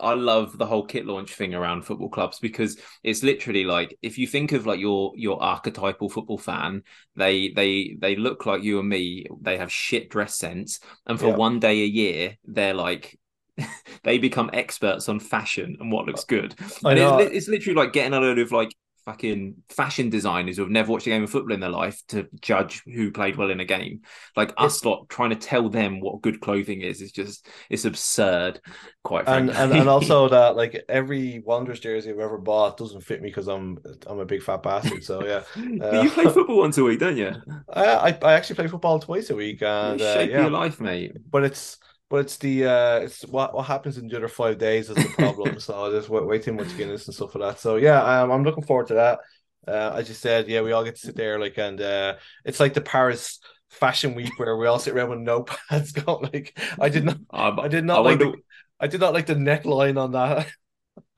I 0.00 0.14
love 0.14 0.58
the 0.58 0.66
whole 0.66 0.84
kit 0.84 1.06
launch 1.06 1.34
thing 1.34 1.54
around 1.54 1.82
football 1.82 2.08
clubs 2.08 2.38
because 2.38 2.78
it's 3.02 3.22
literally 3.22 3.64
like 3.64 3.96
if 4.02 4.18
you 4.18 4.26
think 4.26 4.52
of 4.52 4.66
like 4.66 4.80
your 4.80 5.12
your 5.16 5.42
archetypal 5.42 6.08
football 6.08 6.38
fan, 6.38 6.82
they 7.14 7.50
they 7.50 7.96
they 8.00 8.16
look 8.16 8.46
like 8.46 8.62
you 8.62 8.78
and 8.80 8.88
me. 8.88 9.26
They 9.40 9.58
have 9.58 9.72
shit 9.72 10.10
dress 10.10 10.36
sense, 10.36 10.80
and 11.06 11.18
for 11.20 11.28
Yeah. 11.28 11.36
one 11.36 11.60
day 11.60 11.82
a 11.82 11.86
year, 11.86 12.36
they're 12.44 12.74
like. 12.74 13.18
they 14.02 14.18
become 14.18 14.50
experts 14.52 15.08
on 15.08 15.18
fashion 15.18 15.78
and 15.80 15.90
what 15.90 16.04
looks 16.04 16.24
good. 16.24 16.54
And 16.84 16.98
it's, 16.98 17.12
it's 17.34 17.48
literally 17.48 17.74
like 17.74 17.94
getting 17.94 18.12
a 18.12 18.20
load 18.20 18.38
of 18.38 18.52
like 18.52 18.70
fucking 19.06 19.54
fashion 19.68 20.10
designers 20.10 20.56
who 20.56 20.62
have 20.62 20.70
never 20.70 20.90
watched 20.90 21.06
a 21.06 21.10
game 21.10 21.22
of 21.22 21.30
football 21.30 21.54
in 21.54 21.60
their 21.60 21.70
life 21.70 22.02
to 22.08 22.26
judge 22.40 22.82
who 22.84 23.12
played 23.12 23.36
well 23.36 23.50
in 23.50 23.60
a 23.60 23.64
game. 23.64 24.00
Like 24.34 24.52
us 24.58 24.84
lot 24.84 25.08
trying 25.08 25.30
to 25.30 25.36
tell 25.36 25.68
them 25.68 26.00
what 26.00 26.22
good 26.22 26.40
clothing 26.40 26.80
is 26.80 27.00
is 27.00 27.12
just 27.12 27.48
it's 27.70 27.84
absurd, 27.84 28.60
quite 29.04 29.28
and, 29.28 29.50
frankly. 29.50 29.62
and 29.62 29.72
and 29.80 29.88
also 29.88 30.28
that 30.30 30.56
like 30.56 30.84
every 30.88 31.38
Wanderers 31.38 31.78
jersey 31.78 32.10
I've 32.10 32.18
ever 32.18 32.36
bought 32.36 32.76
doesn't 32.76 33.02
fit 33.02 33.22
me 33.22 33.28
because 33.28 33.46
I'm 33.46 33.78
I'm 34.08 34.18
a 34.18 34.26
big 34.26 34.42
fat 34.42 34.64
bastard. 34.64 35.04
So 35.04 35.24
yeah, 35.24 35.42
but 35.54 36.02
you 36.02 36.10
play 36.10 36.24
football 36.32 36.58
once 36.58 36.76
a 36.76 36.84
week, 36.84 36.98
don't 36.98 37.16
you? 37.16 37.32
I 37.72 37.84
I, 37.86 38.18
I 38.22 38.32
actually 38.32 38.56
play 38.56 38.66
football 38.66 38.98
twice 38.98 39.30
a 39.30 39.36
week, 39.36 39.62
and 39.62 40.00
uh, 40.00 40.14
shape 40.14 40.30
yeah, 40.30 40.42
your 40.42 40.50
life, 40.50 40.80
mate. 40.80 41.16
but 41.30 41.44
it's 41.44 41.78
but 42.08 42.18
it's 42.18 42.36
the 42.36 42.64
uh 42.66 42.96
it's 43.00 43.22
what 43.26 43.54
what 43.54 43.66
happens 43.66 43.98
in 43.98 44.08
the 44.08 44.16
other 44.16 44.28
five 44.28 44.58
days 44.58 44.90
is 44.90 44.98
the 44.98 45.08
problem. 45.10 45.58
so 45.60 45.90
there's 45.90 46.08
way, 46.08 46.20
way 46.22 46.38
too 46.38 46.52
much 46.52 46.76
Guinness 46.76 47.06
and 47.06 47.14
stuff 47.14 47.34
like 47.34 47.54
that. 47.54 47.60
So 47.60 47.76
yeah, 47.76 48.02
um, 48.02 48.30
I'm 48.30 48.44
looking 48.44 48.64
forward 48.64 48.88
to 48.88 48.94
that. 48.94 49.20
Uh, 49.66 49.94
as 49.96 50.08
you 50.08 50.14
said, 50.14 50.48
yeah, 50.48 50.60
we 50.60 50.72
all 50.72 50.84
get 50.84 50.94
to 50.94 51.00
sit 51.06 51.16
there 51.16 51.40
like, 51.40 51.58
and 51.58 51.80
uh, 51.80 52.14
it's 52.44 52.60
like 52.60 52.74
the 52.74 52.80
Paris 52.80 53.40
Fashion 53.68 54.14
Week 54.14 54.38
where 54.38 54.56
we 54.56 54.66
all 54.66 54.78
sit 54.78 54.94
around 54.94 55.10
with 55.10 55.18
notepads 55.18 55.92
going 56.06 56.30
like, 56.32 56.58
I 56.80 56.88
did 56.88 57.04
not, 57.04 57.18
Um, 57.30 57.58
I 57.60 57.68
did 57.68 57.84
not 57.84 57.98
I 57.98 58.00
like, 58.00 58.20
wonder 58.20 58.26
the, 58.26 58.36
I 58.78 58.86
did 58.86 59.00
not 59.00 59.12
like 59.12 59.26
the 59.26 59.34
neckline 59.34 60.00
on 60.00 60.12
that. 60.12 60.48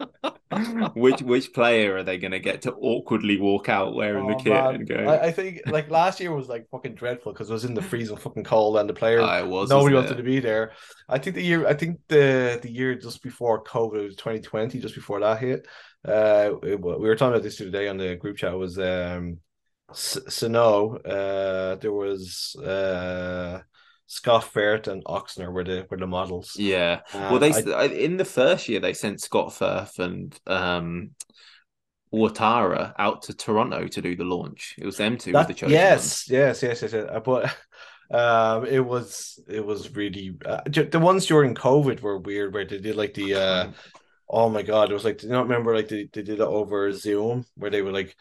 which 0.94 1.22
which 1.22 1.52
player 1.52 1.96
are 1.96 2.02
they 2.02 2.18
going 2.18 2.30
to 2.32 2.38
get 2.38 2.62
to 2.62 2.72
awkwardly 2.74 3.40
walk 3.40 3.68
out 3.68 3.94
wearing 3.94 4.26
the 4.26 4.34
Oh, 4.34 4.38
kit 4.38 4.52
man. 4.52 4.74
and 4.76 4.88
go? 4.88 4.94
I, 4.96 5.26
I 5.26 5.32
think 5.32 5.60
like 5.66 5.90
last 5.90 6.20
year 6.20 6.32
was 6.34 6.48
like 6.48 6.68
fucking 6.70 6.94
dreadful 6.94 7.32
because 7.32 7.50
it 7.50 7.52
was 7.52 7.64
in 7.64 7.74
the 7.74 7.82
freezing 7.82 8.16
fucking 8.16 8.44
cold 8.44 8.76
and 8.76 8.88
the 8.88 8.94
players 8.94 9.24
Ah, 9.24 9.38
it 9.40 9.46
was 9.46 9.68
nobody 9.70 9.94
wanted 9.94 10.16
to 10.16 10.22
be 10.22 10.40
there. 10.40 10.72
I 11.08 11.18
think 11.18 11.36
the 11.36 11.42
year 11.42 11.66
I 11.66 11.74
think 11.74 12.00
the 12.08 12.58
the 12.62 12.70
year 12.70 12.94
just 12.94 13.22
before 13.22 13.62
COVID 13.64 14.16
2020, 14.16 14.78
just 14.80 14.94
before 14.94 15.20
that 15.20 15.38
hit. 15.40 15.66
Uh, 16.06 16.52
it- 16.62 16.80
we 16.80 16.92
were 16.92 17.16
talking 17.16 17.32
about 17.34 17.42
this 17.42 17.56
today 17.56 17.88
on 17.88 17.96
the 17.98 18.16
group 18.16 18.36
chat. 18.36 18.56
Was 18.56 18.78
um, 18.78 19.38
S- 19.90 20.18
Sano. 20.28 20.96
Uh, 20.98 21.74
there 21.76 21.92
was 21.92 22.54
uh, 22.56 23.60
Scott 24.08 24.42
Firth 24.44 24.88
and 24.88 25.04
Oxner 25.04 25.52
were 25.52 25.64
the 25.64 25.86
were 25.90 25.98
the 25.98 26.06
models. 26.06 26.56
Yeah. 26.56 27.00
And 27.12 27.30
Well, 27.30 27.38
they 27.38 27.52
I- 27.52 27.84
in 27.84 28.16
the 28.16 28.24
first 28.24 28.68
year 28.68 28.80
they 28.80 28.94
sent 28.94 29.20
Scott 29.20 29.54
Firth 29.54 29.98
and 29.98 30.36
um 30.46 31.10
Watara 32.12 32.94
out 32.98 33.22
to 33.24 33.34
Toronto 33.34 33.86
to 33.86 34.00
do 34.02 34.16
the 34.16 34.24
launch. 34.24 34.74
It 34.78 34.86
was 34.86 34.96
them 34.96 35.18
two 35.18 35.30
with 35.30 35.34
That- 35.34 35.48
the 35.48 35.54
chosen 35.54 35.74
yes, 35.74 36.28
yes, 36.30 36.62
yes, 36.62 36.80
yes, 36.82 36.92
yes. 36.94 37.20
But 37.22 37.54
um, 38.10 38.64
it 38.64 38.80
was 38.80 39.38
it 39.46 39.64
was 39.64 39.94
really 39.94 40.34
uh, 40.44 40.62
the 40.64 40.98
ones 40.98 41.26
during 41.26 41.54
COVID 41.54 42.00
were 42.00 42.18
weird, 42.18 42.54
where 42.54 42.64
they 42.64 42.78
did 42.78 42.96
like 42.96 43.12
the 43.12 43.34
uh, 43.34 43.70
oh 44.30 44.48
my 44.48 44.62
god, 44.62 44.90
it 44.90 44.94
was 44.94 45.04
like 45.04 45.18
do 45.18 45.26
you 45.26 45.32
not 45.34 45.42
remember 45.42 45.74
like 45.74 45.88
they, 45.88 46.08
they 46.10 46.22
did 46.22 46.30
it 46.30 46.40
over 46.40 46.90
Zoom 46.92 47.44
where 47.56 47.70
they 47.70 47.82
were 47.82 47.92
like 47.92 48.16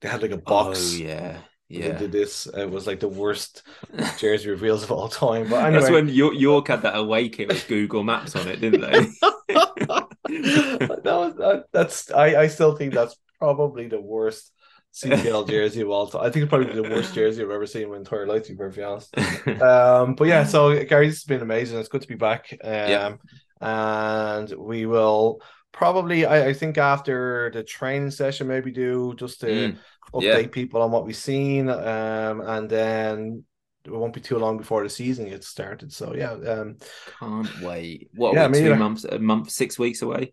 they 0.00 0.08
had 0.08 0.22
like 0.22 0.32
a 0.32 0.38
box. 0.38 0.94
Oh 0.94 0.96
yeah, 0.96 1.38
They 1.70 1.88
yeah. 1.88 1.98
did 1.98 2.12
this. 2.12 2.46
It 2.46 2.70
was 2.70 2.86
like 2.86 3.00
the 3.00 3.08
worst 3.08 3.62
jersey 4.18 4.48
reveals 4.48 4.82
of 4.82 4.90
all 4.90 5.08
time. 5.08 5.48
But 5.50 5.64
anyway, 5.64 5.80
That's 5.80 5.92
when 5.92 6.08
York, 6.08 6.68
had 6.68 6.82
that 6.82 6.96
away 6.96 7.28
kit 7.28 7.48
with 7.48 7.68
Google 7.68 8.02
Maps 8.02 8.34
on 8.36 8.48
it, 8.48 8.60
didn't 8.60 8.80
they? 8.80 9.00
that 9.48 11.04
was 11.04 11.34
that, 11.36 11.64
that's 11.72 12.10
I 12.10 12.42
I 12.42 12.46
still 12.48 12.74
think 12.74 12.94
that's 12.94 13.16
probably 13.38 13.86
the 13.88 14.00
worst 14.00 14.50
CPL 14.94 15.48
jersey 15.48 15.82
of 15.82 15.90
all 15.90 16.06
time. 16.06 16.22
I 16.22 16.30
think 16.30 16.44
it's 16.44 16.50
probably 16.50 16.72
the 16.72 16.82
worst 16.88 17.14
jersey 17.14 17.42
I've 17.42 17.50
ever 17.50 17.66
seen 17.66 17.82
in 17.82 17.90
my 17.90 17.96
entire 17.96 18.26
life. 18.26 18.44
To 18.44 18.52
be 18.52 18.56
perfectly 18.56 18.84
honest. 18.84 19.16
Um, 19.60 20.14
but 20.14 20.26
yeah, 20.28 20.44
so 20.44 20.72
Gary, 20.84 21.08
this 21.08 21.16
has 21.16 21.24
been 21.24 21.42
amazing. 21.42 21.78
It's 21.78 21.88
good 21.88 22.02
to 22.02 22.08
be 22.08 22.14
back. 22.14 22.46
Um, 22.64 22.70
Yeah. 22.72 23.14
and 23.60 24.50
we 24.56 24.86
will 24.86 25.42
probably, 25.72 26.26
I, 26.26 26.48
I 26.48 26.52
think, 26.52 26.78
after 26.78 27.50
the 27.52 27.62
training 27.62 28.10
session, 28.10 28.48
maybe 28.48 28.70
do 28.70 29.14
just 29.16 29.40
to 29.40 29.46
Mm, 29.46 29.76
update 30.14 30.24
yeah. 30.24 30.46
people 30.48 30.82
on 30.82 30.90
what 30.90 31.04
we've 31.06 31.16
seen. 31.16 31.68
Um, 31.68 32.40
and 32.40 32.68
then 32.68 33.44
it 33.84 33.90
won't 33.90 34.12
be 34.12 34.20
too 34.20 34.38
long 34.38 34.58
before 34.58 34.82
the 34.82 34.90
season 34.90 35.28
gets 35.28 35.48
started. 35.48 35.92
So 35.92 36.14
yeah, 36.14 36.32
um, 36.32 36.76
Can't 37.18 37.62
wait. 37.62 38.10
What? 38.14 38.34
Yeah, 38.34 38.48
we, 38.48 38.60
two 38.60 38.74
months, 38.74 39.04
a 39.04 39.18
month, 39.18 39.50
six 39.50 39.78
weeks 39.78 40.02
away. 40.02 40.32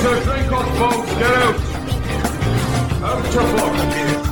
Get 0.00 1.30
out! 1.30 1.54
Out 3.02 3.18
of 3.18 3.32
fuck! 3.34 4.29